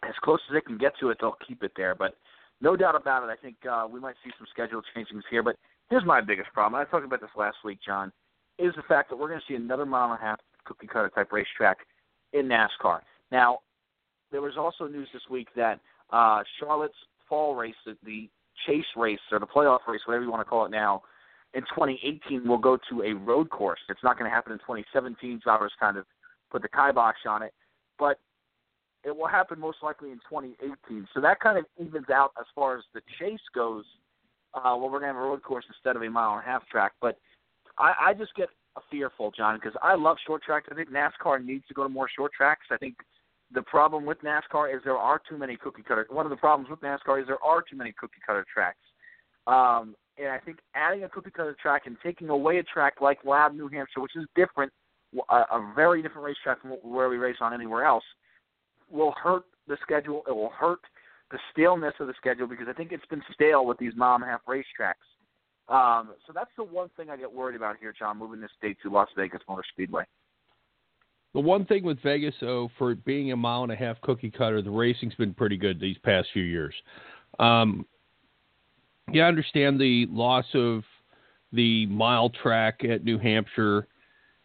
as 0.02 0.14
close 0.22 0.40
as 0.48 0.54
they 0.54 0.60
can 0.60 0.78
get 0.78 0.92
to 1.00 1.10
it, 1.10 1.18
they'll 1.20 1.36
keep 1.46 1.62
it 1.62 1.72
there. 1.76 1.94
But 1.94 2.16
no 2.60 2.76
doubt 2.76 2.94
about 2.94 3.28
it, 3.28 3.32
I 3.32 3.36
think 3.36 3.56
uh, 3.70 3.86
we 3.90 4.00
might 4.00 4.16
see 4.24 4.30
some 4.38 4.46
schedule 4.50 4.82
changes 4.94 5.24
here. 5.30 5.42
But 5.42 5.56
here's 5.88 6.04
my 6.04 6.20
biggest 6.20 6.52
problem. 6.52 6.80
I 6.80 6.84
talked 6.84 7.04
about 7.04 7.20
this 7.20 7.30
last 7.36 7.56
week, 7.64 7.78
John, 7.84 8.12
is 8.58 8.72
the 8.76 8.82
fact 8.82 9.10
that 9.10 9.16
we're 9.16 9.28
going 9.28 9.40
to 9.40 9.46
see 9.46 9.56
another 9.56 9.86
mile 9.86 10.10
and 10.10 10.18
a 10.18 10.22
half 10.22 10.38
cookie 10.64 10.86
cutter 10.86 11.10
type 11.10 11.32
racetrack 11.32 11.78
in 12.32 12.46
NASCAR. 12.46 13.00
Now, 13.32 13.58
there 14.30 14.42
was 14.42 14.54
also 14.56 14.86
news 14.86 15.08
this 15.12 15.22
week 15.30 15.48
that 15.56 15.80
uh, 16.10 16.42
Charlotte's 16.58 16.94
fall 17.28 17.54
race, 17.54 17.74
the, 17.84 17.96
the 18.04 18.28
chase 18.66 18.84
race 18.96 19.18
or 19.32 19.38
the 19.38 19.46
playoff 19.46 19.80
race, 19.88 20.00
whatever 20.04 20.24
you 20.24 20.30
want 20.30 20.44
to 20.44 20.48
call 20.48 20.66
it 20.66 20.70
now, 20.70 21.02
in 21.54 21.62
2018 21.62 22.46
will 22.46 22.58
go 22.58 22.78
to 22.88 23.02
a 23.02 23.12
road 23.12 23.50
course. 23.50 23.80
It's 23.88 24.02
not 24.02 24.18
going 24.18 24.30
to 24.30 24.34
happen 24.34 24.52
in 24.52 24.58
2017. 24.58 25.40
Drivers 25.42 25.72
kind 25.80 25.96
of 25.96 26.06
put 26.50 26.62
the 26.62 26.68
kibosh 26.68 27.26
on 27.28 27.42
it, 27.42 27.52
but 27.98 28.18
it 29.04 29.16
will 29.16 29.28
happen 29.28 29.58
most 29.58 29.78
likely 29.82 30.10
in 30.10 30.18
2018. 30.28 31.08
So 31.14 31.20
that 31.20 31.40
kind 31.40 31.58
of 31.58 31.64
evens 31.80 32.10
out 32.12 32.32
as 32.38 32.46
far 32.54 32.76
as 32.76 32.84
the 32.94 33.00
chase 33.18 33.40
goes. 33.54 33.84
Uh, 34.54 34.60
well, 34.64 34.90
we're 34.90 35.00
going 35.00 35.02
to 35.02 35.06
have 35.08 35.16
a 35.16 35.20
road 35.20 35.42
course 35.42 35.64
instead 35.68 35.96
of 35.96 36.02
a 36.02 36.10
mile 36.10 36.32
and 36.32 36.42
a 36.42 36.44
half 36.44 36.66
track, 36.68 36.92
but 37.00 37.16
I, 37.78 37.92
I 38.08 38.14
just 38.14 38.34
get 38.34 38.48
a 38.76 38.80
fearful, 38.90 39.32
John, 39.36 39.56
because 39.56 39.76
I 39.82 39.94
love 39.94 40.16
short 40.26 40.42
tracks. 40.42 40.68
I 40.70 40.74
think 40.74 40.90
NASCAR 40.90 41.44
needs 41.44 41.64
to 41.68 41.74
go 41.74 41.82
to 41.82 41.88
more 41.88 42.08
short 42.14 42.32
tracks. 42.32 42.66
I 42.70 42.76
think 42.76 42.96
the 43.52 43.62
problem 43.62 44.06
with 44.06 44.18
NASCAR 44.22 44.74
is 44.74 44.82
there 44.84 44.96
are 44.96 45.20
too 45.28 45.38
many 45.38 45.56
cookie 45.56 45.82
cutter. 45.82 46.06
One 46.10 46.26
of 46.26 46.30
the 46.30 46.36
problems 46.36 46.70
with 46.70 46.80
NASCAR 46.80 47.20
is 47.20 47.26
there 47.26 47.42
are 47.42 47.62
too 47.62 47.76
many 47.76 47.92
cookie 47.98 48.20
cutter 48.26 48.44
tracks. 48.52 48.78
Um, 49.46 49.94
and 50.20 50.28
I 50.30 50.38
think 50.38 50.59
adding 50.74 51.04
a 51.04 51.09
cookie 51.09 51.30
cutter 51.30 51.56
track 51.61 51.83
and 51.87 51.96
taking 52.02 52.28
away 52.28 52.59
a 52.59 52.62
track 52.62 53.00
like 53.00 53.18
Lab, 53.24 53.54
New 53.54 53.68
Hampshire, 53.68 54.00
which 54.00 54.16
is 54.16 54.26
different, 54.37 54.72
a, 55.30 55.35
a 55.35 55.72
very 55.74 56.02
different 56.02 56.24
racetrack 56.24 56.61
from 56.61 56.72
where 56.83 57.09
we 57.09 57.16
race 57.16 57.37
on 57.40 57.54
anywhere 57.54 57.85
else, 57.85 58.04
will 58.90 59.14
hurt 59.22 59.44
the 59.66 59.76
schedule. 59.83 60.22
It 60.28 60.33
will 60.33 60.50
hurt 60.50 60.80
the 61.30 61.38
staleness 61.52 61.94
of 62.00 62.06
the 62.06 62.14
schedule 62.16 62.46
because 62.46 62.66
I 62.68 62.72
think 62.72 62.92
it's 62.92 63.06
been 63.06 63.22
stale 63.33 63.64
with 63.64 63.78
these 63.78 63.92
mile 63.96 64.16
and 64.16 64.24
a 64.24 64.26
half 64.26 64.40
racetracks. 64.46 64.94
Um, 65.68 66.14
so 66.26 66.33
that's 66.35 66.50
the 66.56 66.64
one 66.64 66.90
thing 66.96 67.11
I 67.11 67.16
get 67.16 67.33
worried 67.33 67.56
about 67.56 67.76
here, 67.80 67.94
John, 67.96 68.18
moving 68.18 68.40
this 68.40 68.50
date 68.61 68.76
to 68.83 68.90
Las 68.90 69.09
Vegas 69.16 69.40
Motor 69.48 69.62
Speedway. 69.72 70.04
The 71.33 71.40
one 71.40 71.64
thing 71.64 71.85
with 71.85 72.02
Vegas, 72.02 72.35
though, 72.40 72.70
for 72.76 72.96
being 72.96 73.30
a 73.30 73.37
mile 73.37 73.62
and 73.62 73.70
a 73.70 73.76
half 73.76 74.00
cookie 74.00 74.33
cutter, 74.33 74.62
the 74.62 74.70
racing's 74.70 75.14
been 75.14 75.33
pretty 75.33 75.56
good 75.56 75.78
these 75.78 75.96
past 75.98 76.26
few 76.33 76.42
years. 76.42 76.74
Um, 77.38 77.87
yeah, 79.12 79.25
I 79.25 79.29
understand 79.29 79.81
the 79.81 80.07
loss 80.11 80.46
of 80.55 80.83
the 81.53 81.87
mile 81.87 82.31
track 82.31 82.85
at 82.85 83.05
New 83.05 83.18
Hampshire 83.18 83.87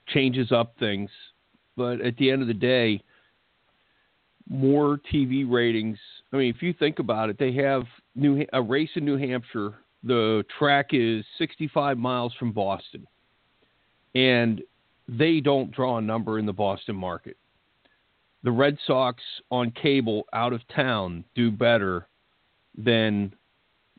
changes 0.07 0.51
up 0.51 0.75
things, 0.79 1.09
but 1.75 2.01
at 2.01 2.17
the 2.17 2.31
end 2.31 2.41
of 2.41 2.47
the 2.47 2.53
day, 2.53 3.01
more 4.49 4.99
TV 5.11 5.49
ratings. 5.49 5.97
I 6.31 6.37
mean, 6.37 6.53
if 6.53 6.61
you 6.61 6.73
think 6.73 6.99
about 6.99 7.29
it, 7.29 7.37
they 7.39 7.53
have 7.53 7.83
New 8.15 8.45
a 8.53 8.61
race 8.61 8.89
in 8.95 9.05
New 9.05 9.17
Hampshire. 9.17 9.75
The 10.03 10.43
track 10.59 10.87
is 10.91 11.25
65 11.37 11.97
miles 11.97 12.33
from 12.37 12.51
Boston, 12.51 13.07
and 14.13 14.61
they 15.07 15.39
don't 15.39 15.71
draw 15.71 15.97
a 15.97 16.01
number 16.01 16.37
in 16.37 16.45
the 16.45 16.53
Boston 16.53 16.95
market. 16.95 17.37
The 18.43 18.51
Red 18.51 18.77
Sox 18.85 19.23
on 19.49 19.71
cable 19.71 20.25
out 20.31 20.53
of 20.53 20.61
town 20.75 21.23
do 21.33 21.49
better 21.49 22.07
than 22.77 23.33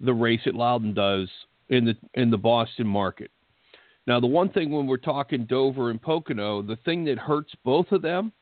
the 0.00 0.14
race 0.14 0.40
at 0.46 0.54
Loudon 0.54 0.94
does 0.94 1.28
in 1.68 1.84
the 1.84 1.96
in 2.14 2.30
the 2.30 2.38
Boston 2.38 2.86
market. 2.86 3.30
Now, 4.06 4.20
the 4.20 4.26
one 4.26 4.50
thing 4.50 4.70
when 4.70 4.86
we're 4.86 4.98
talking 4.98 5.46
Dover 5.46 5.90
and 5.90 6.00
Pocono, 6.00 6.62
the 6.62 6.78
thing 6.84 7.04
that 7.06 7.18
hurts 7.18 7.52
both 7.64 7.90
of 7.90 8.02
them 8.02 8.32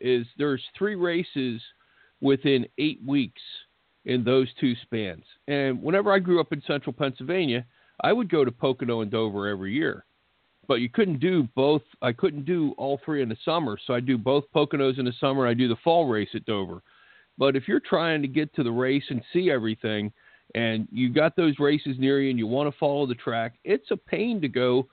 is 0.00 0.26
there's 0.38 0.62
three 0.76 0.94
races 0.94 1.60
within 2.20 2.66
eight 2.78 3.00
weeks 3.06 3.42
in 4.04 4.24
those 4.24 4.48
two 4.58 4.74
spans. 4.82 5.24
And 5.48 5.82
whenever 5.82 6.12
I 6.12 6.18
grew 6.18 6.40
up 6.40 6.52
in 6.52 6.62
central 6.66 6.92
Pennsylvania, 6.92 7.64
I 8.00 8.12
would 8.12 8.30
go 8.30 8.44
to 8.44 8.50
Pocono 8.50 9.02
and 9.02 9.10
Dover 9.10 9.48
every 9.48 9.74
year. 9.74 10.04
But 10.66 10.80
you 10.80 10.88
couldn't 10.88 11.20
do 11.20 11.48
both. 11.54 11.82
I 12.00 12.12
couldn't 12.12 12.46
do 12.46 12.72
all 12.78 13.00
three 13.04 13.22
in 13.22 13.28
the 13.28 13.36
summer. 13.44 13.76
So 13.86 13.94
I 13.94 14.00
do 14.00 14.16
both 14.16 14.44
Poconos 14.54 14.98
in 14.98 15.04
the 15.04 15.12
summer. 15.20 15.46
I 15.46 15.54
do 15.54 15.68
the 15.68 15.76
fall 15.84 16.06
race 16.06 16.30
at 16.34 16.46
Dover. 16.46 16.82
But 17.36 17.56
if 17.56 17.66
you're 17.66 17.80
trying 17.80 18.22
to 18.22 18.28
get 18.28 18.54
to 18.54 18.62
the 18.62 18.70
race 18.70 19.04
and 19.10 19.22
see 19.32 19.50
everything, 19.50 20.12
and 20.54 20.86
you 20.90 21.12
got 21.12 21.36
those 21.36 21.58
races 21.58 21.96
near 21.98 22.20
you 22.20 22.30
and 22.30 22.38
you 22.38 22.46
want 22.46 22.72
to 22.72 22.78
follow 22.78 23.06
the 23.06 23.14
track, 23.14 23.54
it's 23.64 23.90
a 23.90 23.96
pain 23.96 24.40
to 24.40 24.48
go 24.48 24.86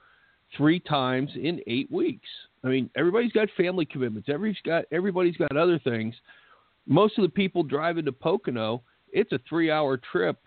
three 0.56 0.80
times 0.80 1.30
in 1.34 1.60
eight 1.66 1.90
weeks. 1.90 2.28
I 2.64 2.68
mean, 2.68 2.90
everybody's 2.96 3.32
got 3.32 3.48
family 3.56 3.84
commitments. 3.84 4.28
Everybody's 4.28 4.62
got 4.64 4.84
everybody's 4.92 5.36
got 5.36 5.56
other 5.56 5.78
things. 5.78 6.14
Most 6.86 7.18
of 7.18 7.22
the 7.22 7.28
people 7.28 7.62
driving 7.62 8.04
to 8.06 8.12
Pocono, 8.12 8.82
it's 9.12 9.32
a 9.32 9.40
three-hour 9.48 10.00
trip 10.10 10.38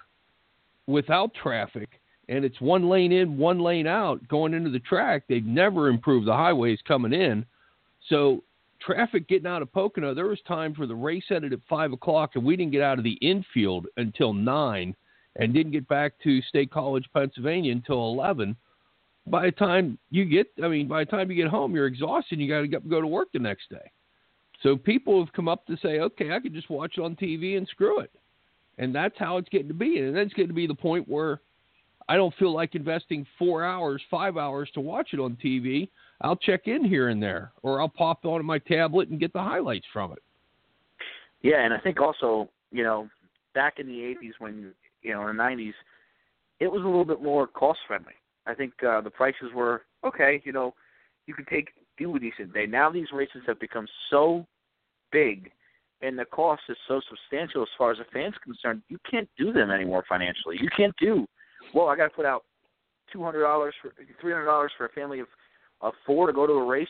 without 0.88 1.34
traffic, 1.34 1.89
and 2.30 2.43
it's 2.43 2.60
one 2.60 2.89
lane 2.89 3.12
in, 3.12 3.38
one 3.38 3.60
lane 3.60 3.88
out 3.88 4.28
going 4.28 4.54
into 4.54 4.69
the 4.69 4.80
track. 4.80 5.23
They've 5.28 5.45
never 5.45 5.89
improved 5.89 6.28
the 6.28 6.34
highways 6.34 6.80
coming 6.88 7.13
in, 7.13 7.45
so 8.10 8.43
traffic 8.82 9.28
getting 9.28 9.47
out 9.47 9.62
of 9.62 9.71
Pocono. 9.71 10.13
There 10.13 10.28
was 10.28 10.39
times 10.47 10.78
where 10.78 10.88
the 10.88 10.95
race 10.95 11.26
ended 11.30 11.54
at 11.54 11.60
five 11.69 11.93
o'clock, 11.93 12.32
and 12.36 12.43
we 12.43 12.56
didn't 12.56 12.73
get 12.73 12.82
out 12.82 12.97
of 12.97 13.04
the 13.04 13.17
infield 13.21 13.88
until 13.97 14.34
nine, 14.34 14.95
and 15.38 15.54
didn't 15.54 15.72
get 15.72 15.88
back 15.88 16.13
to 16.24 16.41
State 16.43 16.72
College, 16.72 17.06
Pennsylvania 17.13 17.72
until 17.72 18.10
eleven 18.10 18.56
by 19.28 19.46
the 19.46 19.52
time 19.52 19.98
you 20.10 20.26
get, 20.26 20.48
I 20.63 20.67
mean, 20.67 20.88
by 20.88 21.04
the 21.04 21.12
time 21.12 21.30
you 21.30 21.36
get 21.36 21.48
home, 21.50 21.74
you're 21.74 21.88
exhausted. 21.88 22.39
You 22.39 22.50
got 22.50 22.62
to 22.62 22.89
go 22.89 23.02
to 23.02 23.08
work 23.08 23.30
the 23.34 23.39
next 23.39 23.69
day. 23.69 23.91
So 24.62 24.76
people 24.76 25.24
have 25.24 25.34
come 25.34 25.48
up 25.48 25.65
to 25.67 25.78
say, 25.78 26.00
okay, 26.00 26.32
I 26.32 26.39
could 26.39 26.54
just 26.54 26.69
watch 26.69 26.93
it 26.98 27.02
on 27.02 27.15
TV 27.15 27.58
and 27.58 27.67
screw 27.67 28.00
it. 28.00 28.12
And 28.78 28.93
that's 28.93 29.15
how 29.17 29.38
it's 29.38 29.50
getting 29.50 29.67
to 29.67 29.74
be. 29.74 30.00
And 30.00 30.15
then 30.15 30.24
it's 30.24 30.34
getting 30.34 30.50
to 30.50 30.54
be 30.54 30.67
the 30.67 30.74
point 30.74 31.08
where 31.08 31.41
I 32.10 32.15
don't 32.15 32.34
feel 32.36 32.54
like 32.54 32.76
investing 32.76 33.26
four 33.38 33.63
hours, 33.63 34.02
five 34.10 34.36
hours 34.38 34.69
to 34.74 34.82
watch 34.82 35.10
it 35.13 35.19
on 35.19 35.38
TV. 35.43 35.89
I'll 36.22 36.36
check 36.36 36.67
in 36.67 36.84
here 36.84 37.10
and 37.10 37.22
there, 37.22 37.52
or 37.62 37.82
I'll 37.82 37.89
pop 37.89 38.26
on 38.26 38.46
my 38.46 38.60
tablet 38.60 39.10
and 39.10 39.19
get 39.19 39.34
the 39.34 39.41
highlights 39.41 39.86
from 39.91 40.13
it. 40.13 40.19
Yeah, 41.41 41.63
and 41.63 41.74
I 41.74 41.80
think 41.80 42.00
also, 42.02 42.50
you 42.72 42.84
know, 42.84 43.10
back 43.54 43.80
in 43.80 43.88
the 43.88 43.93
'80s 43.93 44.34
when 44.39 44.74
you 45.04 45.13
know 45.13 45.28
in 45.28 45.38
the 45.38 45.44
'90s, 45.44 45.74
it 46.60 46.72
was 46.72 46.82
a 46.82 46.86
little 46.86 47.06
bit 47.06 47.22
more 47.22 47.47
cost 47.47 47.80
friendly. 47.88 48.14
I 48.45 48.54
think 48.54 48.74
uh, 48.88 49.01
the 49.01 49.10
prices 49.10 49.51
were 49.56 49.84
okay. 50.06 50.41
You 50.45 50.51
know, 50.51 50.74
you 51.28 51.34
could 51.34 51.47
take 51.47 51.70
do 51.97 52.16
a 52.16 52.20
decent 52.20 52.54
day. 52.54 52.66
Now 52.66 52.91
these 52.91 53.08
races 53.14 53.41
have 53.47 53.60
become 53.60 53.88
so 54.10 54.45
big, 55.12 55.51
and 56.01 56.18
the 56.18 56.26
cost 56.26 56.64
is 56.70 56.78
so 56.88 57.01
substantial 57.08 57.62
as 57.62 57.70
far 57.78 57.91
as 57.91 57.99
the 57.99 58.06
fans 58.12 58.36
concerned. 58.43 58.82
You 58.89 58.97
can't 59.10 59.30
do 59.38 59.54
them 59.54 59.70
anymore 59.70 60.04
financially. 60.10 60.58
You 60.60 60.70
can't 60.76 60.95
do. 60.99 61.26
Well, 61.74 61.88
I 61.88 61.95
got 61.95 62.06
to 62.06 62.16
put 62.16 62.26
out 62.26 62.43
two 63.12 63.24
hundred 63.24 63.43
dollars 63.43 63.76
for 63.82 63.93
three 64.20 64.32
hundred 64.32 64.45
dollars 64.45 64.72
for 64.78 64.86
a 64.86 64.89
family 64.89 65.20
of 65.20 65.28
of 65.82 65.93
four 66.06 66.28
to 66.28 66.34
go 66.34 66.47
to 66.47 66.54
a 66.54 66.66
race 66.66 66.88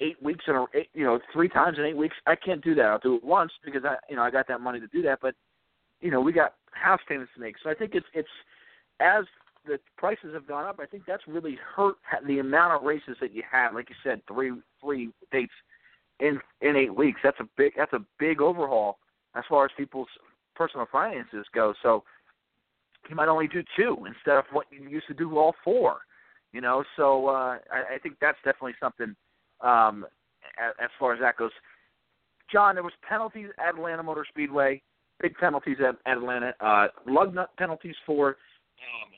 eight 0.00 0.22
weeks 0.22 0.44
in 0.46 0.54
a 0.54 0.64
eight, 0.74 0.88
you 0.94 1.04
know 1.04 1.18
three 1.32 1.48
times 1.48 1.78
in 1.78 1.84
eight 1.84 1.96
weeks. 1.96 2.16
I 2.26 2.36
can't 2.36 2.62
do 2.62 2.74
that. 2.76 2.86
I'll 2.86 2.98
do 2.98 3.16
it 3.16 3.24
once 3.24 3.52
because 3.64 3.84
I 3.84 3.96
you 4.08 4.16
know 4.16 4.22
I 4.22 4.30
got 4.30 4.48
that 4.48 4.60
money 4.60 4.80
to 4.80 4.86
do 4.88 5.02
that. 5.02 5.18
But 5.20 5.34
you 6.00 6.10
know 6.10 6.20
we 6.20 6.32
got 6.32 6.54
house 6.72 7.00
payments 7.08 7.32
to 7.34 7.40
make, 7.40 7.56
so 7.62 7.70
I 7.70 7.74
think 7.74 7.94
it's 7.94 8.06
it's 8.14 8.28
as 9.00 9.24
the 9.66 9.78
prices 9.96 10.32
have 10.34 10.46
gone 10.46 10.66
up. 10.66 10.78
I 10.80 10.86
think 10.86 11.04
that's 11.06 11.22
really 11.26 11.58
hurt 11.76 11.96
the 12.26 12.38
amount 12.38 12.74
of 12.74 12.82
races 12.82 13.16
that 13.20 13.34
you 13.34 13.42
have. 13.50 13.74
Like 13.74 13.90
you 13.90 13.96
said, 14.02 14.22
three 14.26 14.52
three 14.82 15.10
dates 15.32 15.52
in 16.20 16.40
in 16.60 16.76
eight 16.76 16.94
weeks. 16.94 17.20
That's 17.22 17.40
a 17.40 17.48
big 17.56 17.72
that's 17.76 17.92
a 17.92 18.04
big 18.18 18.40
overhaul 18.40 18.98
as 19.34 19.44
far 19.48 19.64
as 19.64 19.70
people's 19.76 20.08
personal 20.54 20.86
finances 20.90 21.46
go. 21.54 21.74
So 21.82 22.04
he 23.08 23.14
might 23.14 23.28
only 23.28 23.48
do 23.48 23.62
two 23.76 23.96
instead 24.06 24.36
of 24.36 24.44
what 24.52 24.66
you 24.70 24.88
used 24.88 25.06
to 25.08 25.14
do 25.14 25.38
all 25.38 25.54
four. 25.64 26.00
You 26.52 26.60
know, 26.60 26.84
so 26.96 27.28
uh, 27.28 27.58
I, 27.72 27.94
I 27.94 27.98
think 28.02 28.16
that's 28.20 28.38
definitely 28.44 28.74
something 28.80 29.14
um, 29.60 30.04
as, 30.58 30.72
as 30.82 30.90
far 30.98 31.14
as 31.14 31.20
that 31.20 31.36
goes. 31.36 31.52
John, 32.50 32.74
there 32.74 32.82
was 32.82 32.92
penalties 33.08 33.48
at 33.58 33.76
Atlanta 33.76 34.02
Motor 34.02 34.26
Speedway, 34.28 34.82
big 35.20 35.34
penalties 35.36 35.76
at, 35.80 35.96
at 36.10 36.18
Atlanta, 36.18 36.54
uh, 36.60 36.88
lug 37.06 37.34
nut 37.34 37.50
penalties 37.58 37.94
for 38.06 38.36
um, 38.80 39.10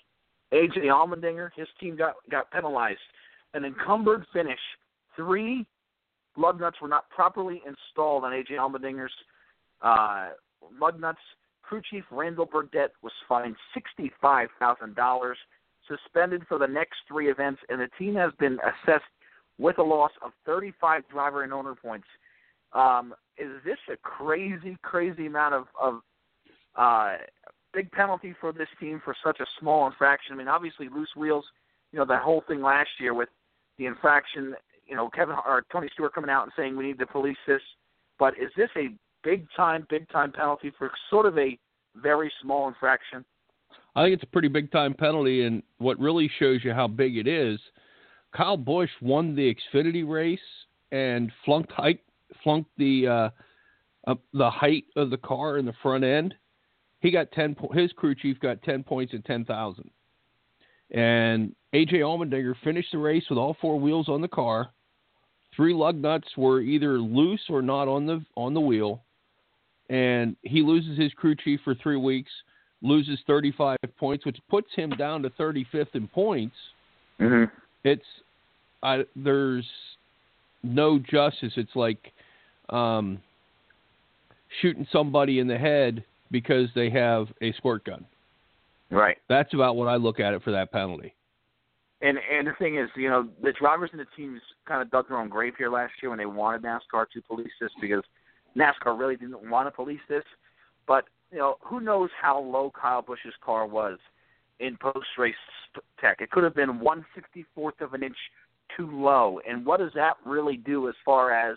AJ 0.52 0.84
Allmendinger. 0.84 1.50
His 1.56 1.68
team 1.80 1.96
got 1.96 2.14
got 2.30 2.50
penalized. 2.50 2.98
An 3.54 3.64
encumbered 3.64 4.24
finish. 4.32 4.58
Three 5.16 5.66
lug 6.36 6.60
nuts 6.60 6.78
were 6.80 6.88
not 6.88 7.08
properly 7.10 7.62
installed 7.66 8.24
on 8.24 8.32
AJ 8.32 8.52
Allmendinger's 8.52 9.12
uh, 9.82 10.30
lug 10.80 11.00
nuts. 11.00 11.20
Crew 11.62 11.82
chief 11.90 12.04
Randall 12.10 12.46
Burnett 12.46 12.92
was 13.02 13.12
fined 13.28 13.56
sixty-five 13.74 14.48
thousand 14.58 14.94
dollars, 14.94 15.38
suspended 15.88 16.42
for 16.48 16.58
the 16.58 16.66
next 16.66 16.96
three 17.08 17.30
events, 17.30 17.60
and 17.68 17.80
the 17.80 17.88
team 17.98 18.14
has 18.14 18.32
been 18.38 18.58
assessed 18.60 19.04
with 19.58 19.78
a 19.78 19.82
loss 19.82 20.10
of 20.24 20.32
thirty-five 20.44 21.02
driver 21.08 21.44
and 21.44 21.52
owner 21.52 21.74
points. 21.74 22.06
Um, 22.74 23.14
is 23.38 23.50
this 23.64 23.78
a 23.92 23.96
crazy, 23.96 24.76
crazy 24.82 25.26
amount 25.26 25.54
of, 25.54 25.64
of 25.80 26.00
uh, 26.76 27.16
big 27.72 27.90
penalty 27.92 28.34
for 28.40 28.52
this 28.52 28.68
team 28.80 29.00
for 29.04 29.14
such 29.24 29.40
a 29.40 29.46
small 29.60 29.86
infraction? 29.86 30.34
I 30.34 30.36
mean, 30.36 30.48
obviously 30.48 30.88
loose 30.88 31.10
wheels. 31.16 31.44
You 31.92 31.98
know, 31.98 32.06
that 32.06 32.22
whole 32.22 32.42
thing 32.48 32.62
last 32.62 32.90
year 32.98 33.14
with 33.14 33.28
the 33.78 33.86
infraction. 33.86 34.54
You 34.86 34.96
know, 34.96 35.08
Kevin 35.10 35.36
or 35.46 35.64
Tony 35.72 35.88
Stewart 35.92 36.14
coming 36.14 36.30
out 36.30 36.44
and 36.44 36.52
saying 36.56 36.76
we 36.76 36.86
need 36.86 36.98
to 36.98 37.06
police 37.06 37.36
this. 37.46 37.62
But 38.18 38.34
is 38.34 38.50
this 38.56 38.70
a 38.76 38.88
big 39.22 39.46
time, 39.56 39.86
big 39.88 40.08
time 40.10 40.32
penalty 40.32 40.72
for 40.78 40.90
sort 41.10 41.26
of 41.26 41.38
a 41.38 41.58
very 41.96 42.32
small 42.42 42.68
infraction? 42.68 43.24
I 43.94 44.04
think 44.04 44.14
it's 44.14 44.22
a 44.22 44.32
pretty 44.32 44.48
big 44.48 44.70
time 44.72 44.94
penalty, 44.94 45.44
and 45.44 45.62
what 45.78 45.98
really 45.98 46.30
shows 46.38 46.60
you 46.64 46.72
how 46.72 46.88
big 46.88 47.16
it 47.16 47.26
is, 47.26 47.60
Kyle 48.34 48.56
Busch 48.56 48.90
won 49.00 49.34
the 49.34 49.54
Xfinity 49.54 50.08
race 50.08 50.40
and 50.92 51.30
flunked 51.44 51.72
height, 51.72 52.00
flunked 52.42 52.70
the 52.78 53.06
uh, 53.06 53.30
uh, 54.06 54.14
the 54.32 54.50
height 54.50 54.84
of 54.96 55.10
the 55.10 55.16
car 55.16 55.58
in 55.58 55.66
the 55.66 55.74
front 55.82 56.04
end. 56.04 56.34
He 57.00 57.10
got 57.10 57.30
ten. 57.32 57.54
Po- 57.54 57.72
his 57.72 57.92
crew 57.92 58.14
chief 58.14 58.38
got 58.40 58.62
ten 58.62 58.82
points 58.82 59.12
and 59.12 59.24
ten 59.24 59.44
thousand. 59.44 59.90
And 60.90 61.54
AJ 61.74 61.94
Allmendinger 61.94 62.54
finished 62.62 62.92
the 62.92 62.98
race 62.98 63.24
with 63.30 63.38
all 63.38 63.56
four 63.60 63.80
wheels 63.80 64.08
on 64.08 64.20
the 64.20 64.28
car. 64.28 64.70
Three 65.56 65.74
lug 65.74 65.96
nuts 65.96 66.28
were 66.36 66.60
either 66.60 66.98
loose 66.98 67.42
or 67.48 67.62
not 67.62 67.88
on 67.88 68.06
the 68.06 68.24
on 68.36 68.54
the 68.54 68.60
wheel, 68.60 69.02
and 69.88 70.36
he 70.42 70.62
loses 70.62 70.98
his 70.98 71.12
crew 71.14 71.34
chief 71.34 71.60
for 71.64 71.74
three 71.74 71.96
weeks. 71.96 72.30
Loses 72.84 73.20
35 73.28 73.78
points, 73.96 74.26
which 74.26 74.38
puts 74.50 74.66
him 74.74 74.90
down 74.90 75.22
to 75.22 75.30
35th 75.30 75.94
in 75.94 76.08
points. 76.08 76.56
Mm-hmm. 77.20 77.44
It's 77.84 78.02
I, 78.82 79.04
there's 79.14 79.66
no 80.62 80.98
justice. 80.98 81.52
It's 81.56 81.76
like 81.76 82.12
um, 82.72 83.20
shooting 84.60 84.86
somebody 84.90 85.38
in 85.38 85.46
the 85.46 85.58
head 85.58 86.04
because 86.30 86.68
they 86.74 86.90
have 86.90 87.28
a 87.40 87.52
squirt 87.52 87.84
gun. 87.84 88.04
Right. 88.90 89.18
That's 89.28 89.54
about 89.54 89.76
what 89.76 89.88
I 89.88 89.96
look 89.96 90.20
at 90.20 90.34
it 90.34 90.42
for 90.42 90.50
that 90.52 90.72
penalty. 90.72 91.14
And 92.00 92.18
and 92.30 92.48
the 92.48 92.52
thing 92.58 92.78
is, 92.78 92.88
you 92.96 93.08
know, 93.08 93.28
the 93.42 93.52
drivers 93.52 93.90
and 93.92 94.00
the 94.00 94.06
teams 94.16 94.40
kind 94.66 94.82
of 94.82 94.90
dug 94.90 95.08
their 95.08 95.18
own 95.18 95.28
grave 95.28 95.54
here 95.56 95.70
last 95.70 95.92
year 96.02 96.10
when 96.10 96.18
they 96.18 96.26
wanted 96.26 96.62
NASCAR 96.62 97.06
to 97.12 97.22
police 97.22 97.52
this 97.60 97.70
because 97.80 98.02
NASCAR 98.56 98.98
really 98.98 99.16
didn't 99.16 99.48
want 99.48 99.68
to 99.68 99.70
police 99.70 100.00
this. 100.08 100.24
But 100.86 101.04
you 101.30 101.38
know, 101.38 101.56
who 101.60 101.80
knows 101.80 102.10
how 102.20 102.40
low 102.40 102.72
Kyle 102.78 103.02
Busch's 103.02 103.34
car 103.42 103.66
was 103.66 103.98
in 104.58 104.76
post 104.78 105.06
race 105.16 105.34
tech? 106.00 106.20
It 106.20 106.32
could 106.32 106.42
have 106.42 106.56
been 106.56 106.80
one 106.80 107.06
sixty 107.14 107.46
fourth 107.54 107.80
of 107.80 107.94
an 107.94 108.02
inch 108.02 108.16
too 108.76 108.90
low. 108.90 109.38
And 109.48 109.64
what 109.64 109.78
does 109.78 109.92
that 109.94 110.14
really 110.26 110.56
do 110.56 110.88
as 110.88 110.94
far 111.04 111.32
as 111.32 111.56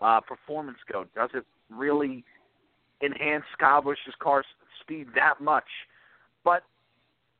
uh, 0.00 0.20
performance 0.20 0.78
go? 0.90 1.04
Does 1.14 1.30
it 1.34 1.44
really 1.70 2.24
enhance 3.02 3.44
Kyle 3.58 3.82
Busch's 3.82 4.14
car's 4.20 4.46
speed 4.80 5.08
that 5.14 5.40
much? 5.40 5.64
But 6.44 6.62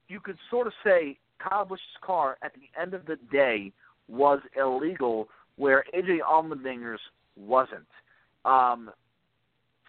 you 0.09 0.21
could 0.21 0.37
sort 0.51 0.67
of 0.67 0.73
say 0.85 1.19
Kyle 1.39 1.65
Busch's 1.65 1.83
car 2.03 2.39
at 2.43 2.53
the 2.55 2.81
end 2.81 2.95
of 2.95 3.07
the 3.07 3.17
day 3.31 3.73
was 4.09 4.41
illegal, 4.57 5.29
where 5.57 5.85
AJ 5.95 6.19
Allmendinger's 6.29 7.01
wasn't. 7.37 7.87
Um, 8.45 8.91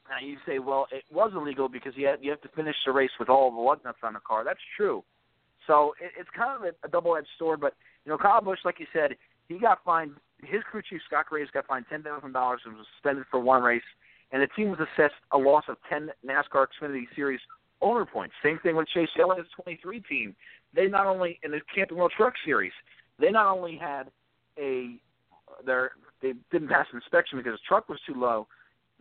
now 0.09 0.25
you 0.25 0.37
say, 0.45 0.59
well, 0.59 0.87
it 0.91 1.03
was 1.11 1.31
illegal 1.35 1.69
because 1.69 1.93
you 1.95 2.07
had, 2.07 2.19
you 2.21 2.31
have 2.31 2.41
to 2.41 2.49
finish 2.49 2.75
the 2.85 2.91
race 2.91 3.11
with 3.19 3.29
all 3.29 3.51
the 3.51 3.61
lug 3.61 3.83
nuts 3.85 3.99
on 4.03 4.13
the 4.13 4.19
car. 4.19 4.43
That's 4.43 4.59
true. 4.75 5.03
So 5.67 5.93
it, 6.01 6.11
it's 6.19 6.29
kind 6.35 6.57
of 6.57 6.63
a, 6.63 6.87
a 6.87 6.89
double-edged 6.89 7.27
sword. 7.37 7.61
But 7.61 7.75
you 8.05 8.11
know, 8.11 8.17
Kyle 8.17 8.41
Busch, 8.41 8.59
like 8.65 8.79
you 8.79 8.87
said, 8.91 9.15
he 9.47 9.59
got 9.59 9.83
fined. 9.85 10.13
His 10.43 10.61
crew 10.63 10.81
chief 10.87 11.01
Scott 11.07 11.25
Graves 11.27 11.49
got 11.53 11.67
fined 11.67 11.85
ten 11.89 12.03
thousand 12.03 12.31
dollars 12.33 12.61
and 12.65 12.75
was 12.75 12.85
suspended 12.95 13.25
for 13.29 13.39
one 13.39 13.61
race, 13.61 13.81
and 14.31 14.41
the 14.41 14.47
team 14.55 14.69
was 14.69 14.79
assessed 14.79 15.15
a 15.31 15.37
loss 15.37 15.65
of 15.67 15.77
ten 15.89 16.09
NASCAR 16.25 16.67
Xfinity 16.81 17.05
Series 17.15 17.39
owner 17.81 18.05
points. 18.05 18.33
Same 18.43 18.59
thing 18.59 18.75
with 18.75 18.87
Chase 18.89 19.09
Elliott's 19.19 19.49
23 19.63 20.01
team. 20.01 20.35
They 20.73 20.87
not 20.87 21.07
only 21.07 21.39
in 21.43 21.51
the 21.51 21.61
Camping 21.73 21.97
World 21.97 22.13
Truck 22.15 22.33
Series, 22.45 22.73
they 23.19 23.31
not 23.31 23.55
only 23.55 23.77
had 23.77 24.11
a 24.57 24.95
their 25.65 25.91
they 26.21 26.33
didn't 26.51 26.69
pass 26.69 26.85
an 26.91 26.97
inspection 26.97 27.37
because 27.37 27.53
the 27.53 27.67
truck 27.67 27.89
was 27.89 27.99
too 28.05 28.13
low. 28.15 28.47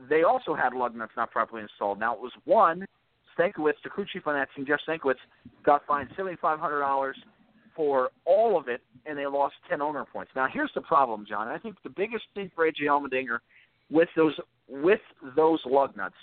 They 0.08 0.22
also 0.22 0.54
had 0.54 0.74
lug 0.74 0.94
nuts 0.94 1.12
not 1.16 1.30
properly 1.30 1.62
installed. 1.62 1.98
Now 1.98 2.14
it 2.14 2.20
was 2.20 2.32
one 2.44 2.86
Stankiewicz, 3.38 3.74
the 3.84 3.90
crew 3.90 4.04
chief 4.12 4.26
on 4.26 4.34
that 4.34 4.48
team, 4.54 4.66
Jeff 4.66 4.80
Stankiewicz, 4.88 5.16
got 5.64 5.86
fined 5.86 6.10
seventy 6.16 6.36
five 6.40 6.58
hundred 6.58 6.80
dollars 6.80 7.16
for 7.78 8.10
all 8.24 8.58
of 8.58 8.66
it, 8.66 8.80
and 9.06 9.16
they 9.16 9.24
lost 9.24 9.54
ten 9.70 9.80
owner 9.80 10.04
points. 10.04 10.32
Now 10.34 10.48
here's 10.52 10.72
the 10.74 10.80
problem, 10.80 11.24
John. 11.26 11.46
I 11.46 11.58
think 11.58 11.76
the 11.84 11.90
biggest 11.90 12.24
thing 12.34 12.50
for 12.52 12.68
AJ 12.68 12.82
Allmendinger 12.88 13.38
with 13.88 14.08
those 14.16 14.34
with 14.68 14.98
those 15.36 15.60
lug 15.64 15.96
nuts 15.96 16.16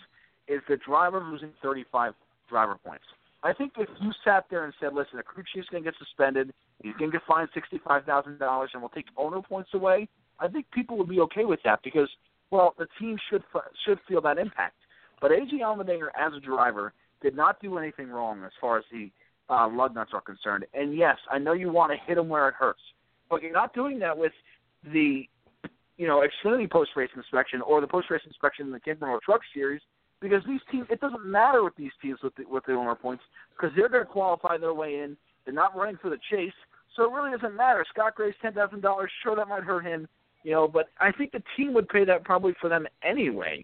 is 0.50 0.60
the 0.68 0.76
driver 0.86 1.24
losing 1.24 1.54
thirty 1.64 1.86
five 1.90 2.14
driver 2.50 2.76
points. 2.86 3.06
I 3.42 3.54
think 3.54 3.72
if 3.78 3.88
you 4.02 4.12
sat 4.26 4.44
there 4.50 4.66
and 4.66 4.74
said, 4.82 4.94
"Listen, 4.94 5.16
the 5.16 5.24
crew 5.24 5.46
chief's 5.54 5.70
going 5.70 5.82
to 5.86 5.90
get 5.90 5.98
suspended, 5.98 6.52
he's 6.84 6.94
going 7.00 7.10
to 7.10 7.20
get 7.20 7.26
fined 7.26 7.48
sixty-five 7.54 8.04
thousand 8.04 8.38
dollars, 8.38 8.72
and 8.74 8.82
we'll 8.82 8.90
take 8.90 9.06
owner 9.16 9.42
points 9.42 9.70
away," 9.74 10.10
I 10.40 10.50
think 10.50 10.66
people 10.72 10.98
would 10.98 11.08
be 11.08 11.22
okay 11.22 11.46
with 11.46 11.62
that 11.64 11.80
because, 11.86 12.10
well, 12.52 12.76
the 12.78 12.88
team 13.00 13.18
should 13.30 13.44
should 13.86 14.00
feel 14.10 14.20
that 14.22 14.38
impact. 14.38 14.76
But 15.22 15.32
AJ 15.32 15.62
Allmendinger, 15.62 16.10
as 16.20 16.34
a 16.36 16.42
driver, 16.42 16.92
did 17.22 17.34
not 17.34 17.62
do 17.62 17.78
anything 17.78 18.10
wrong 18.10 18.44
as 18.44 18.52
far 18.60 18.78
as 18.78 18.84
the 18.92 19.10
uh, 19.50 19.68
lug 19.70 19.96
nuts 19.96 20.12
are 20.14 20.22
concerned. 20.22 20.66
And 20.74 20.96
yes, 20.96 21.18
I 21.32 21.38
know 21.38 21.54
you 21.54 21.72
want 21.72 21.92
to 21.92 21.98
hit 22.06 22.18
him 22.18 22.30
where 22.30 22.48
it 22.48 22.56
hurts, 22.56 22.82
but 23.30 23.42
you're 23.42 23.52
not 23.52 23.74
doing 23.74 24.00
that 24.00 24.18
with 24.18 24.32
the, 24.94 25.28
you 25.98 26.08
know, 26.08 26.26
Xfinity 26.46 26.70
post 26.70 26.92
race 26.96 27.10
inspection 27.16 27.62
or 27.62 27.82
the 27.82 27.88
post 27.88 28.10
race 28.10 28.22
inspection 28.26 28.68
in 28.68 28.72
the 28.72 29.06
World 29.06 29.22
Truck 29.24 29.42
Series 29.54 29.82
because 30.22 30.42
these 30.48 30.62
teams, 30.72 30.88
it 30.90 31.00
doesn't 31.00 31.26
matter 31.26 31.64
with 31.64 31.76
these 31.76 31.92
teams 32.02 32.20
with 32.24 32.36
the, 32.36 32.46
with 32.50 32.66
the 32.66 32.74
owner 32.74 32.96
points 32.96 33.24
because 33.52 33.76
they're 33.76 33.90
going 33.90 34.06
to 34.06 34.10
qualify 34.10 34.58
their 34.58 34.74
way 34.74 35.00
in. 35.00 35.18
They're 35.46 35.54
not 35.54 35.76
running 35.76 35.98
for 36.02 36.10
the 36.10 36.18
chase, 36.32 36.54
so 36.96 37.04
it 37.04 37.16
really 37.16 37.32
doesn't 37.32 37.56
matter. 37.56 37.86
Scott 37.94 38.16
Graves, 38.16 38.36
ten 38.42 38.54
thousand 38.54 38.82
dollars, 38.82 39.12
sure 39.22 39.36
that 39.36 39.48
might 39.48 39.64
hurt 39.64 39.86
him, 39.86 40.08
you 40.44 40.52
know, 40.52 40.68
but 40.68 40.88
I 41.00 41.12
think 41.12 41.32
the 41.32 41.44
team 41.56 41.74
would 41.76 41.88
pay 41.90 42.06
that 42.06 42.24
probably 42.24 42.54
for 42.60 42.70
them 42.70 42.88
anyway. 43.04 43.64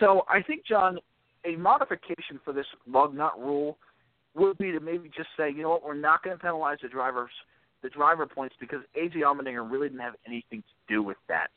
So 0.00 0.22
I 0.28 0.42
think 0.42 0.66
John, 0.66 0.98
a 1.44 1.56
modification 1.56 2.40
for 2.44 2.52
this 2.52 2.66
lug 2.86 3.14
nut 3.14 3.38
rule 3.38 3.78
would 4.34 4.58
be 4.58 4.72
to 4.72 4.80
maybe 4.80 5.10
just 5.14 5.28
say, 5.36 5.50
you 5.50 5.62
know 5.62 5.70
what, 5.70 5.84
we're 5.84 5.94
not 5.94 6.22
going 6.22 6.36
to 6.36 6.42
penalize 6.42 6.78
the 6.82 6.88
drivers, 6.88 7.30
the 7.82 7.88
driver 7.88 8.26
points 8.26 8.54
because 8.60 8.80
AJ 8.96 9.16
Allmendinger 9.16 9.68
really 9.68 9.88
didn't 9.88 10.00
have 10.00 10.14
anything 10.26 10.62
to 10.62 10.94
do 10.94 11.02
with 11.02 11.16
that. 11.28 11.48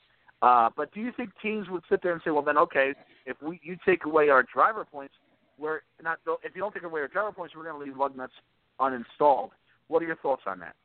Uh, 0.42 0.70
but 0.76 0.94
do 0.94 1.00
you 1.00 1.12
think 1.16 1.30
teams 1.42 1.70
would 1.70 1.84
sit 1.90 2.02
there 2.04 2.12
and 2.12 2.22
say, 2.26 2.32
well, 2.32 2.42
then 2.42 2.58
okay, 2.58 2.94
if 3.26 3.38
we 3.42 3.62
you 3.64 3.78
take 3.86 4.06
away 4.06 4.30
our 4.30 4.44
driver 4.54 4.84
points, 4.84 5.14
we're 5.58 5.82
not. 6.04 6.20
If 6.44 6.54
you 6.56 6.62
don't 6.62 6.74
take 6.74 6.84
away 6.84 7.00
our 7.00 7.08
driver 7.08 7.32
points, 7.32 7.56
we're 7.56 7.64
going 7.64 7.80
to 7.80 7.86
leave 7.86 7.98
lug 7.98 8.18
nuts 8.18 8.34
uninstalled. 8.82 9.52
What 9.88 10.04
are 10.04 10.06
your 10.06 10.18
thoughts 10.18 10.44
on 10.46 10.60
that? 10.60 10.76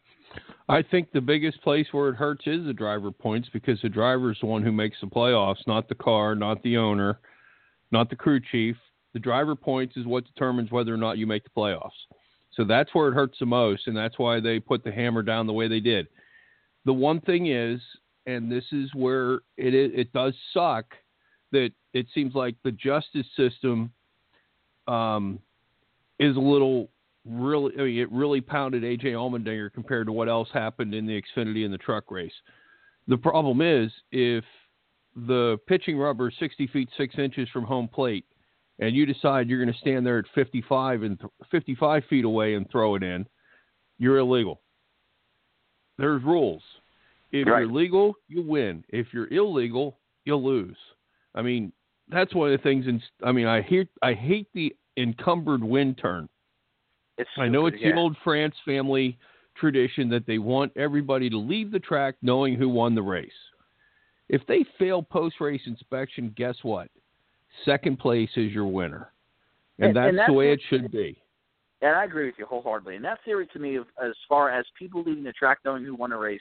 I 0.69 0.83
think 0.83 1.11
the 1.11 1.21
biggest 1.21 1.61
place 1.63 1.87
where 1.93 2.11
it 2.11 2.17
hurts 2.17 2.47
is 2.47 2.67
the 2.67 2.73
driver 2.73 3.11
points 3.11 3.49
because 3.53 3.81
the 3.83 3.89
driver 3.89 4.31
is 4.31 4.39
the 4.41 4.47
one 4.47 4.63
who 4.63 4.71
makes 4.71 4.99
the 5.01 5.07
playoffs, 5.07 5.67
not 5.67 5.89
the 5.89 5.95
car, 5.95 6.35
not 6.35 6.63
the 6.63 6.77
owner, 6.77 7.19
not 7.91 8.11
the 8.11 8.17
crew 8.17 8.39
chief. 8.53 8.77
The 9.15 9.19
driver 9.19 9.57
points 9.57 9.97
is 9.97 10.07
what 10.07 10.25
determines 10.27 10.71
whether 10.71 10.93
or 10.93 10.99
not 10.99 11.19
you 11.19 11.27
make 11.27 11.45
the 11.45 11.51
playoffs. 11.51 11.91
So 12.53 12.65
that's 12.65 12.95
where 12.95 13.09
it 13.09 13.15
hurts 13.15 13.39
the 13.39 13.47
most, 13.47 13.87
and 13.87 13.97
that's 13.97 14.19
why 14.19 14.41
they 14.41 14.59
put 14.59 14.85
the 14.85 14.93
hammer 14.93 15.23
down 15.23 15.47
the 15.47 15.53
way 15.53 15.69
they 15.69 15.81
did. 15.81 16.09
The 16.85 16.93
one 16.93 17.21
thing 17.21 17.47
is, 17.47 17.81
and 18.27 18.51
this 18.51 18.65
is 18.73 18.93
where 18.95 19.35
it 19.57 19.75
it 19.75 20.13
does 20.13 20.35
suck 20.53 20.87
that 21.53 21.71
it 21.95 22.07
seems 22.15 22.35
like 22.35 22.57
the 22.65 22.73
justice 22.73 23.27
system 23.37 23.93
um, 24.87 25.39
is 26.19 26.37
a 26.37 26.41
little 26.41 26.91
really. 27.25 27.73
I 27.79 27.83
mean, 27.85 27.99
it 27.99 28.11
really 28.11 28.41
pounded 28.41 28.83
AJ 28.83 29.05
Allmendinger 29.05 29.73
compared 29.73 30.07
to 30.07 30.13
what 30.13 30.29
else 30.29 30.49
happened 30.53 30.95
in 30.95 31.07
the 31.07 31.21
Xfinity 31.21 31.65
and 31.65 31.73
the 31.73 31.79
truck 31.79 32.11
race. 32.11 32.33
The 33.07 33.17
problem 33.17 33.63
is 33.63 33.91
if 34.13 34.45
the 35.15 35.59
pitching 35.67 35.97
rubber 35.97 36.29
is 36.29 36.35
60 36.39 36.67
feet 36.69 36.89
6 36.97 37.15
inches 37.19 37.49
from 37.51 37.65
home 37.65 37.89
plate 37.89 38.25
and 38.79 38.95
you 38.95 39.07
decide 39.07 39.49
you're 39.49 39.63
going 39.63 39.73
to 39.73 39.81
stand 39.81 40.07
there 40.07 40.19
at 40.19 40.25
55 40.35 41.03
and 41.03 41.19
th- 41.19 41.33
55 41.51 42.05
feet 42.09 42.25
away 42.25 42.55
and 42.55 42.71
throw 42.71 42.95
it 42.95 43.03
in, 43.03 43.27
you're 43.99 44.19
illegal. 44.19 44.61
There's 45.97 46.23
rules. 46.23 46.63
If 47.33 47.47
Right. 47.47 47.61
you're 47.61 47.73
legal, 47.73 48.15
you 48.29 48.43
win. 48.43 48.85
If 48.89 49.13
you're 49.13 49.33
illegal, 49.33 49.99
you'll 50.25 50.45
lose. 50.45 50.77
I 51.35 51.43
mean, 51.43 51.73
that's 52.09 52.35
one 52.35 52.51
of 52.53 52.59
the 52.59 52.63
things. 52.63 52.87
In, 52.87 53.03
I 53.23 53.33
mean, 53.33 53.47
I 53.47 53.61
hear 53.63 53.87
I 54.03 54.15
hate 54.15 54.47
the 54.55 54.75
encumbered 54.97 55.63
wind 55.63 55.99
turn. 55.99 56.29
It's 57.19 57.29
I 57.37 57.49
know 57.49 57.67
it's 57.67 57.77
stupid, 57.77 57.97
the 57.97 58.01
old 58.01 58.17
France 58.25 58.55
family 58.65 59.19
tradition 59.57 60.09
that 60.11 60.25
they 60.27 60.39
want 60.39 60.73
everybody 60.77 61.29
to 61.29 61.37
leave 61.37 61.71
the 61.71 61.81
track 61.81 62.15
knowing 62.23 62.55
who 62.55 62.69
won 62.69 62.95
the 62.95 63.03
race. 63.03 63.31
If 64.29 64.47
they 64.47 64.65
fail 64.79 65.03
post 65.03 65.41
race 65.41 65.63
inspection, 65.67 66.33
guess 66.37 66.57
what? 66.63 66.89
Second 67.65 67.99
place 67.99 68.31
is 68.37 68.53
your 68.53 68.67
winner. 68.67 69.13
And, 69.79 69.89
And- 69.89 69.97
that's, 69.97 70.09
and 70.09 70.19
that's 70.19 70.29
the 70.29 70.33
way 70.35 70.53
it 70.53 70.61
should 70.69 70.91
be. 70.91 71.21
And 71.81 71.95
I 71.95 72.05
agree 72.05 72.27
with 72.27 72.35
you 72.39 72.47
wholeheartedly. 72.47 72.97
And 72.97 73.05
that 73.05 73.19
theory 73.25 73.47
to 73.53 73.59
me, 73.61 73.79
as 73.79 74.13
far 74.29 74.51
as 74.51 74.67
people 74.77 75.05
leaving 75.05 75.23
the 75.23 75.33
track 75.33 75.59
knowing 75.65 75.85
who 75.85 75.95
won 75.95 76.11
a 76.11 76.19
race, 76.19 76.41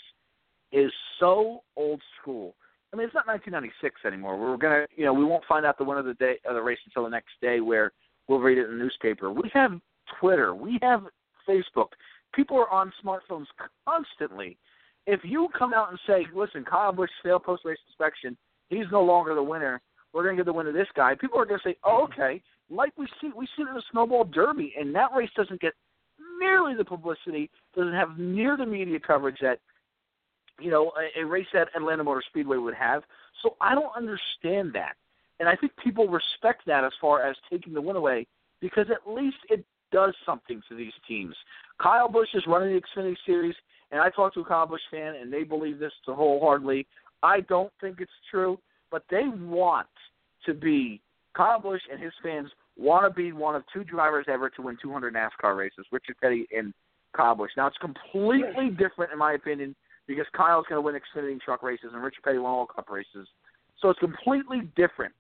is 0.72 0.92
so 1.20 1.62
old 1.76 2.02
school. 2.20 2.56
I 2.92 2.96
mean, 2.96 3.06
it's 3.06 3.14
not 3.14 3.28
1996 3.28 4.02
anymore. 4.06 4.38
We're 4.38 4.58
gonna, 4.58 4.88
you 4.96 5.06
know, 5.06 5.14
we 5.14 5.26
won't 5.26 5.44
find 5.46 5.66
out 5.66 5.78
the 5.78 5.84
winner 5.84 6.00
of 6.00 6.06
the 6.06 6.16
day 6.16 6.40
of 6.46 6.56
the 6.56 6.62
race 6.62 6.80
until 6.86 7.04
the 7.04 7.10
next 7.10 7.34
day, 7.42 7.60
where 7.60 7.92
we'll 8.28 8.40
read 8.40 8.58
it 8.58 8.66
in 8.66 8.78
the 8.78 8.84
newspaper. 8.84 9.32
We 9.32 9.50
have 9.54 9.80
Twitter, 10.20 10.56
we 10.56 10.80
have 10.82 11.04
Facebook. 11.48 11.90
People 12.34 12.58
are 12.58 12.70
on 12.70 12.92
smartphones 13.04 13.46
constantly. 13.88 14.58
If 15.06 15.22
you 15.24 15.50
come 15.58 15.74
out 15.74 15.90
and 15.90 16.00
say, 16.08 16.26
"Listen, 16.34 16.66
Kyle 16.66 16.92
Busch 16.92 17.12
failed 17.24 17.44
post 17.44 17.64
race 17.64 17.78
inspection. 17.88 18.36
He's 18.70 18.90
no 18.92 19.04
longer 19.04 19.36
the 19.36 19.44
winner. 19.44 19.82
We're 20.18 20.24
going 20.24 20.36
to 20.36 20.40
give 20.40 20.48
the 20.48 20.54
win 20.54 20.66
to 20.66 20.72
this 20.72 20.88
guy," 20.96 21.14
people 21.14 21.40
are 21.40 21.46
going 21.46 21.60
to 21.60 21.70
say, 21.70 21.78
"Oh, 21.84 22.08
mm-hmm. 22.10 22.20
okay." 22.20 22.42
Like 22.72 22.92
we 22.98 23.08
see, 23.22 23.30
we 23.38 23.46
see 23.56 23.62
it 23.62 23.70
in 23.70 23.76
the 23.76 23.84
snowball 23.92 24.24
derby, 24.24 24.74
and 24.78 24.94
that 24.96 25.12
race 25.16 25.30
doesn't 25.38 25.62
get 25.62 25.74
nearly 26.40 26.74
the 26.76 26.84
publicity, 26.84 27.52
doesn't 27.76 27.94
have 27.94 28.18
near 28.18 28.58
the 28.58 28.66
media 28.66 29.00
coverage 29.00 29.38
that 29.44 29.60
you 30.60 30.72
know 30.72 30.92
a, 31.16 31.22
a 31.22 31.24
race 31.24 31.46
at 31.54 31.70
Atlanta 31.76 32.04
Motor 32.04 32.24
Speedway 32.28 32.58
would 32.58 32.74
have. 32.74 33.04
So 33.44 33.56
I 33.62 33.76
don't 33.76 33.96
understand 33.96 34.74
that, 34.74 34.96
and 35.40 35.48
I 35.48 35.56
think 35.56 35.74
people 35.84 36.08
respect 36.08 36.64
that 36.66 36.84
as 36.84 36.94
far 37.00 37.22
as 37.22 37.36
taking 37.48 37.76
the 37.76 37.82
win 37.82 37.96
away 37.96 38.26
because 38.60 38.88
at 38.90 39.08
least 39.12 39.38
it 39.52 39.64
does 39.92 40.16
something 40.26 40.62
to 40.68 40.76
these 40.76 40.94
teams. 41.08 41.36
Kyle 41.80 42.10
Busch 42.10 42.30
is 42.34 42.44
running 42.48 42.74
the 42.74 42.82
Xfinity 42.82 43.16
Series, 43.26 43.56
and 43.92 44.02
I 44.02 44.10
talked 44.10 44.34
to 44.36 44.42
a 44.42 44.46
Kyle 44.46 44.66
Busch 44.66 44.82
fan, 44.92 45.16
and 45.16 45.32
they 45.32 45.44
believe 45.44 45.80
this 45.80 45.94
wholeheartedly. 46.06 46.88
I 47.24 47.42
don't 47.42 47.72
think 47.80 47.98
it's 48.00 48.12
true, 48.30 48.60
but 48.92 49.04
they 49.10 49.24
want 49.28 49.88
to 50.48 50.54
be 50.54 51.00
Kyle 51.36 51.62
Busch 51.62 51.82
and 51.92 52.02
his 52.02 52.14
fans 52.24 52.50
want 52.76 53.06
to 53.06 53.16
be 53.16 53.32
one 53.32 53.56
of 53.56 53.64
two 53.72 53.84
drivers 53.84 54.26
ever 54.28 54.50
to 54.50 54.62
win 54.64 54.78
200 54.82 55.14
NASCAR 55.14 55.56
races, 55.56 55.86
Richard 55.92 56.16
Petty 56.22 56.48
and 56.56 56.74
Kyle 57.16 57.36
Busch. 57.36 57.52
Now 57.56 57.68
it's 57.68 57.78
completely 57.78 58.70
different, 58.70 59.12
in 59.12 59.20
my 59.20 59.34
opinion, 59.34 59.76
because 60.08 60.26
Kyle's 60.36 60.66
going 60.68 60.78
to 60.78 60.82
win 60.82 60.96
Xfinity 60.96 61.40
truck 61.42 61.62
races 61.62 61.90
and 61.94 62.02
Richard 62.04 62.24
Petty 62.24 62.40
won 62.40 62.52
all 62.52 62.66
Cup 62.66 62.90
races. 62.90 63.28
So 63.82 63.90
it's 63.90 64.00
completely 64.00 64.62
different. 64.76 65.14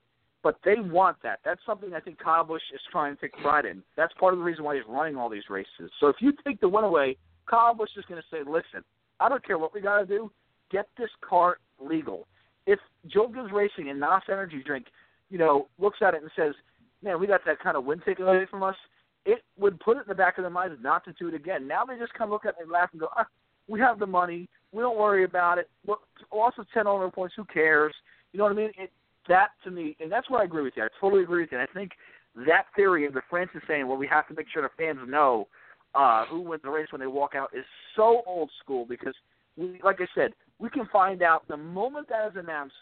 But 0.43 0.59
they 0.63 0.75
want 0.79 1.17
that. 1.23 1.39
That's 1.43 1.59
something 1.65 1.93
I 1.93 1.99
think 1.99 2.19
Kyle 2.19 2.43
Busch 2.43 2.61
is 2.73 2.79
trying 2.91 3.15
to 3.15 3.21
take 3.21 3.33
pride 3.41 3.65
in. 3.65 3.83
That's 3.95 4.13
part 4.19 4.33
of 4.33 4.39
the 4.39 4.45
reason 4.45 4.63
why 4.63 4.75
he's 4.75 4.85
running 4.87 5.17
all 5.17 5.29
these 5.29 5.49
races. 5.49 5.91
So 5.99 6.07
if 6.07 6.17
you 6.19 6.31
take 6.45 6.61
the 6.61 6.69
win 6.69 6.83
away, 6.83 7.17
Kyle 7.47 7.73
Busch 7.73 7.89
is 7.97 8.05
going 8.05 8.21
to 8.21 8.27
say, 8.31 8.43
"Listen, 8.49 8.83
I 9.19 9.29
don't 9.29 9.43
care 9.45 9.57
what 9.57 9.73
we 9.73 9.81
got 9.81 9.99
to 9.99 10.05
do. 10.05 10.31
Get 10.71 10.87
this 10.97 11.09
car 11.27 11.57
legal." 11.79 12.27
If 12.65 12.79
Joe 13.07 13.27
Gibbs 13.27 13.51
Racing 13.51 13.89
and 13.89 13.99
NOS 13.99 14.23
Energy 14.29 14.61
Drink, 14.63 14.87
you 15.29 15.37
know, 15.37 15.67
looks 15.79 15.99
at 16.01 16.13
it 16.13 16.21
and 16.21 16.31
says, 16.35 16.53
"Man, 17.01 17.19
we 17.19 17.27
got 17.27 17.41
that 17.45 17.59
kind 17.59 17.77
of 17.77 17.85
win 17.85 18.01
taken 18.05 18.27
away 18.27 18.45
from 18.49 18.63
us," 18.63 18.75
it 19.25 19.43
would 19.57 19.79
put 19.79 19.97
it 19.97 20.01
in 20.01 20.07
the 20.07 20.15
back 20.15 20.37
of 20.37 20.43
their 20.43 20.49
minds 20.49 20.77
not 20.81 21.03
to 21.05 21.13
do 21.13 21.27
it 21.27 21.33
again. 21.33 21.67
Now 21.67 21.83
they 21.85 21.97
just 21.97 22.13
of 22.19 22.29
look 22.29 22.45
at 22.45 22.55
it 22.59 22.61
and 22.61 22.71
laugh 22.71 22.89
and 22.91 23.01
go, 23.01 23.09
ah, 23.15 23.27
"We 23.67 23.79
have 23.79 23.99
the 23.99 24.07
money. 24.07 24.47
We 24.71 24.81
don't 24.81 24.97
worry 24.97 25.23
about 25.23 25.57
it. 25.57 25.69
Look, 25.85 26.01
loss 26.33 26.53
of 26.57 26.65
ten 26.73 26.87
owner 26.87 27.09
points. 27.11 27.35
Who 27.35 27.45
cares?" 27.45 27.93
You 28.31 28.37
know 28.37 28.45
what 28.45 28.53
I 28.53 28.55
mean? 28.55 28.71
It, 28.77 28.91
that 29.27 29.49
to 29.63 29.71
me, 29.71 29.95
and 29.99 30.11
that's 30.11 30.29
where 30.29 30.41
I 30.41 30.45
agree 30.45 30.63
with 30.63 30.73
you. 30.77 30.83
I 30.83 30.87
totally 30.99 31.23
agree 31.23 31.43
with 31.43 31.51
you. 31.51 31.59
And 31.59 31.67
I 31.69 31.73
think 31.73 31.91
that 32.47 32.65
theory 32.75 33.05
of 33.05 33.13
the 33.13 33.21
Frances 33.29 33.61
saying, 33.67 33.87
"Well, 33.87 33.97
we 33.97 34.07
have 34.07 34.27
to 34.29 34.33
make 34.33 34.47
sure 34.49 34.61
the 34.61 34.69
fans 34.77 34.99
know 35.07 35.47
uh, 35.95 36.25
who 36.25 36.41
wins 36.41 36.61
the 36.63 36.69
race 36.69 36.87
when 36.91 37.01
they 37.01 37.07
walk 37.07 37.35
out," 37.35 37.49
is 37.53 37.65
so 37.95 38.21
old 38.25 38.49
school 38.63 38.85
because, 38.85 39.15
we, 39.57 39.79
like 39.83 39.99
I 39.99 40.07
said, 40.15 40.33
we 40.59 40.69
can 40.69 40.87
find 40.91 41.21
out 41.21 41.47
the 41.47 41.57
moment 41.57 42.07
that 42.09 42.27
is 42.27 42.33
announced. 42.35 42.75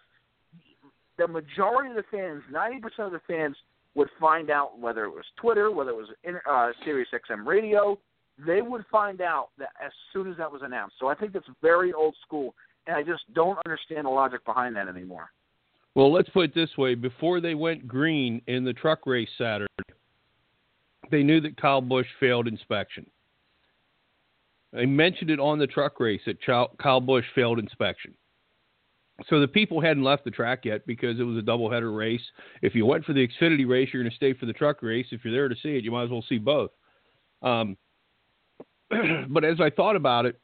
The 1.18 1.28
majority 1.28 1.90
of 1.90 1.96
the 1.96 2.04
fans, 2.12 2.44
ninety 2.52 2.80
percent 2.80 3.08
of 3.08 3.12
the 3.14 3.22
fans, 3.28 3.56
would 3.96 4.10
find 4.20 4.50
out 4.50 4.78
whether 4.78 5.06
it 5.06 5.10
was 5.10 5.24
Twitter, 5.38 5.72
whether 5.72 5.92
it 5.92 5.96
was 5.96 6.10
uh, 6.50 6.72
Sirius 6.84 7.10
XM 7.14 7.46
radio. 7.46 7.98
They 8.46 8.62
would 8.62 8.84
find 8.92 9.22
out 9.22 9.50
that 9.58 9.70
as 9.84 9.92
soon 10.12 10.30
as 10.30 10.38
that 10.38 10.52
was 10.52 10.62
announced. 10.64 10.96
So 11.00 11.08
I 11.08 11.16
think 11.16 11.32
that's 11.32 11.46
very 11.62 11.94
old 11.94 12.16
school, 12.26 12.54
and 12.86 12.98
I 12.98 13.02
just 13.02 13.22
don't 13.34 13.58
understand 13.66 14.06
the 14.06 14.10
logic 14.10 14.44
behind 14.44 14.76
that 14.76 14.90
anymore. 14.90 15.30
Well, 15.96 16.12
let's 16.12 16.30
put 16.30 16.46
it 16.46 16.56
this 16.56 16.78
way: 16.78 16.96
before 16.96 17.40
they 17.40 17.56
went 17.56 17.88
green 17.88 18.42
in 18.48 18.66
the 18.66 18.74
truck 18.74 19.06
race 19.06 19.30
Saturday, 19.38 19.70
they 21.12 21.24
knew 21.24 21.40
that 21.42 21.60
Kyle 21.60 21.82
Busch 21.82 22.08
failed 22.20 22.48
inspection. 22.48 23.06
They 24.74 24.86
mentioned 24.86 25.30
it 25.30 25.40
on 25.40 25.58
the 25.58 25.68
truck 25.68 26.02
race 26.02 26.20
that 26.26 26.38
Kyle 26.46 27.00
Busch 27.00 27.24
failed 27.34 27.60
inspection. 27.60 28.14
So 29.30 29.40
the 29.40 29.48
people 29.48 29.80
hadn't 29.80 30.04
left 30.04 30.26
the 30.26 30.32
track 30.32 30.66
yet 30.66 30.86
because 30.86 31.20
it 31.20 31.24
was 31.24 31.38
a 31.38 31.42
doubleheader 31.42 31.96
race. 31.96 32.22
If 32.62 32.76
you 32.76 32.86
went 32.86 33.06
for 33.06 33.14
the 33.14 33.26
Xfinity 33.26 33.68
race, 33.68 33.90
you're 33.94 34.04
going 34.04 34.12
to 34.12 34.16
stay 34.16 34.34
for 34.34 34.46
the 34.46 34.54
truck 34.54 34.82
race. 34.82 35.06
If 35.12 35.24
you're 35.24 35.34
there 35.34 35.48
to 35.48 35.56
see 35.56 35.78
it, 35.78 35.84
you 35.84 35.92
might 35.92 36.04
as 36.04 36.10
well 36.10 36.26
see 36.28 36.38
both. 36.38 36.72
Um, 37.42 37.78
but 39.30 39.46
as 39.46 39.62
I 39.62 39.70
thought 39.70 39.96
about 39.96 40.26
it, 40.26 40.40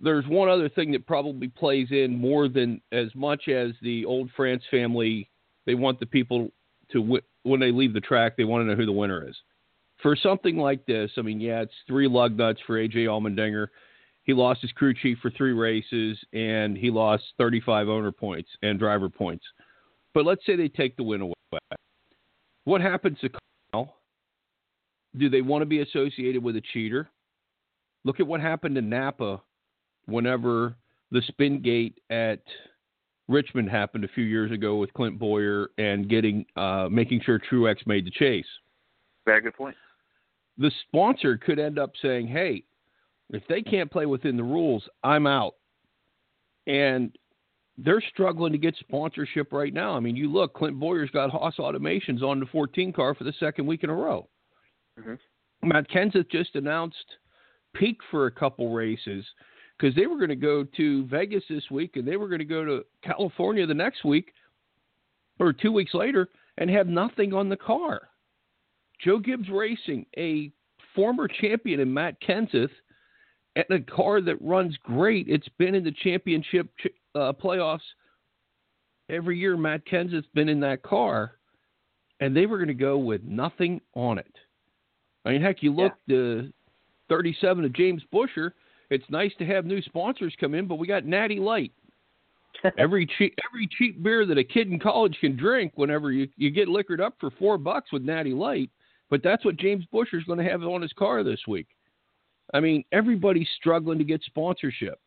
there's 0.00 0.26
one 0.26 0.48
other 0.48 0.70
thing 0.70 0.92
that 0.92 1.06
probably 1.06 1.48
plays 1.48 1.88
in 1.90 2.16
more 2.16 2.48
than 2.48 2.80
as 2.92 3.14
much 3.14 3.48
as 3.48 3.72
the 3.82 4.06
old 4.06 4.30
France 4.34 4.62
family. 4.70 5.28
They 5.66 5.74
want 5.74 6.00
the 6.00 6.06
people 6.06 6.50
to 6.92 6.98
wi- 6.98 7.22
when 7.42 7.60
they 7.60 7.70
leave 7.70 7.92
the 7.92 8.00
track, 8.00 8.36
they 8.36 8.44
want 8.44 8.62
to 8.62 8.66
know 8.66 8.76
who 8.76 8.86
the 8.86 8.92
winner 8.92 9.28
is. 9.28 9.36
For 10.02 10.16
something 10.16 10.56
like 10.56 10.86
this, 10.86 11.10
I 11.18 11.22
mean, 11.22 11.40
yeah, 11.40 11.60
it's 11.60 11.74
three 11.86 12.08
lug 12.08 12.36
nuts 12.36 12.60
for 12.66 12.76
AJ 12.76 13.04
Allmendinger. 13.04 13.68
He 14.30 14.34
lost 14.34 14.62
his 14.62 14.70
crew 14.70 14.94
chief 14.94 15.18
for 15.20 15.32
three 15.32 15.52
races, 15.52 16.16
and 16.32 16.78
he 16.78 16.88
lost 16.88 17.24
35 17.36 17.88
owner 17.88 18.12
points 18.12 18.48
and 18.62 18.78
driver 18.78 19.08
points. 19.08 19.44
But 20.14 20.24
let's 20.24 20.46
say 20.46 20.54
they 20.54 20.68
take 20.68 20.96
the 20.96 21.02
win 21.02 21.20
away. 21.20 21.58
What 22.62 22.80
happens 22.80 23.18
to 23.22 23.30
Kyle? 23.72 23.96
Do 25.18 25.28
they 25.28 25.40
want 25.40 25.62
to 25.62 25.66
be 25.66 25.80
associated 25.80 26.44
with 26.44 26.54
a 26.54 26.62
cheater? 26.72 27.10
Look 28.04 28.20
at 28.20 28.26
what 28.28 28.40
happened 28.40 28.76
to 28.76 28.82
Napa 28.82 29.42
whenever 30.06 30.76
the 31.10 31.22
spin 31.26 31.60
gate 31.60 31.98
at 32.08 32.44
Richmond 33.26 33.68
happened 33.68 34.04
a 34.04 34.08
few 34.14 34.22
years 34.22 34.52
ago 34.52 34.76
with 34.76 34.92
Clint 34.92 35.18
Bowyer 35.18 35.70
and 35.76 36.08
getting 36.08 36.46
uh, 36.54 36.86
making 36.88 37.22
sure 37.26 37.40
Truex 37.50 37.84
made 37.84 38.06
the 38.06 38.12
chase. 38.12 38.46
Very 39.26 39.40
good 39.40 39.56
point. 39.56 39.74
The 40.56 40.70
sponsor 40.86 41.36
could 41.36 41.58
end 41.58 41.80
up 41.80 41.90
saying, 42.00 42.28
"Hey, 42.28 42.62
if 43.30 43.46
they 43.48 43.62
can't 43.62 43.90
play 43.90 44.06
within 44.06 44.36
the 44.36 44.42
rules, 44.42 44.88
I'm 45.02 45.26
out." 45.26 45.54
And 46.66 47.16
they're 47.78 48.02
struggling 48.02 48.52
to 48.52 48.58
get 48.58 48.76
sponsorship 48.76 49.52
right 49.52 49.72
now. 49.72 49.96
I 49.96 50.00
mean, 50.00 50.16
you 50.16 50.30
look, 50.30 50.52
Clint 50.54 50.78
Bowyer's 50.78 51.10
got 51.10 51.30
Haas 51.30 51.56
Automations 51.56 52.22
on 52.22 52.40
the 52.40 52.46
14 52.46 52.92
car 52.92 53.14
for 53.14 53.24
the 53.24 53.32
second 53.34 53.66
week 53.66 53.84
in 53.84 53.90
a 53.90 53.94
row. 53.94 54.28
Mhm. 54.98 55.18
Matt 55.62 55.88
Kenseth 55.88 56.28
just 56.30 56.56
announced 56.56 57.16
Peak 57.72 58.02
for 58.10 58.26
a 58.26 58.30
couple 58.30 58.72
races 58.72 59.24
because 59.76 59.94
they 59.94 60.06
were 60.06 60.16
going 60.16 60.28
to 60.28 60.36
go 60.36 60.64
to 60.64 61.06
Vegas 61.06 61.46
this 61.48 61.70
week 61.70 61.96
and 61.96 62.06
they 62.06 62.16
were 62.16 62.28
going 62.28 62.40
to 62.40 62.44
go 62.44 62.64
to 62.64 62.84
California 63.02 63.66
the 63.66 63.74
next 63.74 64.04
week 64.04 64.34
or 65.38 65.52
two 65.52 65.72
weeks 65.72 65.94
later 65.94 66.28
and 66.58 66.68
have 66.68 66.86
nothing 66.86 67.32
on 67.32 67.48
the 67.48 67.56
car. 67.56 68.10
Joe 68.98 69.18
Gibbs 69.18 69.48
Racing, 69.48 70.04
a 70.18 70.52
former 70.94 71.28
champion 71.28 71.80
in 71.80 71.92
Matt 71.92 72.20
Kenseth, 72.20 72.72
and 73.56 73.64
a 73.70 73.80
car 73.80 74.20
that 74.20 74.40
runs 74.40 74.76
great. 74.82 75.28
It's 75.28 75.48
been 75.58 75.74
in 75.74 75.84
the 75.84 75.92
championship 76.02 76.68
uh, 77.14 77.32
playoffs 77.32 77.80
every 79.08 79.38
year. 79.38 79.56
Matt 79.56 79.86
Kenseth's 79.86 80.26
been 80.34 80.48
in 80.48 80.60
that 80.60 80.82
car, 80.82 81.32
and 82.20 82.36
they 82.36 82.46
were 82.46 82.58
going 82.58 82.68
to 82.68 82.74
go 82.74 82.98
with 82.98 83.22
nothing 83.24 83.80
on 83.94 84.18
it. 84.18 84.34
I 85.24 85.32
mean, 85.32 85.42
heck, 85.42 85.62
you 85.62 85.72
look 85.72 85.92
the 86.06 86.52
37 87.08 87.64
of 87.64 87.72
James 87.72 88.02
Buescher. 88.12 88.52
It's 88.88 89.04
nice 89.10 89.32
to 89.38 89.46
have 89.46 89.66
new 89.66 89.82
sponsors 89.82 90.34
come 90.40 90.54
in, 90.54 90.66
but 90.66 90.76
we 90.76 90.86
got 90.86 91.04
Natty 91.04 91.38
Light. 91.38 91.72
every 92.78 93.06
cheap 93.18 93.34
every 93.48 93.68
cheap 93.78 94.02
beer 94.02 94.26
that 94.26 94.36
a 94.36 94.44
kid 94.44 94.70
in 94.70 94.78
college 94.78 95.16
can 95.20 95.36
drink 95.36 95.72
whenever 95.76 96.10
you, 96.10 96.28
you 96.36 96.50
get 96.50 96.68
liquored 96.68 97.00
up 97.00 97.14
for 97.20 97.30
four 97.30 97.56
bucks 97.56 97.92
with 97.92 98.02
Natty 98.02 98.32
Light. 98.32 98.70
But 99.08 99.22
that's 99.22 99.44
what 99.44 99.56
James 99.56 99.84
Buescher's 99.92 100.24
going 100.24 100.38
to 100.38 100.50
have 100.50 100.62
on 100.62 100.82
his 100.82 100.92
car 100.92 101.22
this 101.24 101.40
week. 101.48 101.66
I 102.52 102.60
mean, 102.60 102.84
everybody's 102.92 103.48
struggling 103.56 103.98
to 103.98 104.04
get 104.04 104.22
sponsorship. 104.22 105.00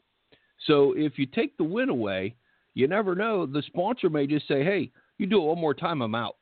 So 0.67 0.93
if 0.95 1.17
you 1.17 1.25
take 1.25 1.57
the 1.57 1.63
win 1.63 1.89
away, 1.89 2.35
you 2.73 2.87
never 2.87 3.15
know. 3.15 3.45
The 3.45 3.61
sponsor 3.63 4.09
may 4.09 4.27
just 4.27 4.47
say, 4.47 4.63
"Hey, 4.63 4.91
you 5.17 5.25
do 5.27 5.41
it 5.41 5.45
one 5.45 5.59
more 5.59 5.73
time, 5.73 6.01
I'm 6.01 6.15
out." 6.15 6.37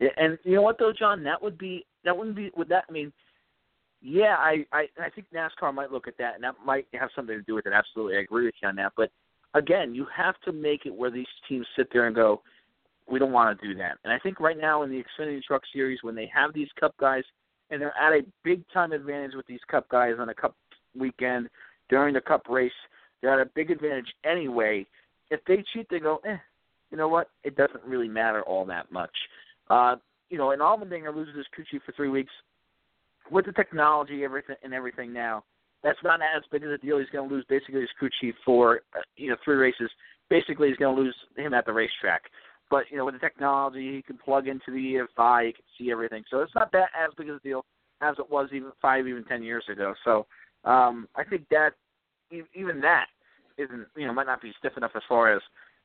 Yeah, 0.00 0.08
and 0.16 0.38
you 0.44 0.54
know 0.54 0.62
what 0.62 0.78
though, 0.78 0.92
John? 0.92 1.22
That 1.22 1.40
would 1.42 1.58
be 1.58 1.86
that 2.04 2.16
wouldn't 2.16 2.36
be 2.36 2.50
would 2.56 2.68
that 2.68 2.84
I 2.88 2.92
mean 2.92 3.12
yeah, 4.02 4.36
I, 4.38 4.64
I 4.72 4.86
I 4.98 5.10
think 5.10 5.26
NASCAR 5.34 5.74
might 5.74 5.92
look 5.92 6.08
at 6.08 6.16
that 6.18 6.34
and 6.34 6.44
that 6.44 6.54
might 6.64 6.86
have 6.94 7.10
something 7.14 7.36
to 7.36 7.42
do 7.42 7.54
with 7.54 7.66
it. 7.66 7.72
Absolutely. 7.72 8.16
I 8.16 8.20
agree 8.20 8.46
with 8.46 8.54
you 8.62 8.68
on 8.68 8.76
that. 8.76 8.92
But 8.96 9.10
again, 9.54 9.94
you 9.94 10.06
have 10.14 10.40
to 10.44 10.52
make 10.52 10.86
it 10.86 10.94
where 10.94 11.10
these 11.10 11.26
teams 11.48 11.66
sit 11.76 11.88
there 11.92 12.06
and 12.06 12.16
go, 12.16 12.42
We 13.06 13.18
don't 13.18 13.32
want 13.32 13.58
to 13.60 13.66
do 13.66 13.74
that. 13.76 13.98
And 14.04 14.12
I 14.12 14.18
think 14.18 14.40
right 14.40 14.58
now 14.58 14.82
in 14.82 14.90
the 14.90 15.02
Xfinity 15.02 15.42
Truck 15.42 15.62
Series 15.72 15.98
when 16.02 16.14
they 16.14 16.30
have 16.34 16.54
these 16.54 16.68
cup 16.78 16.94
guys 16.98 17.24
and 17.70 17.80
they're 17.80 17.96
at 17.96 18.12
a 18.12 18.24
big 18.44 18.62
time 18.72 18.92
advantage 18.92 19.32
with 19.34 19.46
these 19.46 19.60
cup 19.70 19.88
guys 19.88 20.14
on 20.18 20.28
a 20.28 20.34
cup 20.34 20.54
weekend 20.98 21.48
during 21.88 22.14
the 22.14 22.20
cup 22.20 22.42
race, 22.48 22.72
they're 23.20 23.40
at 23.40 23.46
a 23.46 23.50
big 23.54 23.70
advantage 23.70 24.12
anyway. 24.24 24.86
If 25.30 25.40
they 25.46 25.64
cheat 25.72 25.86
they 25.90 26.00
go, 26.00 26.20
Eh, 26.24 26.36
you 26.90 26.96
know 26.96 27.08
what? 27.08 27.30
It 27.44 27.56
doesn't 27.56 27.84
really 27.84 28.08
matter 28.08 28.42
all 28.42 28.64
that 28.66 28.90
much. 28.90 29.14
Uh, 29.68 29.96
you 30.28 30.38
know, 30.38 30.52
and 30.52 30.60
Allmendinger 30.60 31.14
loses 31.14 31.36
his 31.36 31.46
crew 31.52 31.64
chief 31.70 31.82
for 31.84 31.92
three 31.92 32.08
weeks. 32.08 32.32
With 33.30 33.46
the 33.46 33.52
technology, 33.52 34.24
everything 34.24 34.56
and 34.64 34.74
everything 34.74 35.12
now, 35.12 35.44
that's 35.82 35.98
not 36.02 36.20
as 36.20 36.42
big 36.50 36.64
of 36.64 36.70
a 36.70 36.78
deal. 36.78 36.98
He's 36.98 37.08
going 37.10 37.28
to 37.28 37.34
lose 37.34 37.44
basically 37.48 37.80
his 37.80 37.90
crew 37.98 38.10
chief 38.20 38.34
for 38.44 38.80
uh, 38.96 39.02
you 39.16 39.30
know 39.30 39.36
three 39.44 39.56
races. 39.56 39.90
Basically, 40.28 40.68
he's 40.68 40.76
going 40.76 40.94
to 40.94 41.02
lose 41.02 41.14
him 41.36 41.54
at 41.54 41.66
the 41.66 41.72
racetrack. 41.72 42.22
But 42.70 42.84
you 42.90 42.96
know, 42.96 43.04
with 43.04 43.14
the 43.14 43.20
technology, 43.20 43.96
he 43.96 44.02
can 44.02 44.16
plug 44.16 44.46
into 44.46 44.70
the 44.70 45.06
EFI, 45.18 45.46
he 45.46 45.52
can 45.52 45.64
see 45.76 45.90
everything. 45.90 46.22
So 46.30 46.40
it's 46.40 46.54
not 46.54 46.70
that 46.72 46.90
as 46.96 47.10
big 47.18 47.28
of 47.28 47.36
a 47.36 47.40
deal 47.40 47.64
as 48.00 48.14
it 48.18 48.30
was 48.30 48.48
even 48.52 48.70
five, 48.80 49.06
even 49.06 49.24
ten 49.24 49.42
years 49.42 49.64
ago. 49.70 49.94
So 50.04 50.26
um, 50.64 51.08
I 51.16 51.24
think 51.24 51.46
that 51.50 51.70
even 52.54 52.80
that 52.80 53.06
isn't 53.58 53.86
you 53.96 54.06
know 54.06 54.12
might 54.12 54.26
not 54.26 54.40
be 54.40 54.52
stiff 54.58 54.76
enough 54.76 54.92
as 54.94 55.02
far 55.08 55.34
as 55.34 55.42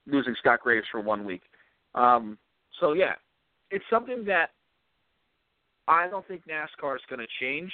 losing 0.08 0.36
Scott 0.40 0.62
Graves 0.62 0.86
for 0.92 1.02
one 1.02 1.26
week. 1.26 1.42
Um, 1.96 2.38
so 2.80 2.94
yeah, 2.94 3.14
it's 3.72 3.86
something 3.90 4.24
that 4.26 4.52
I 5.88 6.08
don't 6.08 6.28
think 6.28 6.44
NASCAR 6.48 6.96
is 6.96 7.02
going 7.10 7.20
to 7.20 7.28
change, 7.40 7.72